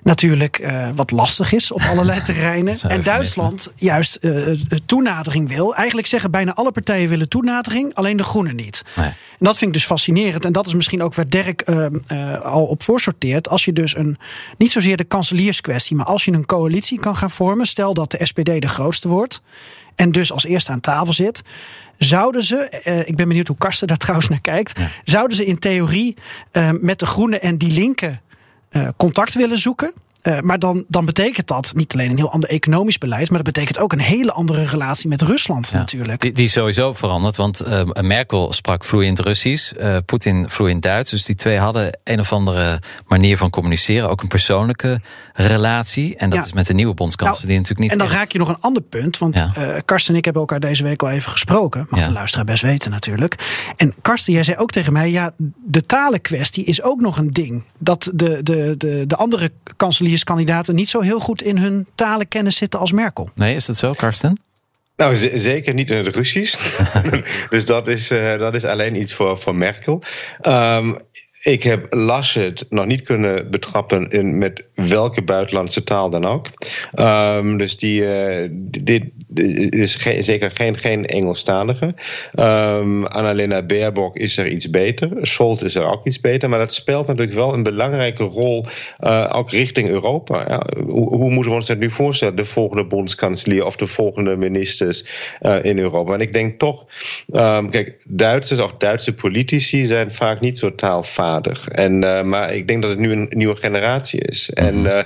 natuurlijk 0.04 0.58
uh, 0.58 0.88
wat 0.94 1.10
lastig 1.10 1.52
is 1.52 1.72
op 1.72 1.82
allerlei 1.82 2.22
terreinen. 2.30 2.80
en 2.80 3.02
Duitsland 3.02 3.72
juist 3.76 4.18
uh, 4.20 4.60
toenadering 4.86 5.48
wil. 5.48 5.74
Eigenlijk 5.74 6.06
zeggen 6.06 6.30
bijna 6.30 6.54
alle 6.54 6.72
partijen 6.72 7.08
willen 7.08 7.28
toenadering, 7.28 7.94
alleen 7.94 8.16
de 8.16 8.22
Groenen 8.22 8.56
niet. 8.56 8.84
Nee. 8.96 9.12
En 9.38 9.50
dat 9.50 9.58
vind 9.58 9.70
ik 9.70 9.76
dus 9.76 9.86
fascinerend. 9.86 10.44
En 10.44 10.52
dat 10.52 10.66
is 10.66 10.74
misschien 10.74 11.02
ook 11.02 11.14
waar 11.14 11.28
Dirk 11.28 11.68
uh, 11.68 12.40
al 12.40 12.64
op 12.64 12.82
voorsorteert. 12.82 13.48
Als 13.48 13.64
je 13.64 13.72
dus 13.72 13.96
een, 13.96 14.18
niet 14.56 14.72
zozeer 14.72 14.96
de 14.96 15.04
kanselierskwestie, 15.04 15.96
maar 15.96 16.06
als 16.06 16.24
je 16.24 16.32
een 16.32 16.46
coalitie 16.46 17.00
kan 17.00 17.16
gaan 17.16 17.30
vormen. 17.30 17.66
Stel 17.66 17.94
dat 17.94 18.10
de 18.10 18.26
SPD 18.26 18.60
de 18.60 18.68
grootste 18.68 19.08
wordt. 19.08 19.42
En 19.94 20.12
dus 20.12 20.32
als 20.32 20.44
eerste 20.44 20.72
aan 20.72 20.80
tafel 20.80 21.12
zit. 21.12 21.42
Zouden 21.98 22.44
ze, 22.44 22.82
uh, 22.86 22.98
ik 23.08 23.16
ben 23.16 23.28
benieuwd 23.28 23.48
hoe 23.48 23.56
Karsten 23.56 23.88
daar 23.88 23.96
trouwens 24.06 24.28
naar 24.28 24.40
kijkt. 24.40 24.78
Ja. 24.78 24.88
Zouden 25.04 25.36
ze 25.36 25.44
in 25.44 25.58
theorie 25.58 26.16
uh, 26.52 26.70
met 26.80 26.98
de 26.98 27.06
Groenen 27.06 27.42
en 27.42 27.58
die 27.58 27.72
linken 27.72 28.20
contact 28.96 29.34
willen 29.34 29.58
zoeken. 29.58 29.92
Uh, 30.24 30.40
maar 30.40 30.58
dan, 30.58 30.84
dan 30.88 31.04
betekent 31.04 31.46
dat 31.46 31.72
niet 31.74 31.92
alleen 31.92 32.10
een 32.10 32.16
heel 32.16 32.30
ander 32.30 32.48
economisch 32.48 32.98
beleid, 32.98 33.28
maar 33.28 33.42
dat 33.44 33.54
betekent 33.54 33.78
ook 33.78 33.92
een 33.92 33.98
hele 33.98 34.32
andere 34.32 34.64
relatie 34.64 35.08
met 35.08 35.22
Rusland 35.22 35.68
ja, 35.68 35.76
natuurlijk. 35.76 36.20
Die, 36.20 36.32
die 36.32 36.48
sowieso 36.48 36.92
veranderd, 36.92 37.36
want 37.36 37.66
uh, 37.66 37.82
Merkel 38.00 38.52
sprak 38.52 38.84
vloeiend 38.84 39.20
Russisch, 39.20 39.72
uh, 39.80 39.96
Poetin 40.06 40.50
vloeiend 40.50 40.82
Duits. 40.82 41.10
Dus 41.10 41.24
die 41.24 41.34
twee 41.34 41.58
hadden 41.58 41.98
een 42.04 42.20
of 42.20 42.32
andere 42.32 42.80
manier 43.06 43.36
van 43.36 43.50
communiceren, 43.50 44.10
ook 44.10 44.22
een 44.22 44.28
persoonlijke 44.28 45.00
relatie. 45.32 46.16
En 46.16 46.30
dat 46.30 46.38
ja. 46.38 46.44
is 46.44 46.52
met 46.52 46.66
de 46.66 46.74
nieuwe 46.74 46.94
bondskanselier 46.94 47.46
nou, 47.46 47.58
natuurlijk 47.58 47.80
niet. 47.80 47.90
En 47.90 47.98
dan 47.98 48.06
echt. 48.06 48.16
raak 48.16 48.32
je 48.32 48.38
nog 48.38 48.48
een 48.48 48.60
ander 48.60 48.82
punt, 48.82 49.18
want 49.18 49.38
ja. 49.38 49.80
Karsten 49.84 50.12
en 50.12 50.18
ik 50.18 50.24
hebben 50.24 50.42
elkaar 50.42 50.60
deze 50.60 50.82
week 50.82 51.02
al 51.02 51.10
even 51.10 51.30
gesproken. 51.30 51.86
Mag 51.88 52.04
de 52.04 52.12
luisteraar 52.12 52.44
best 52.44 52.62
weten 52.62 52.90
natuurlijk. 52.90 53.34
En 53.76 53.94
Karsten, 54.02 54.32
jij 54.32 54.44
zei 54.44 54.56
ook 54.56 54.70
tegen 54.70 54.92
mij, 54.92 55.10
ja, 55.10 55.32
de 55.64 55.80
talenkwestie 55.80 56.64
is 56.64 56.82
ook 56.82 57.00
nog 57.00 57.18
een 57.18 57.30
ding. 57.30 57.64
Dat 57.78 58.10
de, 58.14 58.42
de, 58.42 58.74
de, 58.78 59.04
de 59.06 59.16
andere 59.16 59.52
kanselier 59.76 60.13
kandidaten 60.22 60.74
niet 60.74 60.88
zo 60.88 61.00
heel 61.00 61.20
goed 61.20 61.42
in 61.42 61.58
hun 61.58 61.86
talenkennis 61.94 62.56
zitten 62.56 62.80
als 62.80 62.92
Merkel. 62.92 63.28
Nee, 63.34 63.54
is 63.54 63.66
dat 63.66 63.76
zo, 63.76 63.92
Karsten? 63.92 64.40
Nou, 64.96 65.14
zeker 65.34 65.74
niet 65.74 65.90
in 65.90 65.96
het 65.96 66.14
Russisch. 66.14 66.78
dus 67.50 67.66
dat 67.66 67.88
is, 67.88 68.10
uh, 68.10 68.38
dat 68.38 68.56
is 68.56 68.64
alleen 68.64 69.00
iets 69.00 69.14
voor, 69.14 69.38
voor 69.38 69.54
Merkel. 69.54 70.02
Um, 70.42 70.98
ik 71.44 71.62
heb 71.62 71.86
Laschet 71.90 72.66
nog 72.68 72.86
niet 72.86 73.02
kunnen 73.02 73.50
betrappen 73.50 74.08
in 74.08 74.38
met 74.38 74.64
welke 74.74 75.22
buitenlandse 75.22 75.84
taal 75.84 76.10
dan 76.10 76.24
ook. 76.24 76.46
Um, 77.00 77.56
dus 77.56 77.76
die, 77.76 78.02
uh, 78.02 78.48
dit 78.82 79.04
is 79.68 79.94
ge 79.94 80.22
zeker 80.22 80.50
geen, 80.50 80.76
geen 80.76 81.06
Engelstalige. 81.06 81.94
Um, 82.38 83.06
Annalena 83.06 83.62
Baerbock 83.62 84.16
is 84.16 84.36
er 84.36 84.48
iets 84.48 84.70
beter. 84.70 85.10
Scholz 85.20 85.62
is 85.62 85.74
er 85.74 85.86
ook 85.86 86.06
iets 86.06 86.20
beter. 86.20 86.48
Maar 86.48 86.58
dat 86.58 86.74
speelt 86.74 87.06
natuurlijk 87.06 87.36
wel 87.36 87.54
een 87.54 87.62
belangrijke 87.62 88.24
rol 88.24 88.66
uh, 89.00 89.30
ook 89.32 89.50
richting 89.50 89.88
Europa. 89.88 90.44
Ja, 90.48 90.66
hoe, 90.86 91.08
hoe, 91.08 91.30
moeten 91.30 91.50
we 91.50 91.56
ons 91.56 91.66
dat 91.66 91.78
nu 91.78 91.90
voorstellen? 91.90 92.36
De 92.36 92.44
volgende 92.44 92.86
bondskanselier 92.86 93.64
of 93.64 93.76
de 93.76 93.86
volgende 93.86 94.36
ministers 94.36 95.04
uh, 95.42 95.64
in 95.64 95.78
Europa. 95.78 96.14
En 96.14 96.20
ik 96.20 96.32
denk 96.32 96.58
toch, 96.58 96.86
um, 97.32 97.70
kijk, 97.70 97.96
Duitsers 98.04 98.60
of 98.60 98.74
Duitse 98.78 99.14
politici 99.14 99.86
zijn 99.86 100.12
vaak 100.12 100.40
niet 100.40 100.58
zo 100.58 100.74
taalvaardig. 100.74 101.68
En, 101.68 102.02
uh, 102.02 102.22
maar 102.22 102.54
ik 102.54 102.68
denk 102.68 102.82
dat 102.82 102.90
het 102.90 103.00
nu 103.00 103.12
een 103.12 103.26
nieuwe 103.30 103.56
generatie 103.56 104.20
is. 104.20 104.50
En 104.50 104.78
uh, 104.78 104.98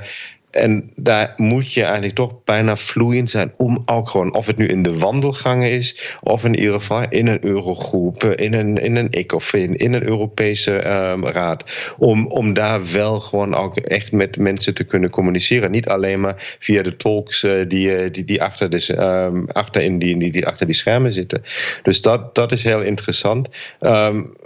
en 0.51 0.91
daar 0.97 1.33
moet 1.37 1.73
je 1.73 1.83
eigenlijk 1.83 2.15
toch 2.15 2.45
bijna 2.45 2.77
vloeiend 2.77 3.31
zijn 3.31 3.53
om 3.57 3.83
ook 3.85 4.09
gewoon, 4.09 4.35
of 4.35 4.47
het 4.47 4.57
nu 4.57 4.67
in 4.67 4.83
de 4.83 4.99
wandelgangen 4.99 5.71
is, 5.71 6.19
of 6.23 6.45
in 6.45 6.59
ieder 6.59 6.75
geval 6.75 7.05
in 7.09 7.27
een 7.27 7.45
eurogroep, 7.45 8.25
in 8.25 8.53
een, 8.53 8.79
in 8.79 8.97
een 8.97 9.11
ECOFIN, 9.11 9.77
in 9.77 9.93
een 9.93 10.07
Europese 10.07 10.91
um, 10.91 11.27
raad, 11.27 11.95
om, 11.99 12.27
om 12.27 12.53
daar 12.53 12.93
wel 12.93 13.21
gewoon 13.21 13.55
ook 13.55 13.77
echt 13.77 14.13
met 14.13 14.37
mensen 14.37 14.75
te 14.75 14.85
kunnen 14.85 15.11
communiceren. 15.11 15.71
Niet 15.71 15.89
alleen 15.89 16.21
maar 16.21 16.57
via 16.59 16.83
de 16.83 16.97
talks 16.97 17.43
uh, 17.43 17.65
die, 17.69 18.11
die, 18.11 18.25
die, 18.25 18.43
achter, 18.43 18.71
de, 18.71 18.97
um, 18.99 19.47
achter, 19.53 19.83
in 19.83 19.99
die, 19.99 20.31
die, 20.31 20.47
achter 20.47 20.67
die 20.67 20.75
schermen 20.75 21.13
zitten. 21.13 21.43
Dus 21.83 22.01
dat, 22.01 22.35
dat 22.35 22.53
is 22.53 22.63
heel 22.63 22.83
interessant. 22.83 23.49
Um, 23.81 24.37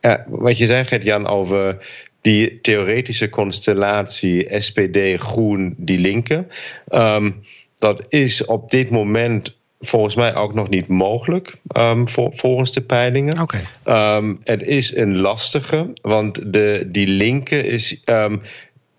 ja, 0.00 0.24
wat 0.28 0.58
je 0.58 0.66
zei, 0.66 0.84
Gert-Jan, 0.84 1.26
over 1.26 1.76
die 2.26 2.60
theoretische 2.60 3.28
constellatie 3.28 4.60
SPD, 4.60 5.16
Groen, 5.18 5.74
die 5.78 5.98
linken. 5.98 6.48
Um, 6.88 7.42
dat 7.76 8.04
is 8.08 8.44
op 8.44 8.70
dit 8.70 8.90
moment 8.90 9.56
volgens 9.80 10.14
mij 10.14 10.34
ook 10.34 10.54
nog 10.54 10.68
niet 10.68 10.88
mogelijk, 10.88 11.56
um, 11.76 12.08
voor, 12.08 12.32
volgens 12.34 12.72
de 12.72 12.80
peilingen. 12.80 13.40
Okay. 13.40 14.16
Um, 14.16 14.38
het 14.42 14.66
is 14.66 14.96
een 14.96 15.16
lastige, 15.16 15.92
want 16.02 16.52
de, 16.52 16.84
die 16.88 17.08
linker 17.08 17.64
is 17.64 18.02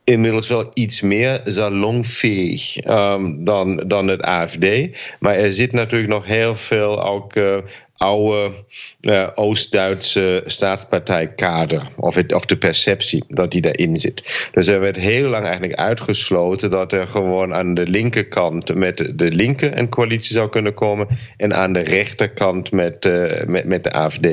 inmiddels 0.04 0.48
wel 0.48 0.72
iets 0.74 1.02
meer 1.02 1.42
salonfähig 1.44 2.86
um, 2.86 3.44
dan, 3.44 3.84
dan 3.88 4.08
het 4.08 4.22
AFD. 4.22 4.66
Maar 5.20 5.36
er 5.36 5.52
zit 5.52 5.72
natuurlijk 5.72 6.12
nog 6.12 6.26
heel 6.26 6.56
veel 6.56 7.04
ook 7.04 7.36
uh, 7.36 7.58
oude 7.98 8.54
uh, 9.02 9.28
Oost-Duitse 9.36 10.42
staatspartijkader. 10.46 11.82
Of, 11.98 12.18
of 12.28 12.46
de 12.46 12.58
perceptie 12.58 13.24
dat 13.28 13.52
die 13.52 13.62
daarin 13.62 13.96
zit. 13.96 14.50
Dus 14.52 14.68
er 14.68 14.80
werd 14.80 14.96
heel 14.96 15.30
lang 15.30 15.44
eigenlijk 15.44 15.80
uitgesloten 15.80 16.70
dat 16.70 16.94
er 16.94 17.08
gewoon 17.08 17.54
aan 17.54 17.74
de 17.74 17.88
linkerkant 17.88 18.76
met 18.76 18.98
de 19.16 19.32
linker 19.32 19.78
een 19.78 19.90
coalitie 19.90 20.36
zou 20.36 20.50
kunnen 20.50 20.74
komen. 20.74 21.08
En 21.38 21.54
aan 21.54 21.74
de 21.74 21.80
rechterkant 21.80 22.72
met, 22.72 23.06
uh, 23.06 23.44
met, 23.46 23.66
met 23.66 23.84
de 23.84 23.92
AFD. 23.92 24.28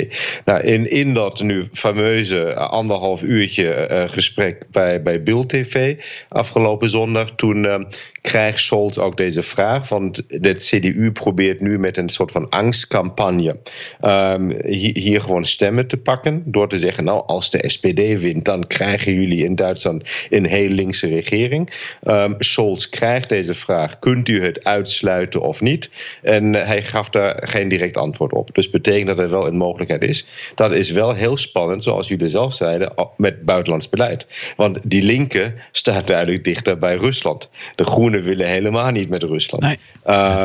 Nou, 0.45 0.61
in, 0.62 0.91
in 0.91 1.14
dat 1.14 1.43
nu 1.43 1.68
fameuze 1.72 2.55
anderhalf 2.55 3.22
uurtje 3.22 4.07
gesprek 4.11 4.66
bij, 4.70 5.03
bij 5.03 5.22
Bild 5.22 5.49
TV 5.49 5.97
afgelopen 6.28 6.91
zondag. 6.91 7.30
Toen 7.30 7.86
krijgt 8.25 8.59
Scholz 8.59 8.99
ook 8.99 9.16
deze 9.16 9.43
vraag. 9.43 9.89
Want 9.89 10.22
de 10.29 10.53
CDU 10.53 11.12
probeert 11.12 11.61
nu 11.61 11.79
met 11.79 11.97
een 11.97 12.09
soort 12.09 12.33
van 12.33 12.49
angstcampagne 12.49 13.57
um, 14.03 14.53
hier, 14.66 15.20
gewoon 15.20 15.45
stemmen 15.45 15.87
te 15.87 15.97
pakken. 15.97 16.43
Door 16.47 16.68
te 16.68 16.79
zeggen, 16.79 17.05
nou, 17.05 17.22
als 17.27 17.51
de 17.51 17.68
SPD 17.68 18.20
wint, 18.20 18.45
dan 18.45 18.66
krijgen 18.66 19.14
jullie 19.14 19.45
in 19.45 19.55
Duitsland 19.55 20.27
een 20.31 20.47
heel 20.47 20.68
linkse 20.68 21.07
regering. 21.07 21.70
Um, 22.05 22.35
Scholz 22.39 22.89
krijgt 22.89 23.29
deze 23.29 23.55
vraag, 23.55 23.99
kunt 23.99 24.29
u 24.29 24.43
het 24.43 24.64
uitsluiten 24.64 25.41
of 25.41 25.61
niet? 25.61 25.91
En 26.22 26.55
hij 26.55 26.83
gaf 26.83 27.11
daar 27.11 27.43
geen 27.49 27.68
direct 27.68 27.97
antwoord 27.97 28.33
op. 28.33 28.55
Dus 28.55 28.70
betekent 28.70 29.07
dat 29.07 29.18
er 29.18 29.31
wel 29.31 29.47
een 29.47 29.57
mogelijkheid 29.57 30.03
is. 30.03 30.27
Dat 30.55 30.72
is 30.72 30.91
wel 30.91 31.14
heel 31.14 31.37
spannend, 31.37 31.83
zoals 31.83 32.09
jullie 32.09 32.29
zelf 32.29 32.55
zeiden, 32.55 32.95
met 33.16 33.45
buitenlands 33.45 33.89
beleid. 33.89 34.27
Want 34.57 34.79
die 34.85 35.03
linker 35.03 35.68
staat 35.72 36.07
duidelijk 36.07 36.45
dichter 36.45 36.79
bij 36.79 36.95
Rusland. 36.95 37.51
De 37.75 37.85
Willen 38.23 38.47
helemaal 38.47 38.91
niet 38.91 39.09
met 39.09 39.23
Rusland. 39.23 39.62
Nee. 39.62 39.77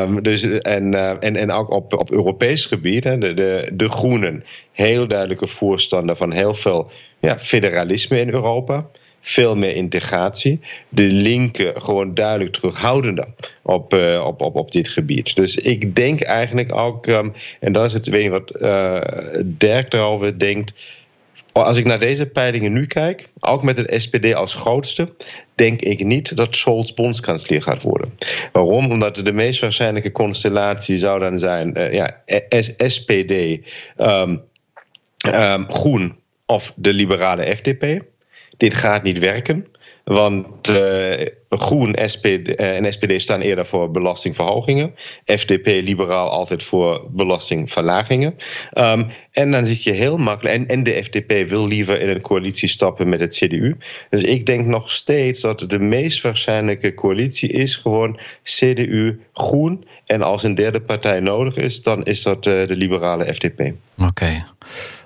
Um, 0.02 0.22
dus, 0.22 0.58
en, 0.58 0.92
uh, 0.92 1.10
en, 1.20 1.36
en 1.36 1.50
ook 1.50 1.70
op, 1.70 1.98
op 1.98 2.10
Europees 2.10 2.66
gebied 2.66 3.02
de, 3.02 3.18
de, 3.18 3.70
de 3.72 3.88
Groenen, 3.88 4.44
heel 4.72 5.08
duidelijke 5.08 5.46
voorstander 5.46 6.16
van 6.16 6.32
heel 6.32 6.54
veel 6.54 6.90
ja, 7.20 7.38
federalisme 7.38 8.20
in 8.20 8.30
Europa. 8.30 8.86
Veel 9.22 9.56
meer 9.56 9.74
integratie. 9.74 10.60
De 10.88 11.02
linken 11.02 11.82
gewoon 11.82 12.14
duidelijk 12.14 12.52
terughoudender 12.52 13.26
op, 13.62 13.94
uh, 13.94 14.24
op, 14.26 14.42
op, 14.42 14.56
op 14.56 14.72
dit 14.72 14.88
gebied. 14.88 15.36
Dus 15.36 15.56
ik 15.56 15.94
denk 15.94 16.20
eigenlijk 16.20 16.74
ook, 16.74 17.06
um, 17.06 17.32
en 17.60 17.72
dat 17.72 17.86
is 17.86 17.92
het 17.92 18.08
weet 18.08 18.22
je, 18.22 18.30
wat 18.30 18.52
uh, 18.60 19.00
Dirk 19.44 19.92
erover 19.92 20.38
denkt 20.38 20.72
als 21.52 21.76
ik 21.76 21.84
naar 21.84 21.98
deze 21.98 22.26
peilingen 22.26 22.72
nu 22.72 22.86
kijk, 22.86 23.28
ook 23.40 23.62
met 23.62 23.76
het 23.76 24.02
SPD 24.02 24.34
als 24.34 24.54
grootste, 24.54 25.14
denk 25.54 25.80
ik 25.80 26.04
niet 26.04 26.36
dat 26.36 26.56
Scholz 26.56 26.92
bondskanselier 26.92 27.62
gaat 27.62 27.82
worden. 27.82 28.18
Waarom? 28.52 28.90
Omdat 28.90 29.14
de 29.14 29.32
meest 29.32 29.60
waarschijnlijke 29.60 30.12
constellatie 30.12 30.98
zou 30.98 31.20
dan 31.20 31.38
zijn 31.38 31.78
uh, 31.78 31.92
ja, 31.92 32.22
SPD, 32.78 33.32
um, 33.96 34.42
um, 35.28 35.72
Groen 35.72 36.18
of 36.46 36.72
de 36.76 36.92
liberale 36.92 37.56
FDP. 37.56 38.02
Dit 38.56 38.74
gaat 38.74 39.02
niet 39.02 39.18
werken. 39.18 39.66
Want 40.10 40.68
uh, 40.68 41.26
Groen 41.48 41.96
SPD, 42.04 42.48
uh, 42.48 42.76
en 42.76 42.92
SPD 42.92 43.20
staan 43.20 43.40
eerder 43.40 43.66
voor 43.66 43.90
belastingverhogingen. 43.90 44.94
FDP, 45.24 45.66
liberaal, 45.66 46.30
altijd 46.30 46.62
voor 46.62 47.06
belastingverlagingen. 47.10 48.34
Um, 48.78 49.06
en 49.32 49.50
dan 49.50 49.66
zit 49.66 49.82
je 49.82 49.92
heel 49.92 50.16
makkelijk. 50.16 50.54
En, 50.54 50.66
en 50.66 50.82
de 50.82 51.04
FDP 51.04 51.48
wil 51.48 51.66
liever 51.66 52.00
in 52.00 52.08
een 52.08 52.20
coalitie 52.20 52.68
stappen 52.68 53.08
met 53.08 53.20
het 53.20 53.34
CDU. 53.34 53.76
Dus 54.10 54.22
ik 54.22 54.46
denk 54.46 54.66
nog 54.66 54.90
steeds 54.90 55.40
dat 55.40 55.64
de 55.66 55.78
meest 55.78 56.22
waarschijnlijke 56.22 56.94
coalitie 56.94 57.48
is 57.52 57.76
gewoon 57.76 58.18
CDU, 58.42 59.20
Groen. 59.32 59.84
En 60.04 60.22
als 60.22 60.42
een 60.42 60.54
derde 60.54 60.80
partij 60.80 61.20
nodig 61.20 61.56
is, 61.56 61.82
dan 61.82 62.04
is 62.04 62.22
dat 62.22 62.46
uh, 62.46 62.66
de 62.66 62.76
liberale 62.76 63.34
FDP. 63.34 63.60
Oké. 63.60 64.08
Okay. 64.08 64.40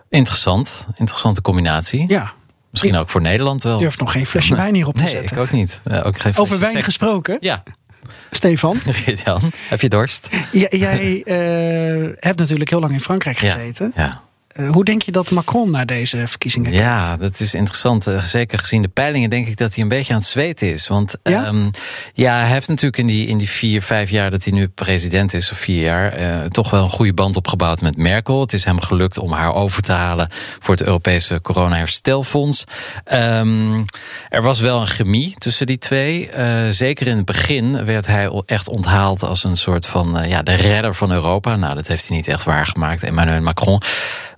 Interessant. 0.09 0.87
Interessante 0.95 1.41
combinatie. 1.41 2.05
Ja. 2.09 2.35
Misschien 2.81 3.01
ook 3.01 3.09
voor 3.09 3.21
Nederland 3.21 3.63
wel. 3.63 3.79
Durf 3.79 3.99
nog 3.99 4.13
geen 4.13 4.27
flesje 4.27 4.55
wijn 4.55 4.75
hierop 4.75 4.97
te 4.97 5.03
nee, 5.03 5.13
zetten. 5.13 5.37
ik 5.37 5.43
ook 5.43 5.51
niet. 5.51 5.81
Ja, 5.85 6.01
ook 6.03 6.19
geen 6.19 6.37
Over 6.37 6.59
wijn 6.61 6.83
gesproken? 6.83 7.37
Ja. 7.41 7.63
Stefan? 8.31 8.77
Jan, 9.25 9.53
heb 9.69 9.81
je 9.81 9.89
dorst? 9.89 10.29
Ja, 10.53 10.67
jij 10.71 11.23
uh, 11.27 12.11
hebt 12.19 12.39
natuurlijk 12.39 12.71
heel 12.71 12.81
lang 12.81 12.93
in 12.93 13.01
Frankrijk 13.01 13.39
gezeten. 13.39 13.93
Ja. 13.97 14.23
Uh, 14.57 14.71
hoe 14.71 14.85
denk 14.85 15.03
je 15.03 15.13
dat 15.13 15.31
Macron 15.31 15.71
naar 15.71 15.87
deze 15.87 16.29
verkiezingen 16.29 16.71
kijkt? 16.71 16.85
Ja, 16.87 17.17
dat 17.17 17.41
is 17.41 17.55
interessant. 17.55 18.09
Uh, 18.09 18.23
zeker 18.23 18.59
gezien 18.59 18.83
de 18.83 18.89
peilingen 18.89 19.31
denk 19.31 19.47
ik 19.47 19.57
dat 19.57 19.75
hij 19.75 19.83
een 19.83 19.89
beetje 19.89 20.13
aan 20.13 20.19
het 20.19 20.29
zweten 20.29 20.73
is. 20.73 20.89
Want 20.89 21.17
ja, 21.23 21.47
um, 21.47 21.71
ja 22.13 22.39
hij 22.39 22.53
heeft 22.53 22.69
natuurlijk 22.69 22.97
in 22.97 23.07
die, 23.07 23.27
in 23.27 23.39
die 23.39 23.49
vier, 23.49 23.83
vijf 23.83 24.11
jaar 24.11 24.31
dat 24.31 24.45
hij 24.45 24.53
nu 24.53 24.69
president 24.69 25.35
is, 25.35 25.51
of 25.51 25.59
vier 25.59 25.83
jaar, 25.83 26.21
uh, 26.21 26.45
toch 26.45 26.71
wel 26.71 26.85
een 26.85 26.91
goede 26.91 27.15
band 27.15 27.37
opgebouwd 27.37 27.81
met 27.81 27.97
Merkel. 27.97 28.41
Het 28.41 28.53
is 28.53 28.65
hem 28.65 28.81
gelukt 28.81 29.19
om 29.19 29.33
haar 29.33 29.55
over 29.55 29.83
te 29.83 29.93
halen 29.93 30.29
voor 30.61 30.75
het 30.75 30.83
Europese 30.83 31.41
corona-herstelfonds. 31.41 32.65
Um, 33.13 33.85
er 34.29 34.43
was 34.43 34.61
wel 34.61 34.81
een 34.81 34.87
chemie 34.87 35.35
tussen 35.39 35.67
die 35.67 35.79
twee. 35.79 36.31
zeker 36.71 37.07
in 37.07 37.17
het 37.17 37.25
begin 37.25 37.85
werd 37.85 38.07
hij 38.07 38.43
echt 38.47 38.69
onthaald 38.69 39.23
als 39.23 39.45
een 39.45 39.57
soort 39.57 39.87
van 39.87 40.29
ja, 40.29 40.43
de 40.43 40.55
redder 40.55 40.95
van 40.95 41.11
Europa. 41.11 41.57
Nou, 41.57 41.75
dat 41.75 41.87
heeft 41.87 42.09
hij 42.09 42.17
niet 42.17 42.29
echt 42.29 42.45
waargemaakt, 42.45 43.03
Emmanuel 43.03 43.41
Macron. 43.41 43.83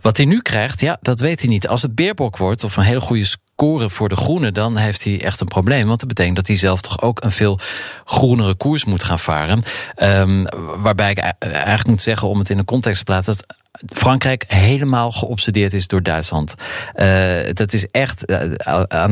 Wat 0.07 0.17
hij 0.17 0.27
nu 0.27 0.41
krijgt, 0.41 0.81
ja, 0.81 0.99
dat 1.01 1.21
weet 1.21 1.41
hij 1.41 1.49
niet. 1.49 1.69
Als 1.69 1.83
het 1.83 1.95
Beerbok 1.95 2.37
wordt 2.37 2.65
of 2.65 2.77
een 2.77 2.83
hele 2.83 3.01
goede 3.01 3.25
score 3.25 3.91
voor 3.91 4.09
de 4.09 4.17
Groenen, 4.17 4.55
dan 4.55 4.77
heeft 4.77 5.05
hij 5.05 5.23
echt 5.23 5.41
een 5.41 5.47
probleem. 5.47 5.87
Want 5.87 5.99
dat 5.99 6.09
betekent 6.09 6.37
dat 6.37 6.47
hij 6.47 6.57
zelf 6.57 6.81
toch 6.81 7.03
ook 7.03 7.25
een 7.25 7.33
veel 7.33 7.59
groenere 8.05 8.55
koers 8.55 8.85
moet 8.85 9.03
gaan 9.03 9.19
varen. 9.19 9.63
Um, 9.97 10.47
waarbij 10.77 11.11
ik 11.11 11.19
eigenlijk 11.39 11.87
moet 11.87 12.03
zeggen, 12.03 12.29
om 12.29 12.39
het 12.39 12.51
in 12.51 12.59
een 12.59 12.65
context 12.65 12.99
te 12.99 13.05
plaatsen, 13.05 13.37
dat 13.37 13.57
Frankrijk 13.95 14.45
helemaal 14.49 15.13
geobsedeerd 15.13 15.73
is 15.73 15.87
door 15.87 16.03
Duitsland. 16.03 16.55
Uh, 16.97 17.37
dat 17.53 17.73
is 17.73 17.87
echt. 17.91 18.31
Uh, 18.31 18.41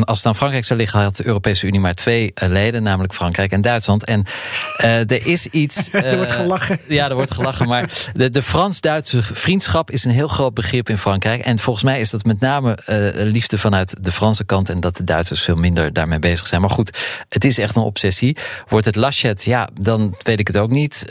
als 0.01 0.19
het 0.19 0.27
aan 0.27 0.37
Frankrijk 0.37 0.65
zou 0.65 0.79
liggen, 0.79 1.01
had 1.01 1.17
de 1.17 1.27
Europese 1.27 1.67
Unie 1.67 1.81
maar 1.81 1.95
twee 1.95 2.33
uh, 2.43 2.49
leden, 2.49 2.83
namelijk 2.83 3.15
Frankrijk 3.15 3.53
en 3.53 3.61
Duitsland. 3.61 4.05
En 4.05 4.25
er 4.77 5.27
is 5.27 5.47
iets. 5.47 5.89
er 5.93 6.17
wordt 6.17 6.33
gelachen. 6.33 6.79
Ja, 6.89 7.09
er 7.09 7.15
wordt 7.15 7.35
gelachen. 7.35 7.69
Maar 7.69 7.91
de, 8.12 8.31
de 8.31 8.43
Frans-Duitse 8.43 9.23
vriendschap 9.23 9.91
is 9.91 10.05
een 10.05 10.11
heel 10.11 10.29
groot 10.29 10.55
begrip 10.55 10.89
in 10.89 10.99
Frankrijk. 10.99 11.41
En 11.41 11.59
volgens 11.59 11.85
mij 11.85 12.01
is 12.01 12.11
dat 12.11 12.25
met 12.25 12.41
name 12.41 12.79
liefde 13.15 13.59
vanuit 13.59 13.97
de 14.01 14.12
Franse 14.12 14.45
kant. 14.45 14.69
En 14.69 14.81
dat 14.81 14.97
de 14.97 15.05
Duitsers 15.05 15.41
veel 15.41 15.57
minder 15.57 15.93
daarmee 15.93 16.19
bezig 16.19 16.47
zijn. 16.47 16.61
Maar 16.61 16.71
goed, 16.71 16.99
het 17.29 17.45
is 17.45 17.59
echt 17.59 17.77
een 17.77 17.83
obsessie. 17.83 18.37
Wordt 18.69 18.87
het 18.87 18.97
Laschet, 18.97 19.45
ja, 19.45 19.69
dan 19.81 20.17
weet 20.23 20.39
ik 20.39 20.47
het 20.47 20.59
ook 20.59 20.71
niet. 20.71 21.07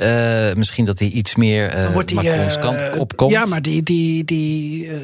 misschien 0.56 0.86
dat 0.86 1.00
hij 1.00 1.08
iets 1.08 1.36
meer 1.36 1.92
Macrons 1.94 2.60
kant 2.60 3.00
opkomt. 3.00 3.32
Ja, 3.32 3.43
maar 3.46 3.62
die, 3.62 3.84
die, 3.84 4.24
die 4.24 4.86
uh, 4.86 4.98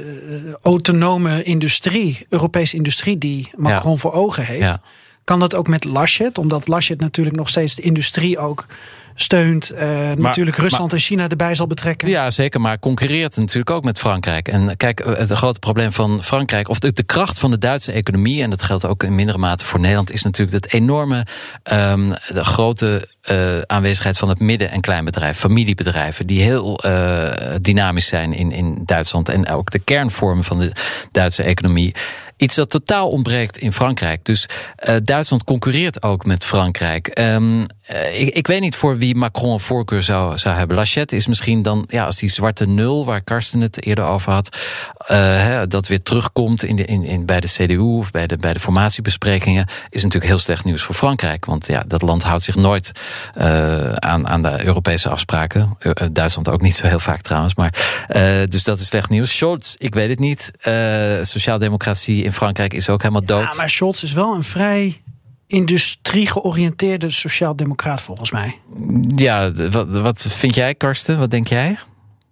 autonome 0.61 1.43
industrie, 1.43 2.25
Europese 2.29 2.75
industrie 2.75 3.17
die 3.17 3.49
Macron 3.55 3.91
ja. 3.91 3.97
voor 3.97 4.13
ogen 4.13 4.45
heeft, 4.45 4.61
ja. 4.61 4.81
kan 5.23 5.39
dat 5.39 5.55
ook 5.55 5.67
met 5.67 5.83
Laschet, 5.83 6.37
omdat 6.37 6.67
Laschet 6.67 6.99
natuurlijk 6.99 7.35
nog 7.35 7.49
steeds 7.49 7.75
de 7.75 7.81
industrie 7.81 8.37
ook 8.37 8.65
steunt. 9.21 9.71
Uh, 9.73 9.79
maar, 9.79 10.17
natuurlijk 10.17 10.57
Rusland 10.57 10.83
maar, 10.83 10.93
en 10.93 11.05
China 11.05 11.29
erbij 11.29 11.55
zal 11.55 11.67
betrekken. 11.67 12.09
Ja, 12.09 12.31
zeker. 12.31 12.61
Maar 12.61 12.79
concurreert 12.79 13.37
natuurlijk 13.37 13.69
ook 13.69 13.83
met 13.83 13.99
Frankrijk. 13.99 14.47
En 14.47 14.77
kijk, 14.77 15.05
het 15.05 15.31
grote 15.31 15.59
probleem 15.59 15.91
van 15.91 16.23
Frankrijk, 16.23 16.69
of 16.69 16.79
de, 16.79 16.91
de 16.91 17.03
kracht 17.03 17.39
van 17.39 17.51
de 17.51 17.57
Duitse 17.57 17.91
economie, 17.91 18.43
en 18.43 18.49
dat 18.49 18.61
geldt 18.61 18.85
ook 18.85 19.03
in 19.03 19.15
mindere 19.15 19.37
mate 19.37 19.65
voor 19.65 19.79
Nederland, 19.79 20.11
is 20.11 20.23
natuurlijk 20.23 20.61
dat 20.63 20.71
enorme, 20.71 21.25
um, 21.71 22.13
de 22.27 22.45
grote 22.45 23.07
uh, 23.31 23.61
aanwezigheid 23.61 24.17
van 24.17 24.29
het 24.29 24.39
midden- 24.39 24.71
en 24.71 24.81
kleinbedrijf, 24.81 25.37
familiebedrijven, 25.37 26.27
die 26.27 26.41
heel 26.41 26.85
uh, 26.85 27.31
dynamisch 27.61 28.07
zijn 28.07 28.33
in, 28.33 28.51
in 28.51 28.81
Duitsland. 28.85 29.29
En 29.29 29.49
ook 29.49 29.71
de 29.71 29.79
kernvormen 29.79 30.43
van 30.43 30.59
de 30.59 30.71
Duitse 31.11 31.43
economie. 31.43 31.95
Iets 32.37 32.55
dat 32.55 32.69
totaal 32.69 33.09
ontbreekt 33.09 33.57
in 33.57 33.73
Frankrijk. 33.73 34.25
Dus 34.25 34.45
uh, 34.89 34.95
Duitsland 35.03 35.43
concurreert 35.43 36.03
ook 36.03 36.25
met 36.25 36.45
Frankrijk. 36.45 37.19
Um, 37.19 37.65
uh, 37.91 38.21
ik, 38.21 38.35
ik, 38.35 38.47
weet 38.47 38.61
niet 38.61 38.75
voor 38.75 38.97
wie 38.97 39.15
Macron 39.15 39.53
een 39.53 39.59
voorkeur 39.59 40.03
zou, 40.03 40.37
zou 40.37 40.55
hebben. 40.55 40.77
Lachette 40.77 41.15
is 41.15 41.27
misschien 41.27 41.61
dan, 41.61 41.83
ja, 41.87 42.05
als 42.05 42.17
die 42.17 42.29
zwarte 42.29 42.65
nul, 42.65 43.05
waar 43.05 43.21
Karsten 43.21 43.61
het 43.61 43.85
eerder 43.85 44.05
over 44.05 44.31
had, 44.31 44.57
uh, 45.01 45.07
hè, 45.17 45.67
dat 45.67 45.87
weer 45.87 46.01
terugkomt 46.01 46.63
in 46.63 46.75
de, 46.75 46.85
in, 46.85 47.03
in, 47.03 47.25
bij 47.25 47.39
de 47.39 47.47
CDU 47.47 47.77
of 47.77 48.11
bij 48.11 48.27
de, 48.27 48.37
bij 48.37 48.53
de 48.53 48.59
formatiebesprekingen, 48.59 49.67
is 49.89 50.03
natuurlijk 50.03 50.31
heel 50.31 50.39
slecht 50.39 50.63
nieuws 50.63 50.81
voor 50.81 50.95
Frankrijk. 50.95 51.45
Want 51.45 51.67
ja, 51.67 51.83
dat 51.87 52.01
land 52.01 52.23
houdt 52.23 52.43
zich 52.43 52.55
nooit 52.55 52.91
aan, 53.95 54.27
aan 54.27 54.41
de 54.41 54.65
Europese 54.65 55.09
afspraken. 55.09 55.77
Duitsland 56.11 56.49
ook 56.49 56.61
niet 56.61 56.75
zo 56.75 56.87
heel 56.87 56.99
vaak 56.99 57.21
trouwens. 57.21 57.55
Maar, 57.55 57.73
dus 58.47 58.63
dat 58.63 58.79
is 58.79 58.87
slecht 58.87 59.09
nieuws. 59.09 59.37
Scholz, 59.37 59.75
ik 59.77 59.93
weet 59.93 60.09
het 60.09 60.19
niet. 60.19 60.51
Sociaaldemocratie 61.21 62.23
in 62.23 62.33
Frankrijk 62.33 62.73
is 62.73 62.89
ook 62.89 63.01
helemaal 63.01 63.25
dood. 63.25 63.49
Ja, 63.49 63.53
maar 63.55 63.69
Scholz 63.69 64.03
is 64.03 64.13
wel 64.13 64.35
een 64.35 64.43
vrij 64.43 65.01
industrie 65.49 66.27
georiënteerde 66.27 67.09
sociaaldemocraat 67.09 68.01
volgens 68.01 68.31
mij. 68.31 68.59
Ja, 69.15 69.51
wat, 69.51 69.91
wat 69.91 70.25
vind 70.29 70.55
jij, 70.55 70.75
Karsten? 70.75 71.19
Wat 71.19 71.31
denk 71.31 71.47
jij? 71.47 71.77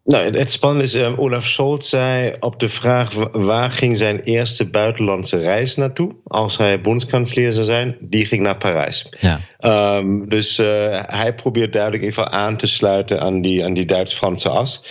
Nou, 0.04 0.38
het 0.38 0.52
spannende 0.52 0.84
is, 0.84 0.96
um, 0.96 1.16
Olaf 1.18 1.46
Scholz 1.46 1.90
zei 1.90 2.34
op 2.40 2.60
de 2.60 2.70
vraag 2.70 3.14
waar 3.32 3.72
ging 3.72 3.98
zijn 3.98 4.20
eerste 4.20 4.70
buitenlandse 4.70 5.38
reis 5.38 5.76
naartoe 5.76 6.16
als 6.24 6.58
hij 6.58 6.82
bondskanselier 6.82 7.52
zou 7.52 7.66
zijn, 7.66 7.98
die 8.00 8.26
ging 8.26 8.42
naar 8.42 8.58
Parijs. 8.58 9.10
Ja. 9.20 9.40
Um, 9.98 10.30
dus 10.30 10.60
uh, 10.60 10.68
hij 11.06 11.34
probeert 11.34 11.74
duidelijk 11.74 12.04
even 12.04 12.32
aan 12.32 12.58
te 12.58 12.68
sluiten 12.68 13.22
aan 13.22 13.42
die, 13.42 13.64
aan 13.64 13.74
die 13.74 13.86
Duits-Franse 13.86 14.50
as. 14.50 14.84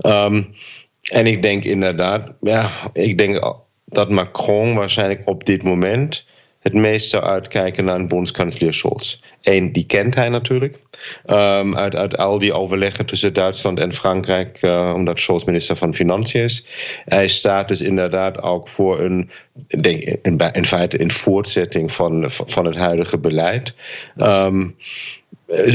Um, 0.00 0.54
en 1.02 1.26
ik 1.26 1.42
denk 1.42 1.64
inderdaad, 1.64 2.32
ja, 2.40 2.70
ik 2.92 3.18
denk 3.18 3.56
dat 3.84 4.10
Macron 4.10 4.74
waarschijnlijk 4.74 5.22
op 5.24 5.44
dit 5.44 5.62
moment 5.62 6.24
het 6.64 6.72
meest 6.72 7.10
zou 7.10 7.24
uitkijken 7.24 7.84
naar 7.84 7.98
een 7.98 8.08
bondskanselier 8.08 8.74
Scholz. 8.74 9.20
Eén, 9.42 9.72
die 9.72 9.86
kent 9.86 10.14
hij 10.14 10.28
natuurlijk. 10.28 10.78
Um, 11.26 11.76
uit, 11.76 11.96
uit 11.96 12.16
al 12.16 12.38
die 12.38 12.52
overleggen 12.52 13.06
tussen 13.06 13.34
Duitsland 13.34 13.78
en 13.78 13.92
Frankrijk, 13.92 14.62
uh, 14.62 14.92
omdat 14.94 15.18
Scholz 15.18 15.44
minister 15.44 15.76
van 15.76 15.94
Financiën 15.94 16.42
is. 16.42 16.64
Hij 17.04 17.28
staat 17.28 17.68
dus 17.68 17.80
inderdaad 17.80 18.42
ook 18.42 18.68
voor 18.68 19.00
een, 19.00 19.30
in, 19.66 20.38
in 20.52 20.66
feite 20.66 21.00
een 21.00 21.10
voortzetting 21.10 21.92
van, 21.92 22.24
van 22.28 22.64
het 22.64 22.76
huidige 22.76 23.18
beleid. 23.18 23.74
Um, 24.16 24.74
eh, 24.76 24.84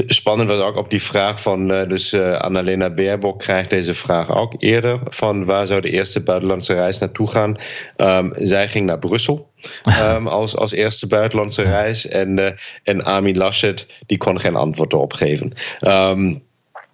spannend 0.07 0.49
was 0.49 0.59
ook 0.59 0.75
op 0.75 0.89
die 0.89 1.01
vraag 1.01 1.41
van, 1.41 1.71
uh, 1.71 1.87
dus 1.87 2.13
uh, 2.13 2.37
Annalena 2.37 2.89
Baerbock 2.89 3.39
krijgt 3.39 3.69
deze 3.69 3.93
vraag 3.93 4.35
ook 4.35 4.53
eerder, 4.57 4.99
van 5.05 5.45
waar 5.45 5.67
zou 5.67 5.81
de 5.81 5.89
eerste 5.89 6.23
buitenlandse 6.23 6.73
reis 6.73 6.99
naartoe 6.99 7.29
gaan? 7.29 7.55
Um, 7.97 8.31
zij 8.37 8.67
ging 8.67 8.85
naar 8.85 8.99
Brussel 8.99 9.49
um, 9.99 10.27
als, 10.39 10.55
als 10.55 10.71
eerste 10.71 11.07
buitenlandse 11.07 11.63
reis 11.63 12.07
en, 12.07 12.37
uh, 12.37 12.49
en 12.83 13.03
Armin 13.03 13.37
Laschet, 13.37 13.85
die 14.05 14.17
kon 14.17 14.39
geen 14.39 14.55
antwoord 14.55 14.93
erop 14.93 15.13
geven. 15.13 15.51
Um, 15.87 16.47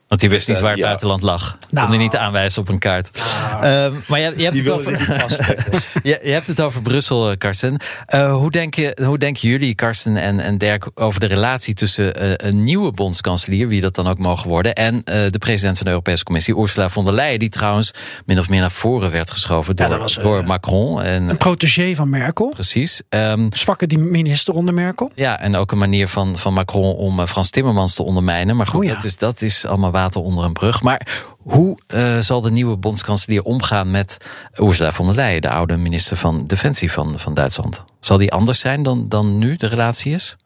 want 0.07 0.21
hij 0.21 0.29
wist 0.29 0.47
niet 0.47 0.59
waar 0.59 0.71
het 0.71 0.81
buitenland 0.81 1.21
lag. 1.21 1.57
Nou. 1.69 1.87
Kon 1.87 1.95
hij 1.95 2.05
niet 2.05 2.15
aanwijzen 2.15 2.61
op 2.61 2.69
een 2.69 2.79
kaart. 2.79 3.09
Uh, 3.15 3.87
maar 4.07 4.19
je, 4.19 4.33
je, 4.37 4.43
hebt 4.43 4.57
het 4.57 4.69
over, 4.69 4.91
je, 6.03 6.19
je, 6.23 6.31
hebt 6.31 6.47
het 6.47 6.61
over 6.61 6.81
Brussel, 6.81 7.31
eh, 7.31 7.37
Karsten. 7.37 7.79
Uh, 8.13 8.35
hoe, 8.35 8.51
denk 8.51 8.73
je, 8.73 8.97
hoe 9.03 9.17
denken 9.17 9.49
jullie, 9.49 9.75
Karsten 9.75 10.17
en, 10.17 10.39
en 10.39 10.57
Dirk, 10.57 10.89
over 10.93 11.19
de 11.19 11.25
relatie 11.25 11.73
tussen 11.73 12.23
uh, 12.23 12.33
een 12.37 12.63
nieuwe 12.63 12.91
bondskanselier, 12.91 13.67
wie 13.67 13.81
dat 13.81 13.95
dan 13.95 14.07
ook 14.07 14.17
mogen 14.17 14.49
worden, 14.49 14.73
en 14.73 15.01
de 15.05 15.37
president 15.39 15.75
van 15.77 15.85
de 15.85 15.91
Europese 15.91 16.23
Commissie, 16.23 16.57
Ursula 16.57 16.89
von 16.89 17.05
der 17.05 17.13
Leyen, 17.13 17.39
die 17.39 17.49
trouwens 17.49 17.93
min 18.25 18.39
of 18.39 18.49
meer 18.49 18.61
naar 18.61 18.71
voren 18.71 19.11
werd 19.11 19.31
geschoven 19.31 19.75
door, 19.75 19.89
ja, 19.89 19.97
was, 19.97 20.15
door 20.15 20.43
Macron. 20.43 21.01
En, 21.01 21.29
een 21.29 21.37
protégé 21.37 21.95
van 21.95 22.09
Merkel. 22.09 22.49
Precies. 22.49 23.01
Um, 23.09 23.47
Zwakke 23.53 23.87
die 23.87 23.99
minister 23.99 24.53
onder 24.53 24.73
Merkel. 24.73 25.11
Ja, 25.15 25.39
en 25.39 25.55
ook 25.55 25.71
een 25.71 25.77
manier 25.77 26.07
van, 26.07 26.35
van 26.35 26.53
Macron 26.53 26.95
om 26.95 27.27
Frans 27.27 27.49
Timmermans 27.49 27.93
te 27.93 28.03
ondermijnen. 28.03 28.55
Maar 28.55 28.67
goed, 28.67 28.79
oh, 28.79 28.85
ja. 28.85 28.93
dat, 28.93 29.03
is, 29.03 29.17
dat 29.17 29.41
is 29.41 29.65
allemaal 29.65 29.91
onder 30.13 30.45
een 30.45 30.53
brug. 30.53 30.81
Maar 30.81 31.25
hoe 31.37 31.77
uh, 31.87 32.17
zal 32.17 32.41
de 32.41 32.51
nieuwe 32.51 32.77
bondskanselier 32.77 33.43
omgaan 33.43 33.91
met 33.91 34.17
Ursula 34.55 34.91
von 34.91 35.05
der 35.05 35.15
Leyen, 35.15 35.41
de 35.41 35.49
oude 35.49 35.77
minister 35.77 36.17
van 36.17 36.45
Defensie 36.47 36.91
van, 36.91 37.19
van 37.19 37.33
Duitsland? 37.33 37.83
Zal 37.99 38.17
die 38.17 38.31
anders 38.31 38.59
zijn 38.59 38.83
dan, 38.83 39.09
dan 39.09 39.37
nu 39.37 39.55
de 39.55 39.67
relatie 39.67 40.13
is? 40.13 40.37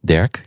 Dirk? 0.00 0.42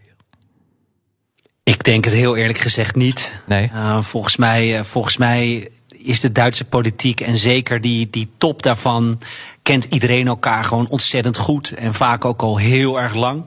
Ik 1.63 1.83
denk 1.83 2.03
het 2.03 2.13
heel 2.13 2.35
eerlijk 2.35 2.59
gezegd 2.59 2.95
niet. 2.95 3.35
Nee. 3.45 3.69
Uh, 3.73 4.01
volgens, 4.01 4.35
mij, 4.35 4.77
uh, 4.77 4.83
volgens 4.83 5.17
mij 5.17 5.69
is 5.89 6.19
de 6.19 6.31
Duitse 6.31 6.65
politiek 6.65 7.21
en 7.21 7.37
zeker 7.37 7.81
die, 7.81 8.09
die 8.09 8.29
top 8.37 8.63
daarvan 8.63 9.19
kent 9.61 9.83
iedereen 9.83 10.27
elkaar 10.27 10.63
gewoon 10.63 10.89
ontzettend 10.89 11.37
goed 11.37 11.71
en 11.71 11.93
vaak 11.93 12.25
ook 12.25 12.41
al 12.41 12.57
heel 12.57 12.99
erg 12.99 13.13
lang. 13.13 13.45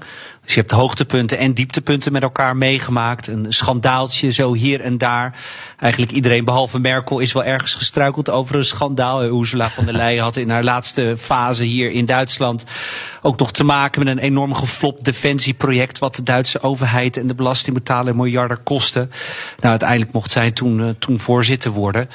Dus 0.48 0.56
je 0.56 0.62
hebt 0.62 0.72
hoogtepunten 0.72 1.38
en 1.38 1.54
dieptepunten 1.54 2.12
met 2.12 2.22
elkaar 2.22 2.56
meegemaakt. 2.56 3.26
Een 3.26 3.46
schandaaltje 3.48 4.30
zo 4.30 4.54
hier 4.54 4.80
en 4.80 4.98
daar. 4.98 5.36
Eigenlijk 5.78 6.12
iedereen 6.12 6.44
behalve 6.44 6.78
Merkel 6.78 7.18
is 7.18 7.32
wel 7.32 7.44
ergens 7.44 7.74
gestruikeld 7.74 8.30
over 8.30 8.54
een 8.54 8.64
schandaal. 8.64 9.24
Ursula 9.24 9.68
von 9.68 9.84
der 9.84 9.94
Leyen 9.94 10.22
had 10.22 10.36
in 10.36 10.50
haar 10.50 10.64
laatste 10.64 11.16
fase 11.18 11.64
hier 11.64 11.90
in 11.90 12.06
Duitsland 12.06 12.64
ook 13.22 13.38
nog 13.38 13.50
te 13.50 13.64
maken 13.64 14.04
met 14.04 14.16
een 14.16 14.22
enorm 14.22 14.54
geflopt 14.54 15.04
defensieproject. 15.04 15.98
Wat 15.98 16.14
de 16.14 16.22
Duitse 16.22 16.60
overheid 16.60 17.16
en 17.16 17.26
de 17.26 17.34
belastingbetaler 17.34 18.16
miljarden 18.16 18.62
kostte. 18.62 19.08
Nou, 19.56 19.70
uiteindelijk 19.70 20.12
mocht 20.12 20.30
zij 20.30 20.50
toen, 20.50 20.80
uh, 20.80 20.88
toen 20.98 21.18
voorzitter 21.18 21.70
worden. 21.70 22.08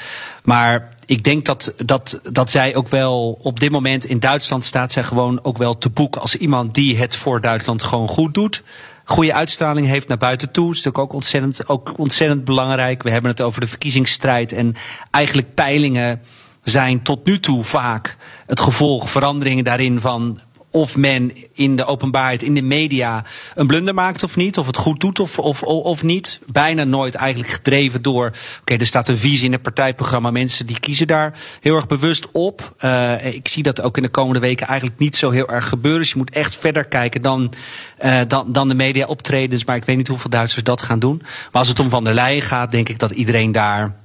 Maar 0.43 0.89
ik 1.06 1.24
denk 1.24 1.45
dat, 1.45 1.74
dat, 1.86 2.20
dat 2.32 2.51
zij 2.51 2.76
ook 2.76 2.88
wel 2.88 3.39
op 3.41 3.60
dit 3.60 3.72
moment 3.72 4.06
in 4.06 4.20
Duitsland 4.20 4.66
staat 4.66 4.91
zij 4.91 5.04
gewoon 5.04 5.39
ook 5.43 5.58
wel 5.58 5.78
te 5.78 5.89
boek 5.89 6.16
als 6.16 6.36
iemand 6.36 6.74
die 6.74 6.97
het 6.97 7.16
voor 7.16 7.41
Duitsland 7.41 7.84
gewoon 7.84 8.08
goed 8.08 8.34
doet. 8.34 8.64
Goede 9.06 9.34
uitstraling 9.34 9.88
heeft 9.88 10.08
naar 10.08 10.18
buiten 10.18 10.51
toe. 10.51 10.66
Dat 10.66 10.76
is 10.76 10.84
natuurlijk 10.84 11.12
ook 11.12 11.14
ontzettend, 11.14 11.70
ook 11.70 11.93
ontzettend 11.97 12.45
belangrijk. 12.45 13.04
We 13.04 13.10
hebben 13.10 13.32
het 13.32 13.41
over 13.41 13.62
de 13.62 13.68
verkiezingsstrijd. 13.68 14.51
En 14.51 14.76
eigenlijk 15.12 15.54
peilingen 15.54 16.22
zijn 16.64 17.01
tot 17.01 17.26
nu 17.26 17.39
toe 17.39 17.64
vaak 17.64 18.18
het 18.45 18.60
gevolg 18.60 19.10
veranderingen 19.10 19.64
daarin 19.64 19.99
van 19.99 20.39
of 20.74 20.97
men 20.97 21.32
in 21.53 21.76
de 21.76 21.86
openbaarheid, 21.86 22.43
in 22.43 22.53
de 22.53 22.61
media, 22.61 23.24
een 23.55 23.67
blunder 23.67 23.93
maakt 23.93 24.24
of 24.24 24.36
niet. 24.36 24.57
Of 24.57 24.67
het 24.67 24.78
goed 24.78 24.99
doet 24.99 25.19
of, 25.19 25.39
of, 25.39 25.63
of 25.63 26.03
niet. 26.03 26.39
Bijna 26.45 26.84
nooit 26.84 27.15
eigenlijk 27.15 27.53
gedreven 27.53 28.01
door. 28.01 28.32
Oké, 28.61 28.76
er 28.76 28.86
staat 28.86 29.07
een 29.07 29.17
visie 29.17 29.45
in 29.45 29.51
het 29.51 29.61
partijprogramma. 29.61 30.32
Mensen 30.32 30.65
die 30.65 30.80
kiezen 30.80 31.07
daar 31.07 31.34
heel 31.61 31.76
erg 31.76 31.88
bewust 31.88 32.32
op. 32.32 32.76
Uh, 32.82 33.26
ik 33.26 33.47
zie 33.47 33.63
dat 33.63 33.82
ook 33.82 33.97
in 33.97 34.03
de 34.03 34.09
komende 34.09 34.39
weken 34.39 34.67
eigenlijk 34.67 34.99
niet 34.99 35.15
zo 35.15 35.30
heel 35.30 35.49
erg 35.49 35.69
gebeuren. 35.69 36.01
Dus 36.01 36.11
je 36.11 36.17
moet 36.17 36.32
echt 36.32 36.55
verder 36.55 36.86
kijken 36.86 37.21
dan, 37.21 37.53
uh, 38.05 38.19
dan, 38.28 38.51
dan 38.51 38.67
de 38.67 38.76
media 38.76 39.05
optredens. 39.05 39.65
Maar 39.65 39.76
ik 39.76 39.86
weet 39.86 39.97
niet 39.97 40.07
hoeveel 40.07 40.30
Duitsers 40.30 40.63
dat 40.63 40.82
gaan 40.82 40.99
doen. 40.99 41.17
Maar 41.21 41.61
als 41.61 41.67
het 41.67 41.80
om 41.80 41.89
Van 41.89 42.03
der 42.03 42.13
Leyen 42.13 42.41
gaat, 42.41 42.71
denk 42.71 42.89
ik 42.89 42.99
dat 42.99 43.11
iedereen 43.11 43.51
daar 43.51 43.95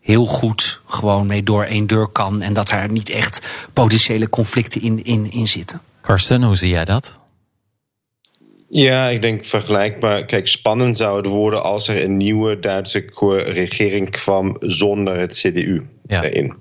heel 0.00 0.26
goed 0.26 0.80
gewoon 0.86 1.26
mee 1.26 1.42
door 1.42 1.64
één 1.64 1.86
deur 1.86 2.06
kan. 2.06 2.42
En 2.42 2.52
dat 2.52 2.70
er 2.70 2.90
niet 2.90 3.08
echt 3.08 3.46
potentiële 3.72 4.28
conflicten 4.28 4.82
in, 4.82 5.04
in, 5.04 5.30
in 5.30 5.48
zitten. 5.48 5.80
Karsten, 6.06 6.42
hoe 6.42 6.56
zie 6.56 6.68
jij 6.68 6.84
dat? 6.84 7.18
Ja, 8.68 9.08
ik 9.08 9.22
denk 9.22 9.44
vergelijkbaar. 9.44 10.24
Kijk, 10.24 10.46
spannend 10.46 10.96
zou 10.96 11.16
het 11.16 11.26
worden 11.26 11.62
als 11.62 11.88
er 11.88 12.04
een 12.04 12.16
nieuwe 12.16 12.58
Duitse 12.58 13.04
regering 13.46 14.10
kwam 14.10 14.56
zonder 14.58 15.18
het 15.18 15.32
CDU 15.32 15.86
ja. 16.06 16.22
erin. 16.22 16.54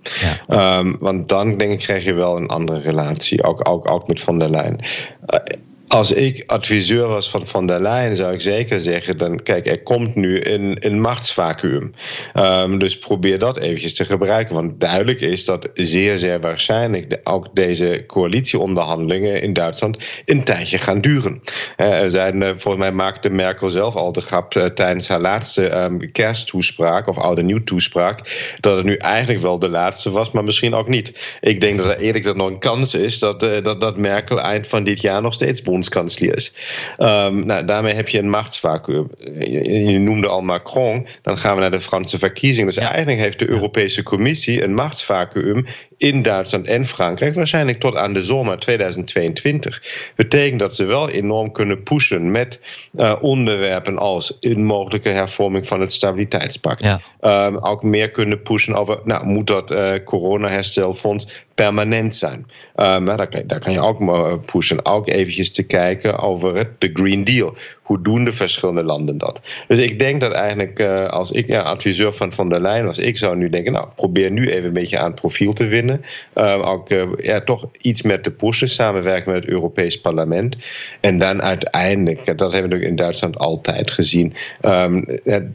Ja. 0.47 0.77
Um, 0.77 0.97
want 0.99 1.29
dan 1.29 1.57
denk 1.57 1.71
ik 1.71 1.79
krijg 1.79 2.03
je 2.03 2.13
wel 2.13 2.37
een 2.37 2.47
andere 2.47 2.79
relatie, 2.79 3.43
ook, 3.43 3.69
ook, 3.69 3.89
ook 3.89 4.07
met 4.07 4.19
Van 4.19 4.39
der 4.39 4.49
Leyen. 4.49 4.77
Uh, 4.79 5.39
als 5.87 6.11
ik 6.11 6.43
adviseur 6.45 7.07
was 7.07 7.29
van 7.29 7.47
Van 7.47 7.67
der 7.67 7.81
Leyen, 7.81 8.15
zou 8.15 8.33
ik 8.33 8.41
zeker 8.41 8.81
zeggen: 8.81 9.17
dan 9.17 9.43
kijk, 9.43 9.67
er 9.67 9.83
komt 9.83 10.15
nu 10.15 10.45
een, 10.45 10.77
een 10.79 11.01
machtsvacuum. 11.01 11.93
Um, 12.33 12.79
dus 12.79 12.99
probeer 12.99 13.39
dat 13.39 13.57
eventjes 13.57 13.93
te 13.93 14.05
gebruiken. 14.05 14.55
Want 14.55 14.79
duidelijk 14.79 15.21
is 15.21 15.45
dat 15.45 15.69
zeer, 15.73 16.17
zeer 16.17 16.39
waarschijnlijk 16.39 17.19
ook 17.23 17.55
deze 17.55 18.03
coalitieonderhandelingen 18.07 19.41
in 19.41 19.53
Duitsland 19.53 20.21
een 20.25 20.43
tijdje 20.43 20.77
gaan 20.77 21.01
duren. 21.01 21.41
Uh, 21.77 22.01
er 22.01 22.09
zijn, 22.09 22.41
uh, 22.41 22.47
volgens 22.47 22.83
mij 22.83 22.91
maakte 22.91 23.29
Merkel 23.29 23.69
zelf 23.69 23.95
al 23.95 24.11
de 24.11 24.21
grap 24.21 24.55
uh, 24.55 24.65
tijdens 24.65 25.07
haar 25.07 25.21
laatste 25.21 25.77
um, 25.77 26.11
kersttoespraak 26.11 27.07
of 27.07 27.17
oude 27.17 27.43
nieuw 27.43 27.63
toespraak, 27.63 28.19
dat 28.59 28.75
het 28.75 28.85
nu 28.85 28.95
eigenlijk 28.95 29.41
wel 29.41 29.59
de 29.59 29.69
laatste 29.69 30.11
was, 30.11 30.31
maar 30.31 30.43
misschien 30.43 30.73
ook 30.73 30.87
niet. 30.87 31.37
Ik 31.41 31.61
denk 31.61 31.77
dat 31.77 31.87
er 31.87 31.97
eerlijk 31.97 32.17
gezegd 32.17 32.35
nog 32.35 32.47
een 32.47 32.59
kans 32.59 32.95
is 32.95 33.19
dat, 33.19 33.39
dat, 33.39 33.81
dat 33.81 33.97
Merkel 33.97 34.41
eind 34.41 34.67
van 34.67 34.83
dit 34.83 35.01
jaar 35.01 35.21
nog 35.21 35.33
steeds 35.33 35.61
bondskanselier 35.75 36.35
is. 36.35 36.53
Um, 36.97 37.45
nou, 37.45 37.65
daarmee 37.65 37.93
heb 37.93 38.09
je 38.09 38.19
een 38.19 38.29
machtsvacuum. 38.29 39.09
Je, 39.39 39.83
je, 39.91 39.99
noemde 39.99 40.27
al 40.27 40.41
Macron, 40.41 41.07
dan 41.21 41.37
gaan 41.37 41.55
we 41.55 41.61
naar 41.61 41.71
de 41.71 41.81
Franse 41.81 42.17
verkiezingen. 42.17 42.73
Dus 42.73 42.83
ja. 42.83 42.89
eigenlijk 42.89 43.19
heeft 43.19 43.39
de 43.39 43.49
Europese 43.49 44.03
Commissie 44.03 44.63
een 44.63 44.73
machtsvacuum 44.73 45.65
in 45.97 46.21
Duitsland 46.21 46.67
en 46.67 46.85
Frankrijk, 46.85 47.33
waarschijnlijk 47.33 47.79
tot 47.79 47.95
aan 47.95 48.13
de 48.13 48.23
zomer 48.23 48.59
2022. 48.59 50.11
Betekent 50.15 50.59
dat 50.59 50.75
ze 50.75 50.85
wel 50.85 51.09
enorm 51.09 51.51
kunnen 51.51 51.83
pushen 51.83 52.31
met 52.31 52.59
uh, 52.95 53.13
onderwerpen 53.21 53.97
als 53.97 54.37
een 54.39 54.65
mogelijke 54.65 55.09
hervorming 55.09 55.67
van 55.67 55.81
het 55.81 55.93
stabiliteitspact. 55.93 56.83
Ja. 56.83 56.99
Um, 57.45 57.57
ook 57.57 57.83
meer 57.83 58.11
kunnen 58.11 58.41
pushen 58.41 58.75
over, 58.75 58.99
nou, 59.03 59.25
moet 59.25 59.47
dat 59.47 59.71
uh, 59.71 59.93
corona-herstelfonds 60.03 61.45
permanent 61.53 62.15
zijn? 62.15 62.45
Um, 62.75 63.05
daar, 63.05 63.27
kan, 63.27 63.43
daar 63.45 63.59
kan 63.59 63.73
je 63.73 63.81
ook 63.81 64.45
pushen. 64.45 64.85
Ook 64.85 65.07
eventjes 65.07 65.51
te 65.51 65.63
kijken 65.63 66.19
over 66.19 66.55
het, 66.55 66.81
de 66.81 66.89
Green 66.93 67.23
Deal. 67.23 67.55
Hoe 67.85 68.01
doen 68.01 68.23
de 68.23 68.33
verschillende 68.33 68.83
landen 68.83 69.17
dat? 69.17 69.41
Dus 69.67 69.77
ik 69.77 69.99
denk 69.99 70.21
dat 70.21 70.31
eigenlijk, 70.31 70.79
uh, 70.79 71.05
als 71.05 71.31
ik 71.31 71.47
ja, 71.47 71.61
adviseur 71.61 72.13
van 72.13 72.33
Van 72.33 72.49
der 72.49 72.61
Leyen 72.61 72.85
was, 72.85 72.97
ik 72.97 73.17
zou 73.17 73.35
nu 73.35 73.49
denken, 73.49 73.71
nou, 73.71 73.87
probeer 73.95 74.31
nu 74.31 74.49
even 74.49 74.65
een 74.65 74.73
beetje 74.73 74.97
aan 74.97 75.13
profiel 75.13 75.53
te 75.53 75.67
winnen. 75.67 76.01
Uh, 76.35 76.67
ook 76.67 76.89
uh, 76.89 77.03
ja, 77.17 77.39
toch 77.39 77.69
iets 77.81 78.01
met 78.01 78.23
de 78.23 78.31
pushen, 78.31 78.69
samenwerken 78.69 79.31
met 79.31 79.43
het 79.43 79.51
Europees 79.51 80.01
Parlement. 80.01 80.57
En 80.99 81.17
dan 81.17 81.41
uiteindelijk, 81.41 82.37
dat 82.37 82.51
hebben 82.51 82.79
we 82.79 82.85
in 82.85 82.95
Duitsland 82.95 83.37
altijd 83.37 83.91
gezien, 83.91 84.33
um, 84.61 85.05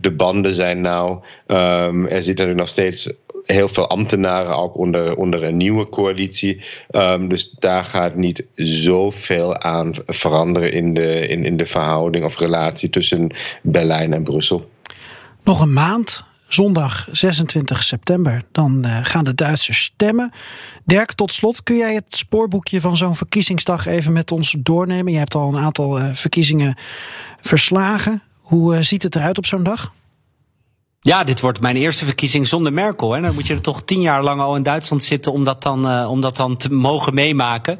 de 0.00 0.12
banden 0.16 0.52
zijn 0.52 0.80
nou, 0.80 1.18
um, 1.46 2.06
er 2.06 2.22
zit 2.22 2.26
natuurlijk 2.26 2.58
nog 2.58 2.68
steeds 2.68 3.12
heel 3.46 3.68
veel 3.68 3.88
ambtenaren 3.88 4.56
ook 4.56 4.76
onder, 4.76 5.16
onder 5.16 5.42
een 5.42 5.56
nieuwe 5.56 5.88
coalitie. 5.88 6.62
Um, 6.90 7.28
dus 7.28 7.54
daar 7.58 7.84
gaat 7.84 8.14
niet 8.14 8.44
zoveel 8.54 9.58
aan 9.58 9.92
veranderen 10.06 10.72
in 10.72 10.94
de, 10.94 11.28
in, 11.28 11.44
in 11.44 11.56
de 11.56 11.66
verhouding 11.66 12.24
of 12.24 12.38
relatie 12.38 12.88
tussen 12.88 13.30
Berlijn 13.62 14.12
en 14.12 14.22
Brussel. 14.22 14.70
Nog 15.42 15.60
een 15.60 15.72
maand 15.72 16.24
zondag 16.48 17.08
26 17.12 17.82
september. 17.82 18.42
Dan 18.52 18.86
uh, 18.86 18.98
gaan 19.02 19.24
de 19.24 19.34
Duitsers 19.34 19.82
stemmen. 19.82 20.32
Dirk, 20.84 21.12
tot 21.12 21.32
slot, 21.32 21.62
kun 21.62 21.76
jij 21.76 21.94
het 21.94 22.16
spoorboekje 22.16 22.80
van 22.80 22.96
zo'n 22.96 23.16
verkiezingsdag 23.16 23.86
even 23.86 24.12
met 24.12 24.32
ons 24.32 24.56
doornemen? 24.58 25.12
Je 25.12 25.18
hebt 25.18 25.34
al 25.34 25.48
een 25.48 25.62
aantal 25.62 25.98
uh, 25.98 26.14
verkiezingen 26.14 26.76
verslagen. 27.40 28.22
Hoe 28.40 28.74
uh, 28.74 28.80
ziet 28.80 29.02
het 29.02 29.16
eruit 29.16 29.38
op 29.38 29.46
zo'n 29.46 29.62
dag? 29.62 29.92
Ja, 31.02 31.24
dit 31.24 31.40
wordt 31.40 31.60
mijn 31.60 31.76
eerste 31.76 32.04
verkiezing 32.04 32.48
zonder 32.48 32.72
Merkel. 32.72 33.12
Hè. 33.12 33.20
Dan 33.20 33.34
moet 33.34 33.46
je 33.46 33.54
er 33.54 33.60
toch 33.60 33.82
tien 33.82 34.00
jaar 34.00 34.22
lang 34.22 34.40
al 34.40 34.56
in 34.56 34.62
Duitsland 34.62 35.02
zitten 35.02 35.32
om 35.32 35.44
dat 35.44 35.62
dan, 35.62 35.90
uh, 35.90 36.10
om 36.10 36.20
dat 36.20 36.36
dan 36.36 36.56
te 36.56 36.72
mogen 36.72 37.14
meemaken. 37.14 37.78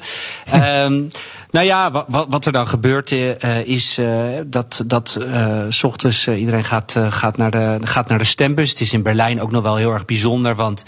um, 0.54 1.10
nou 1.50 1.66
ja, 1.66 2.04
wat, 2.08 2.26
wat 2.28 2.46
er 2.46 2.52
dan 2.52 2.66
gebeurt 2.66 3.10
uh, 3.10 3.66
is 3.66 3.98
uh, 3.98 4.38
dat, 4.46 4.82
dat 4.86 5.18
s 5.68 5.82
ochtends 5.82 6.28
iedereen 6.28 6.64
gaat, 6.64 6.96
gaat, 7.08 7.36
naar 7.36 7.50
de, 7.50 7.78
gaat 7.82 8.08
naar 8.08 8.18
de 8.18 8.24
stembus. 8.24 8.70
Het 8.70 8.80
is 8.80 8.92
in 8.92 9.02
Berlijn 9.02 9.40
ook 9.40 9.50
nog 9.50 9.62
wel 9.62 9.76
heel 9.76 9.92
erg 9.92 10.04
bijzonder, 10.04 10.54
want 10.54 10.84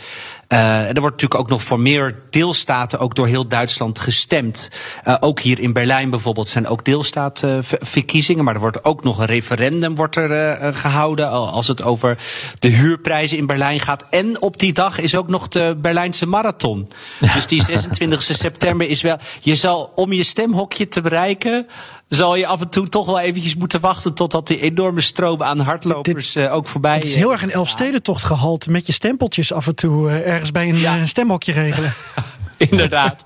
er 0.59 1.01
wordt 1.01 1.21
natuurlijk 1.21 1.41
ook 1.41 1.49
nog 1.49 1.63
voor 1.63 1.81
meer 1.81 2.23
deelstaten 2.31 2.99
ook 2.99 3.15
door 3.15 3.27
heel 3.27 3.47
Duitsland 3.47 3.99
gestemd. 3.99 4.69
Uh, 5.05 5.17
ook 5.21 5.41
hier 5.41 5.59
in 5.59 5.73
Berlijn 5.73 6.11
bijvoorbeeld 6.11 6.49
zijn 6.49 6.67
ook 6.67 6.85
deelstaatverkiezingen. 6.85 8.45
Maar 8.45 8.55
er 8.55 8.61
wordt 8.61 8.85
ook 8.85 9.03
nog 9.03 9.19
een 9.19 9.27
referendum 9.27 9.95
wordt 9.95 10.17
er, 10.17 10.31
uh, 10.31 10.69
gehouden 10.75 11.31
als 11.31 11.69
het 11.69 11.83
over 11.83 12.19
de 12.59 12.69
huurprijzen 12.69 13.39
in 13.39 13.47
Berlijn 13.47 13.81
gaat. 13.81 14.05
En 14.11 14.43
op 14.43 14.59
die 14.59 14.73
dag 14.73 14.99
is 14.99 15.15
ook 15.15 15.29
nog 15.29 15.49
de 15.49 15.77
Berlijnse 15.79 16.27
marathon. 16.27 16.89
Dus 17.35 17.47
die 17.47 17.63
26 17.73 18.23
september 18.23 18.89
is 18.89 19.03
wel... 19.03 19.17
Je 19.41 19.55
zal 19.55 19.93
om 19.95 20.13
je 20.13 20.23
stemhokje 20.23 20.89
te 20.89 21.01
bereiken 21.01 21.67
zal 22.15 22.35
je 22.35 22.47
af 22.47 22.61
en 22.61 22.69
toe 22.69 22.89
toch 22.89 23.07
wel 23.07 23.21
eventjes 23.21 23.57
moeten 23.57 23.81
wachten 23.81 24.15
totdat 24.15 24.47
die 24.47 24.61
enorme 24.61 25.01
stroom 25.01 25.43
aan 25.43 25.59
hardlopers 25.59 26.33
dit, 26.33 26.45
uh, 26.45 26.55
ook 26.55 26.67
voorbij 26.67 26.95
Het 26.95 27.05
is 27.05 27.15
heel 27.15 27.33
erg 27.33 27.43
een 27.43 27.51
Elfstedentocht 27.51 28.25
gehaald 28.25 28.69
met 28.69 28.87
je 28.87 28.93
stempeltjes 28.93 29.53
af 29.53 29.67
en 29.67 29.75
toe 29.75 30.09
uh, 30.09 30.27
ergens 30.27 30.53
bij 30.53 30.69
een 30.69 30.79
ja. 30.79 31.07
stemhokje 31.07 31.53
regelen. 31.53 31.93
inderdaad, 32.71 33.23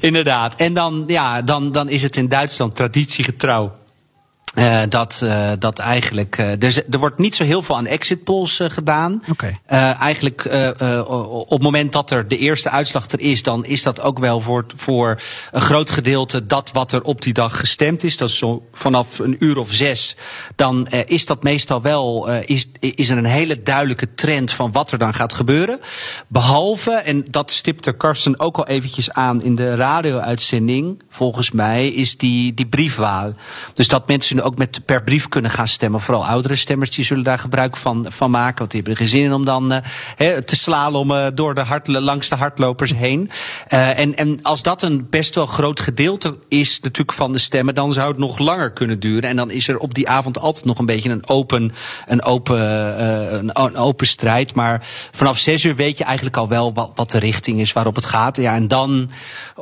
inderdaad. 0.00 0.54
En 0.54 0.74
dan, 0.74 1.04
ja, 1.06 1.42
dan, 1.42 1.72
dan 1.72 1.88
is 1.88 2.02
het 2.02 2.16
in 2.16 2.28
Duitsland 2.28 2.76
traditiegetrouw. 2.76 3.72
Uh, 4.54 4.82
dat, 4.88 5.20
uh, 5.24 5.50
dat 5.58 5.78
eigenlijk. 5.78 6.38
Uh, 6.38 6.62
er, 6.62 6.84
er 6.90 6.98
wordt 6.98 7.18
niet 7.18 7.34
zo 7.34 7.44
heel 7.44 7.62
veel 7.62 7.76
aan 7.76 7.86
exit 7.86 8.24
polls 8.24 8.60
gedaan. 8.64 9.22
Okay. 9.30 9.58
eigenlijk 9.98 10.44
op 11.06 11.50
het 11.50 11.62
moment 11.62 11.92
dat 11.92 12.10
er 12.10 12.28
de 12.28 12.36
eerste 12.36 12.70
uitslag 12.70 13.10
er 13.10 13.20
is, 13.20 13.42
dan 13.42 13.64
is 13.64 13.82
dat 13.82 14.00
ook 14.00 14.18
wel 14.18 14.40
voor, 14.40 14.64
voor 14.76 15.20
een 15.50 15.60
groot 15.60 15.90
gedeelte 15.90 16.46
dat 16.46 16.70
wat 16.72 16.92
er 16.92 17.02
op 17.02 17.22
die 17.22 17.32
dag 17.32 17.58
gestemd 17.58 18.04
is. 18.04 18.16
Dat 18.16 18.28
is 18.28 18.38
zo 18.38 18.66
vanaf 18.72 19.18
een 19.18 19.36
uur 19.38 19.58
of 19.58 19.72
zes. 19.72 20.16
Dan 20.56 20.88
is 20.88 21.26
dat 21.26 21.42
meestal 21.42 21.82
wel. 21.82 22.28
is, 22.30 22.68
is 22.80 23.10
er 23.10 23.18
een 23.18 23.24
hele 23.24 23.62
duidelijke 23.62 24.14
trend 24.14 24.52
van 24.52 24.72
wat 24.72 24.90
er 24.90 24.98
dan 24.98 25.14
gaat 25.14 25.34
gebeuren. 25.34 25.80
Behalve, 26.28 26.90
en 26.90 27.24
dat 27.30 27.50
stipte 27.50 27.92
Karsten 27.92 28.40
ook 28.40 28.56
al 28.56 28.66
eventjes 28.66 29.10
aan 29.10 29.42
in 29.42 29.54
de 29.54 29.74
radio-uitzending. 29.74 31.02
Volgens 31.08 31.50
mij 31.50 31.88
is 31.88 32.16
die, 32.16 32.54
die 32.54 32.66
briefwaal. 32.66 33.32
Dus 33.74 33.88
dat 33.88 34.08
mensen 34.08 34.40
ook 34.42 34.58
met 34.58 34.80
per 34.84 35.02
brief 35.02 35.28
kunnen 35.28 35.50
gaan 35.50 35.68
stemmen. 35.68 36.00
Vooral 36.00 36.26
oudere 36.26 36.56
stemmers 36.56 36.90
die 36.90 37.04
zullen 37.04 37.24
daar 37.24 37.38
gebruik 37.38 37.76
van, 37.76 38.06
van 38.08 38.30
maken. 38.30 38.58
Want 38.58 38.70
die 38.70 38.80
hebben 38.80 38.98
er 38.98 39.08
geen 39.08 39.18
zin 39.18 39.24
in 39.24 39.32
om 39.32 39.44
dan 39.44 39.72
uh, 39.72 39.78
he, 40.16 40.42
te 40.42 40.56
slalommen 40.56 41.34
door 41.34 41.54
de 41.54 41.60
hart, 41.60 41.86
langs 41.88 42.28
de 42.28 42.36
hardlopers 42.36 42.94
heen. 42.94 43.30
Uh, 43.68 43.98
en, 43.98 44.16
en 44.16 44.42
als 44.42 44.62
dat 44.62 44.82
een 44.82 45.06
best 45.10 45.34
wel 45.34 45.46
groot 45.46 45.80
gedeelte 45.80 46.38
is 46.48 46.80
natuurlijk 46.80 47.12
van 47.12 47.32
de 47.32 47.38
stemmen, 47.38 47.74
dan 47.74 47.92
zou 47.92 48.08
het 48.08 48.18
nog 48.18 48.38
langer 48.38 48.70
kunnen 48.70 49.00
duren. 49.00 49.30
En 49.30 49.36
dan 49.36 49.50
is 49.50 49.68
er 49.68 49.78
op 49.78 49.94
die 49.94 50.08
avond 50.08 50.38
altijd 50.38 50.64
nog 50.64 50.78
een 50.78 50.86
beetje 50.86 51.10
een 51.10 51.28
open, 51.28 51.72
een 52.06 52.22
open, 52.24 52.58
uh, 52.58 53.32
een, 53.32 53.76
open 53.76 54.06
strijd. 54.06 54.54
Maar 54.54 54.86
vanaf 55.12 55.38
zes 55.38 55.64
uur 55.64 55.76
weet 55.76 55.98
je 55.98 56.04
eigenlijk 56.04 56.36
al 56.36 56.48
wel 56.48 56.72
wat, 56.74 56.92
wat 56.94 57.10
de 57.10 57.18
richting 57.18 57.60
is 57.60 57.72
waarop 57.72 57.94
het 57.94 58.06
gaat. 58.06 58.36
Ja, 58.36 58.54
en 58.54 58.68
dan 58.68 59.10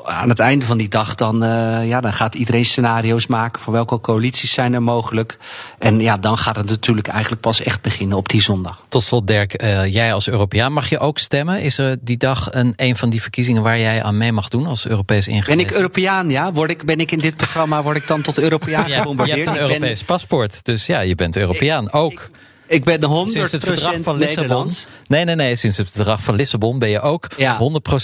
aan 0.04 0.28
het 0.28 0.38
einde 0.38 0.66
van 0.66 0.78
die 0.78 0.88
dag, 0.88 1.14
dan, 1.14 1.38
ja, 1.84 2.00
dan 2.00 2.12
gaat 2.12 2.34
iedereen 2.34 2.64
scenario's 2.64 3.26
maken 3.26 3.60
voor 3.60 3.72
welke 3.72 4.00
coalities 4.00 4.52
zijn 4.52 4.69
er 4.74 4.82
mogelijk. 4.82 5.38
En 5.78 6.00
ja, 6.00 6.16
dan 6.16 6.38
gaat 6.38 6.56
het 6.56 6.68
natuurlijk 6.68 7.06
eigenlijk 7.06 7.42
pas 7.42 7.62
echt 7.62 7.82
beginnen 7.82 8.16
op 8.16 8.28
die 8.28 8.42
zondag. 8.42 8.84
Tot 8.88 9.02
slot, 9.02 9.26
Dirk, 9.26 9.62
uh, 9.62 9.92
jij 9.92 10.12
als 10.12 10.28
Europeaan 10.28 10.72
mag 10.72 10.88
je 10.88 10.98
ook 10.98 11.18
stemmen? 11.18 11.62
Is 11.62 11.78
er 11.78 11.96
die 12.00 12.16
dag 12.16 12.48
een, 12.50 12.72
een 12.76 12.96
van 12.96 13.10
die 13.10 13.22
verkiezingen 13.22 13.62
waar 13.62 13.78
jij 13.78 14.02
aan 14.02 14.16
mee 14.16 14.32
mag 14.32 14.48
doen 14.48 14.66
als 14.66 14.86
Europees 14.86 15.28
ingegeven? 15.28 15.56
Ben 15.56 15.66
ik 15.66 15.72
Europeaan, 15.72 16.30
ja? 16.30 16.52
Word 16.52 16.70
ik, 16.70 16.84
ben 16.84 16.98
ik 16.98 17.10
in 17.10 17.18
dit 17.18 17.36
programma 17.36 17.82
word 17.82 17.96
ik 17.96 18.06
dan 18.06 18.22
tot 18.22 18.38
Europeaan 18.38 18.88
ja, 18.90 18.98
gebombardeerd? 18.98 19.38
Je 19.38 19.44
hebt 19.44 19.56
een 19.56 19.62
Europees 19.62 19.98
ben... 19.98 20.06
paspoort, 20.06 20.64
dus 20.64 20.86
ja, 20.86 21.00
je 21.00 21.14
bent 21.14 21.36
Europeaan 21.36 21.86
ik, 21.86 21.94
ook. 21.94 22.12
Ik, 22.12 22.30
ik 22.70 22.84
ben 22.84 23.04
100 23.04 23.30
sinds 23.30 23.52
het 23.52 23.64
verdrag 23.64 23.94
van 24.02 24.16
Lissabon. 24.16 24.70
Nee, 25.06 25.24
nee, 25.24 25.34
nee. 25.34 25.56
Sinds 25.56 25.76
het 25.76 25.90
verdrag 25.92 26.22
van 26.22 26.34
Lissabon 26.34 26.78
ben 26.78 26.88
je 26.88 27.00
ook 27.00 27.26
ja. 27.36 27.58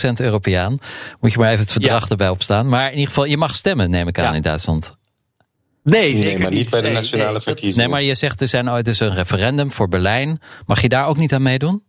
100% 0.08 0.10
Europeaan. 0.16 0.78
Moet 1.20 1.32
je 1.32 1.38
maar 1.38 1.48
even 1.48 1.60
het 1.60 1.72
verdrag 1.72 2.02
ja. 2.02 2.08
erbij 2.08 2.28
opstaan. 2.28 2.68
Maar 2.68 2.86
in 2.86 2.92
ieder 2.92 3.06
geval, 3.06 3.24
je 3.24 3.36
mag 3.36 3.54
stemmen, 3.54 3.90
neem 3.90 4.08
ik 4.08 4.18
aan, 4.18 4.24
ja. 4.24 4.32
in 4.32 4.42
Duitsland. 4.42 4.96
Nee, 5.86 6.16
zeker 6.16 6.28
nee, 6.28 6.38
maar 6.38 6.50
niet, 6.50 6.58
niet 6.58 6.70
bij 6.70 6.80
de 6.80 6.86
nee, 6.86 6.96
nationale 6.96 7.32
nee, 7.32 7.40
verkiezingen. 7.40 7.78
Nee, 7.78 7.88
maar 7.88 8.02
je 8.02 8.14
zegt 8.14 8.40
er 8.40 8.48
zijn 8.48 8.70
ooit 8.70 8.84
dus 8.84 9.00
een 9.00 9.14
referendum 9.14 9.72
voor 9.72 9.88
Berlijn. 9.88 10.40
Mag 10.66 10.80
je 10.80 10.88
daar 10.88 11.06
ook 11.06 11.16
niet 11.16 11.32
aan 11.32 11.42
meedoen? 11.42 11.82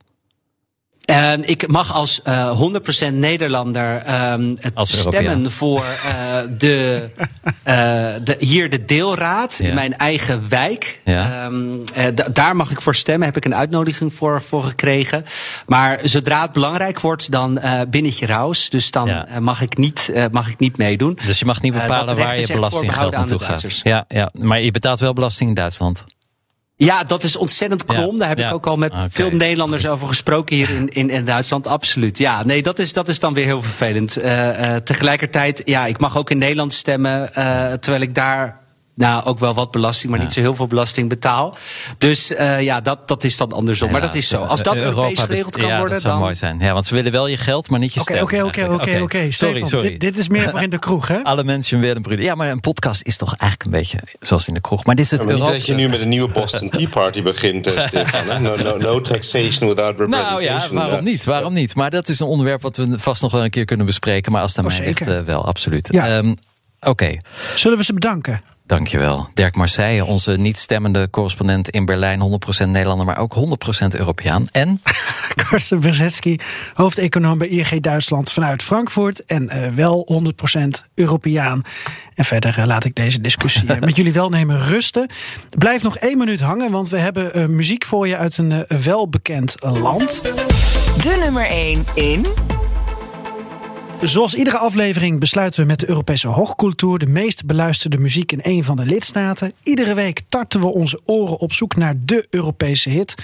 En 1.07 1.49
ik 1.49 1.67
mag 1.67 1.93
als 1.93 2.21
uh, 2.27 2.61
100% 3.09 3.13
Nederlander 3.13 3.95
um, 4.31 4.57
het 4.59 4.75
Als 4.75 4.89
stemmen 4.99 5.21
Europeaan. 5.23 5.51
voor 5.51 5.79
uh, 6.05 6.13
de, 6.57 7.09
uh, 7.17 7.23
de, 8.23 8.35
hier 8.39 8.69
de 8.69 8.83
deelraad 8.83 9.57
Ja. 9.57 9.67
in 9.69 9.75
mijn 9.75 9.97
eigen 9.97 10.49
wijk. 10.49 11.01
Ja. 11.05 11.45
Um, 11.45 11.83
daar 12.33 12.55
mag 12.55 12.71
ik 12.71 12.81
voor 12.81 12.95
stemmen, 12.95 13.27
heb 13.27 13.37
ik 13.37 13.45
een 13.45 13.55
uitnodiging 13.55 14.13
voor, 14.13 14.41
voor 14.41 14.63
gekregen. 14.63 15.25
Maar 15.65 15.99
zodra 16.03 16.41
het 16.41 16.51
belangrijk 16.51 16.99
wordt, 16.99 17.31
dan 17.31 17.57
uh, 17.57 17.81
binnetje 17.89 18.25
raus. 18.25 18.69
Dus 18.69 18.91
dan 18.91 19.07
Ja. 19.07 19.27
mag, 19.39 19.61
ik 19.61 19.77
niet, 19.77 20.11
mag 20.31 20.49
ik 20.49 20.59
niet 20.59 20.77
meedoen. 20.77 21.17
Dus 21.25 21.39
je 21.39 21.45
mag 21.45 21.61
niet 21.61 21.73
Eh, 21.73 21.81
bepalen 21.81 22.17
waar 22.17 22.39
je 22.39 22.47
belastinggeld 22.53 23.11
naartoe 23.11 23.39
gaat. 23.39 23.79
Ja, 23.83 24.05
ja, 24.07 24.29
maar 24.39 24.59
je 24.61 24.71
betaalt 24.71 24.99
wel 24.99 25.13
belasting 25.13 25.49
in 25.49 25.55
Duitsland. 25.55 26.05
Ja, 26.79 27.03
dat 27.03 27.23
is 27.23 27.35
ontzettend 27.35 27.85
krom. 27.85 28.11
Ja, 28.11 28.17
Daar 28.17 28.27
heb 28.27 28.37
ja. 28.37 28.47
ik 28.47 28.53
ook 28.53 28.67
al 28.67 28.77
met 28.77 28.91
Oké, 28.91 29.07
veel 29.09 29.31
Nederlanders 29.31 29.83
goed. 29.83 29.91
over 29.91 30.07
gesproken 30.07 30.55
hier 30.55 30.69
in, 30.69 30.87
in, 30.87 31.09
in 31.09 31.25
Duitsland. 31.25 31.67
Absoluut. 31.67 32.17
Ja, 32.17 32.43
nee, 32.43 32.63
dat 32.63 32.79
is, 32.79 32.93
dat 32.93 33.07
is 33.07 33.19
dan 33.19 33.33
weer 33.33 33.45
heel 33.45 33.61
vervelend. 33.61 34.17
Eh, 34.17 34.75
tegelijkertijd, 34.75 35.61
ja, 35.65 35.85
ik 35.85 35.99
mag 35.99 36.17
ook 36.17 36.29
in 36.29 36.37
Nederland 36.37 36.73
stemmen, 36.73 37.33
eh, 37.35 37.73
terwijl 37.73 38.01
ik 38.01 38.15
daar. 38.15 38.65
Nou, 38.97 39.23
ook 39.25 39.39
wel 39.39 39.53
wat 39.53 39.71
belasting, 39.71 40.09
maar 40.11 40.19
Ja. 40.19 40.25
niet 40.25 40.33
zo 40.33 40.39
heel 40.39 40.55
veel 40.55 40.67
belasting 40.67 41.09
betaal. 41.09 41.57
Dus 41.97 42.33
eh, 42.33 42.61
ja, 42.61 42.81
dat, 42.81 43.07
dat 43.07 43.23
is 43.23 43.37
dan 43.37 43.51
andersom. 43.53 43.91
maar 43.91 44.01
dat 44.01 44.15
is 44.15 44.27
zo. 44.27 44.43
eh, 44.43 44.49
Als 44.49 44.61
dat 44.63 44.75
Europa 44.75 44.95
Europees 44.97 45.19
geregeld 45.19 45.57
kan 45.57 45.67
ja, 45.67 45.75
worden, 45.77 45.93
dat 45.93 46.01
zou 46.01 46.13
dan. 46.13 46.23
mooi 46.23 46.35
zijn. 46.35 46.59
Ja, 46.59 46.73
want 46.73 46.85
ze 46.85 46.93
willen 46.93 47.11
wel 47.11 47.27
je 47.27 47.37
geld, 47.37 47.69
maar 47.69 47.79
niet 47.79 47.93
je 47.93 47.99
stem. 47.99 48.21
oké, 48.21 48.43
oké, 48.43 48.67
oké, 48.69 48.99
oké. 49.01 49.17
Sorry, 49.31 49.31
Stefan, 49.31 49.67
sorry. 49.67 49.89
Dit, 49.89 49.99
dit 49.99 50.17
is 50.17 50.29
meer 50.29 50.49
voor 50.49 50.61
in 50.61 50.69
de 50.69 50.79
kroeg, 50.79 51.07
hè? 51.07 51.23
Alle 51.23 51.43
mensen 51.43 51.79
willen 51.79 52.01
broeden. 52.01 52.25
Ja, 52.25 52.35
maar 52.35 52.49
een 52.49 52.59
podcast 52.59 53.01
is 53.03 53.17
toch 53.17 53.35
eigenlijk 53.35 53.63
een 53.63 53.79
beetje 53.79 53.99
zoals 54.19 54.47
in 54.47 54.53
de 54.53 54.61
kroeg. 54.61 54.85
Maar 54.85 54.95
dit 54.95 55.05
is 55.05 55.11
het 55.11 55.23
Ja, 55.23 55.29
Europa. 55.29 55.51
dat 55.51 55.65
je 55.65 55.73
nu 55.73 55.89
met 55.89 55.99
een 55.99 56.09
nieuwe 56.09 56.31
Boston 56.33 56.69
Tea 56.77 56.89
Party 56.89 57.21
begint, 57.23 57.67
eh, 57.67 57.79
Stefan. 57.87 58.41
No, 58.41 58.55
no, 58.55 58.77
no 58.77 59.01
taxation 59.01 59.67
without 59.69 59.97
representation. 59.99 60.43
Nou 60.43 60.43
ja, 60.43 60.69
waarom 60.73 61.03
niet? 61.03 61.23
Waarom 61.25 61.53
niet? 61.53 61.75
Maar 61.75 61.89
dat 61.89 62.07
is 62.07 62.19
een 62.19 62.27
onderwerp 62.27 62.61
wat 62.61 62.77
we 62.77 62.99
vast 62.99 63.21
nog 63.21 63.31
wel 63.31 63.43
een 63.43 63.49
keer 63.49 63.65
kunnen 63.65 63.85
bespreken. 63.85 64.31
Maar 64.31 64.41
als 64.41 64.55
het 64.55 64.65
aan 64.65 64.71
Oh, 64.71 64.77
mij 64.77 64.87
ligt, 64.87 65.07
eh, 65.07 65.21
wel, 65.21 65.45
absoluut. 65.45 65.87
Ja. 65.91 66.07
Ehm, 66.17 66.33
Oké, 66.79 67.17
Zullen 67.55 67.77
we 67.77 67.83
ze 67.83 67.93
bedanken? 67.93 68.41
Dankjewel. 68.67 69.29
Dirk 69.33 69.55
Marseille, 69.55 70.05
onze 70.05 70.31
niet 70.31 70.57
stemmende 70.57 71.09
correspondent 71.09 71.69
in 71.69 71.85
Berlijn. 71.85 72.39
100% 72.65 72.67
Nederlander, 72.67 73.05
maar 73.05 73.17
ook 73.17 73.35
100% 73.35 73.99
Europeaan. 73.99 74.47
En 74.51 74.81
Karsten 75.49 75.79
Brzezinski, 75.79 76.39
hoofdeconoom 76.73 77.37
bij 77.37 77.47
ING 77.47 77.81
Duitsland 77.81 78.31
vanuit 78.31 78.63
Frankfurt. 78.63 79.25
En 79.25 79.49
eh, 79.49 79.71
wel 79.71 80.23
100% 80.55 80.59
Europeaan. 80.95 81.63
En 82.17 82.25
verder 82.25 82.57
eh, 82.57 82.65
laat 82.65 82.83
ik 82.83 82.95
deze 82.95 83.21
discussie 83.21 83.73
eh, 83.73 83.79
met 83.87 83.95
jullie 83.95 84.13
welnemen 84.13 84.59
rusten. 84.59 85.09
Blijf 85.57 85.83
nog 85.83 85.97
één 85.97 86.17
minuut 86.17 86.41
hangen, 86.41 86.71
want 86.71 86.89
we 86.89 86.97
hebben 86.97 87.33
eh, 87.33 87.45
muziek 87.45 87.85
voor 87.85 88.07
je 88.07 88.17
uit 88.17 88.37
een 88.37 88.65
welbekend 88.83 89.55
land. 89.59 90.21
De 91.01 91.17
nummer 91.23 91.45
1 91.45 91.85
in 91.93 92.25
Zoals 94.01 94.35
iedere 94.35 94.57
aflevering 94.57 95.19
besluiten 95.19 95.61
we 95.61 95.67
met 95.67 95.79
de 95.79 95.89
Europese 95.89 96.27
hoogcultuur 96.27 96.97
de 96.97 97.07
meest 97.07 97.45
beluisterde 97.45 97.97
muziek 97.97 98.31
in 98.31 98.39
een 98.41 98.63
van 98.63 98.77
de 98.77 98.85
lidstaten. 98.85 99.53
Iedere 99.63 99.93
week 99.93 100.21
tarten 100.29 100.59
we 100.59 100.73
onze 100.73 100.99
oren 101.05 101.39
op 101.39 101.53
zoek 101.53 101.75
naar 101.75 101.93
de 101.99 102.27
Europese 102.29 102.89
hit. 102.89 103.15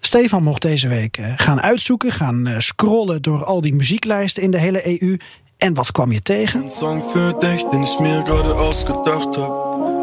Stefan 0.00 0.42
mocht 0.42 0.62
deze 0.62 0.88
week 0.88 1.16
eh, 1.16 1.32
gaan 1.36 1.60
uitzoeken, 1.60 2.12
gaan 2.12 2.46
eh, 2.46 2.58
scrollen 2.58 3.22
door 3.22 3.44
al 3.44 3.60
die 3.60 3.74
muzieklijsten 3.74 4.42
in 4.42 4.50
de 4.50 4.58
hele 4.58 5.02
EU. 5.02 5.16
En 5.56 5.74
wat 5.74 5.92
kwam 5.92 6.12
je 6.12 6.20
tegen? 6.20 6.70
Song 6.70 7.02
für 7.12 7.38
dich, 7.38 7.62
den 7.70 7.82
ich 7.82 7.98
mir 7.98 8.22
gerade 8.22 8.54
ausgedacht 8.54 9.36
hab. 9.36 9.50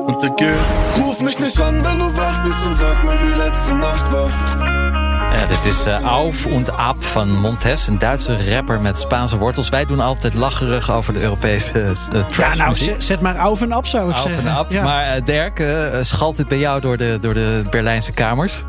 Und 0.07 0.21
der 0.21 0.29
geht. 0.29 1.03
Ruf 1.05 1.21
mich 1.21 1.39
nicht 1.39 1.61
an, 1.61 1.83
wenn 1.83 1.99
du 1.99 2.17
wach 2.17 2.43
bist 2.43 2.65
und 2.65 2.77
sag 2.77 3.03
mir, 3.03 3.19
wie 3.21 3.37
letzte 3.37 3.75
Nacht 3.75 4.11
war. 4.11 4.98
Ja, 5.39 5.45
dit 5.45 5.65
is 5.65 5.85
eh, 5.85 6.03
Auf 6.03 6.45
und 6.45 6.71
Ab 6.71 7.03
van 7.03 7.39
Montes, 7.39 7.87
een 7.87 7.99
Duitse 7.99 8.53
rapper 8.53 8.81
met 8.81 8.99
Spaanse 8.99 9.37
wortels. 9.37 9.69
Wij 9.69 9.85
doen 9.85 9.99
altijd 9.99 10.33
lacherig 10.33 10.91
over 10.91 11.13
de 11.13 11.21
Europese 11.21 11.95
uh, 12.13 12.23
Ja, 12.37 12.55
nou, 12.55 12.75
zet, 12.75 13.03
zet 13.03 13.21
maar 13.21 13.37
auf 13.37 13.61
en 13.61 13.71
ab 13.71 13.87
zou 13.87 14.09
ik 14.09 14.11
Auf 14.11 14.21
zeggen. 14.21 14.47
en 14.47 14.53
Ab. 14.53 14.71
Ja. 14.71 14.83
Maar 14.83 15.05
eh, 15.05 15.25
Dirk, 15.25 15.59
eh, 15.59 16.01
schalt 16.01 16.37
dit 16.37 16.47
bij 16.47 16.57
jou 16.57 16.81
door 16.81 16.97
de, 16.97 17.17
door 17.21 17.33
de 17.33 17.63
Berlijnse 17.69 18.11
kamers? 18.11 18.63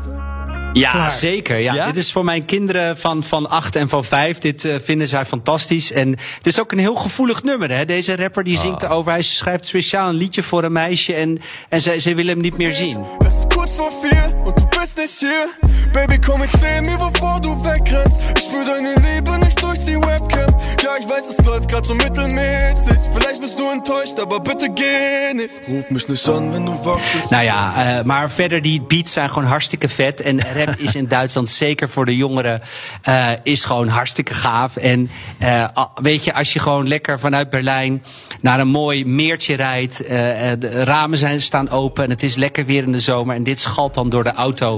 Ja, 0.73 0.91
Klaar. 0.91 1.11
zeker. 1.11 1.57
Ja. 1.57 1.73
Ja? 1.73 1.85
Dit 1.85 1.95
is 1.95 2.11
voor 2.11 2.25
mijn 2.25 2.45
kinderen 2.45 2.97
van, 2.97 3.23
van 3.23 3.49
acht 3.49 3.75
en 3.75 3.89
van 3.89 4.05
vijf. 4.05 4.37
Dit 4.37 4.65
eh, 4.65 4.75
vinden 4.83 5.07
zij 5.07 5.25
fantastisch. 5.25 5.91
En 5.91 6.09
het 6.09 6.47
is 6.47 6.59
ook 6.59 6.71
een 6.71 6.79
heel 6.79 6.95
gevoelig 6.95 7.43
nummer. 7.43 7.71
Hè? 7.71 7.85
Deze 7.85 8.15
rapper 8.15 8.43
die 8.43 8.57
zingt 8.57 8.83
erover. 8.83 9.11
Hij 9.11 9.21
schrijft 9.21 9.65
speciaal 9.65 10.09
een 10.09 10.15
liedje 10.15 10.43
voor 10.43 10.63
een 10.63 10.71
meisje. 10.71 11.13
En, 11.13 11.41
en 11.69 11.81
ze, 11.81 11.99
ze 11.99 12.15
willen 12.15 12.33
hem 12.33 12.41
niet 12.41 12.57
meer 12.57 12.73
zien. 12.73 12.97
Es 13.17 13.33
ist 13.33 13.47
kurz 13.47 13.75
vor 13.75 13.91
vier 14.01 14.60
bist 14.81 14.97
nicht 14.97 15.19
hier. 15.19 15.45
Baby, 15.93 16.17
komm, 16.19 16.41
erzähl 16.41 16.81
mir, 16.81 16.99
wovor 16.99 17.39
du 17.41 17.49
wegrennst. 17.63 18.19
Ich 18.37 18.43
spür 18.45 18.65
deine 18.65 18.95
Liebe 18.95 19.37
nicht 19.45 19.61
durch 19.61 19.79
die 19.85 19.95
Webcam. 19.97 20.49
Ja, 20.81 20.91
ich 20.99 21.07
weiß, 21.09 21.27
es 21.37 21.45
läuft 21.45 21.69
grad 21.69 21.85
so 21.85 21.93
mittelmäßig. 21.93 22.97
Vielleicht 23.13 23.41
bist 23.41 23.59
du 23.59 23.69
enttäuscht, 23.69 24.17
aber 24.19 24.39
bitte 24.39 24.69
geh 24.69 25.33
nicht. 25.33 25.61
Ruf 25.69 25.89
mich 25.91 26.07
nicht 26.07 26.27
an, 26.29 26.51
wenn 26.53 26.65
du 26.65 26.73
wach 26.85 27.01
bist. 27.13 27.29
Nou 27.31 27.43
ja, 27.43 27.99
eh, 27.99 28.05
maar 28.05 28.29
verder 28.29 28.61
die 28.61 28.81
beats 28.81 29.13
zijn 29.13 29.29
gewoon 29.29 29.45
hartstikke 29.45 29.89
vet. 29.89 30.21
En 30.21 30.39
rap 30.53 30.75
is 30.77 30.95
in 30.95 31.07
Duitsland 31.07 31.49
zeker 31.65 31.89
voor 31.89 32.05
de 32.05 32.15
jongeren 32.15 32.61
eh, 33.01 33.27
is 33.43 33.65
gewoon 33.65 33.87
hartstikke 33.87 34.33
gaaf. 34.33 34.75
En 34.77 35.09
a- 35.43 35.91
weet 36.01 36.23
je, 36.23 36.33
als 36.33 36.53
je 36.53 36.59
gewoon 36.59 36.87
lekker 36.87 37.19
vanuit 37.19 37.49
Berlijn 37.49 38.03
naar 38.41 38.59
een 38.59 38.67
mooi 38.67 39.05
meertje 39.05 39.55
rijdt. 39.55 39.97
de 39.97 40.83
ramen 40.83 41.17
zijn, 41.17 41.41
staan 41.41 41.69
open 41.69 42.03
en 42.03 42.09
het 42.09 42.23
is 42.23 42.35
lekker 42.35 42.65
weer 42.65 42.83
in 42.83 42.91
de 42.91 42.99
zomer. 42.99 43.35
En 43.35 43.43
dit 43.43 43.59
schalt 43.59 43.93
dan 43.93 44.09
door 44.09 44.23
de 44.23 44.33
auto. 44.33 44.70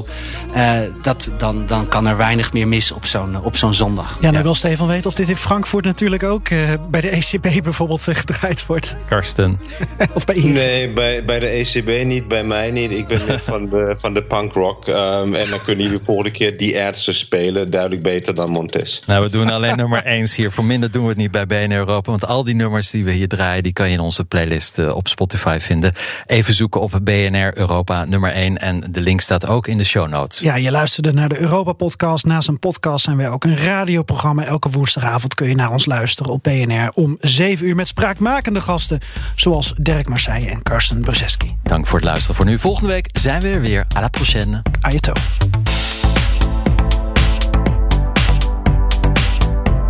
Eh, 0.53 0.79
dat, 1.03 1.31
dan, 1.37 1.65
dan 1.67 1.87
kan 1.87 2.07
er 2.07 2.17
weinig 2.17 2.53
meer 2.53 2.67
mis 2.67 2.91
op 2.91 3.05
zo'n 3.05 3.43
op 3.43 3.57
zo'n 3.57 3.73
zondag. 3.73 4.17
Ja, 4.21 4.31
nou 4.31 4.43
wil 4.43 4.55
Stefan 4.55 4.87
weten 4.87 5.05
of 5.05 5.15
dit 5.15 5.29
in 5.29 5.35
Frankfurt 5.35 5.85
natuurlijk 5.85 6.23
ook 6.23 6.49
eh, 6.49 6.73
bij 6.89 7.01
de 7.01 7.09
ECB 7.09 7.47
bijvoorbeeld 7.63 8.07
eh, 8.07 8.15
gedraaid 8.15 8.65
wordt. 8.65 8.95
Karsten. 9.07 9.59
of 10.13 10.25
bij 10.25 10.35
Ingrid. 10.35 10.53
Nee, 10.53 10.89
bij, 10.89 11.25
bij 11.25 11.39
de 11.39 11.47
ECB 11.47 12.05
niet, 12.05 12.27
bij 12.27 12.43
mij 12.43 12.71
niet. 12.71 12.91
Ik 12.91 13.07
ben 13.07 13.21
meer 13.27 13.39
van 13.53 13.69
de, 13.69 13.95
van 13.99 14.13
de 14.13 14.23
punkrock. 14.23 14.87
Ehm, 14.87 15.33
en 15.33 15.49
dan 15.49 15.59
kunnen 15.65 15.85
jullie 15.85 15.99
volgende 15.99 16.31
keer 16.31 16.57
die 16.57 16.77
Ärzte 16.77 17.13
spelen. 17.13 17.71
Duidelijk 17.71 18.01
beter 18.03 18.35
dan 18.35 18.49
Montes. 18.49 19.01
Nou, 19.05 19.23
we 19.23 19.29
doen 19.29 19.49
alleen 19.49 19.75
nummer 19.75 20.03
1 20.03 20.27
hier. 20.35 20.51
Voor 20.51 20.65
minder 20.65 20.91
doen 20.91 21.03
we 21.03 21.09
het 21.09 21.17
niet 21.17 21.31
bij 21.31 21.45
BNR 21.45 21.77
Europa. 21.77 22.11
Want 22.11 22.25
al 22.25 22.43
die 22.43 22.55
nummers 22.55 22.89
die 22.89 23.05
we 23.05 23.11
hier 23.11 23.27
draaien, 23.27 23.63
die 23.63 23.73
kan 23.73 23.87
je 23.87 23.93
in 23.93 23.99
onze 23.99 24.25
playlist 24.25 24.79
eh, 24.79 24.95
op 24.95 25.07
Spotify 25.07 25.57
vinden. 25.61 25.93
Even 26.25 26.53
zoeken 26.53 26.81
op 26.81 26.99
BNR 27.03 27.57
Europa 27.57 28.05
nummer 28.05 28.31
1. 28.31 28.57
En 28.57 28.83
de 28.89 29.01
link 29.01 29.21
staat 29.21 29.47
ook 29.47 29.67
in 29.67 29.77
de 29.77 29.82
show 29.83 30.07
notes. 30.07 30.39
Ja, 30.39 30.55
je 30.55 30.71
luisterde 30.71 31.13
naar 31.13 31.29
de 31.29 31.39
Europa-podcast. 31.39 32.25
Naast 32.25 32.47
een 32.47 32.59
podcast 32.59 33.03
zijn 33.03 33.17
wij 33.17 33.29
ook 33.29 33.43
een 33.43 33.57
radioprogramma. 33.57 34.43
Elke 34.43 34.69
woensdagavond 34.69 35.33
kun 35.33 35.47
je 35.47 35.55
naar 35.55 35.71
ons 35.71 35.85
luisteren 35.85 36.31
op 36.31 36.43
BNR 36.43 36.89
om 36.93 37.17
7 37.19 37.67
uur 37.67 37.75
met 37.75 37.87
spraakmakende 37.87 38.61
gasten. 38.61 38.99
Zoals 39.35 39.73
Dirk 39.77 40.09
Marseille 40.09 40.49
en 40.49 40.63
Karsten 40.63 41.01
Brzeski. 41.01 41.55
Dank 41.63 41.87
voor 41.87 41.95
het 41.95 42.07
luisteren 42.07 42.35
voor 42.35 42.45
nu. 42.45 42.59
Volgende 42.59 42.91
week 42.91 43.09
zijn 43.11 43.41
we 43.41 43.49
er 43.49 43.61
weer. 43.61 43.85
À 43.97 43.99
la 43.99 44.07
prochaine. 44.07 44.61
Ayato. 44.81 45.13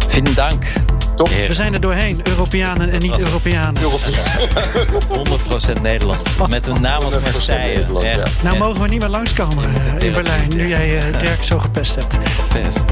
Vielen 0.07 0.35
dank. 0.35 0.92
Top. 1.15 1.29
We 1.29 1.53
zijn 1.53 1.73
er 1.73 1.81
doorheen, 1.81 2.21
Europeanen 2.27 2.89
en 2.89 2.99
niet-Europeanen. 2.99 3.81
100% 3.81 3.87
Nederland. 5.81 6.49
Met 6.49 6.67
een 6.67 6.81
naam 6.81 7.01
als 7.01 7.19
Marseille. 7.19 7.99
Echt. 7.99 8.43
Nou 8.43 8.57
mogen 8.57 8.81
we 8.81 8.87
niet 8.87 8.99
meer 8.99 9.09
langskomen 9.09 9.63
eh, 9.75 10.05
in. 10.07 10.13
Berlijn, 10.13 10.49
nu 10.55 10.67
jij 10.67 10.97
eh, 10.97 11.19
Dirk 11.19 11.43
zo 11.43 11.59
gepest 11.59 11.95
hebt. 11.95 12.17
Best. 12.53 12.85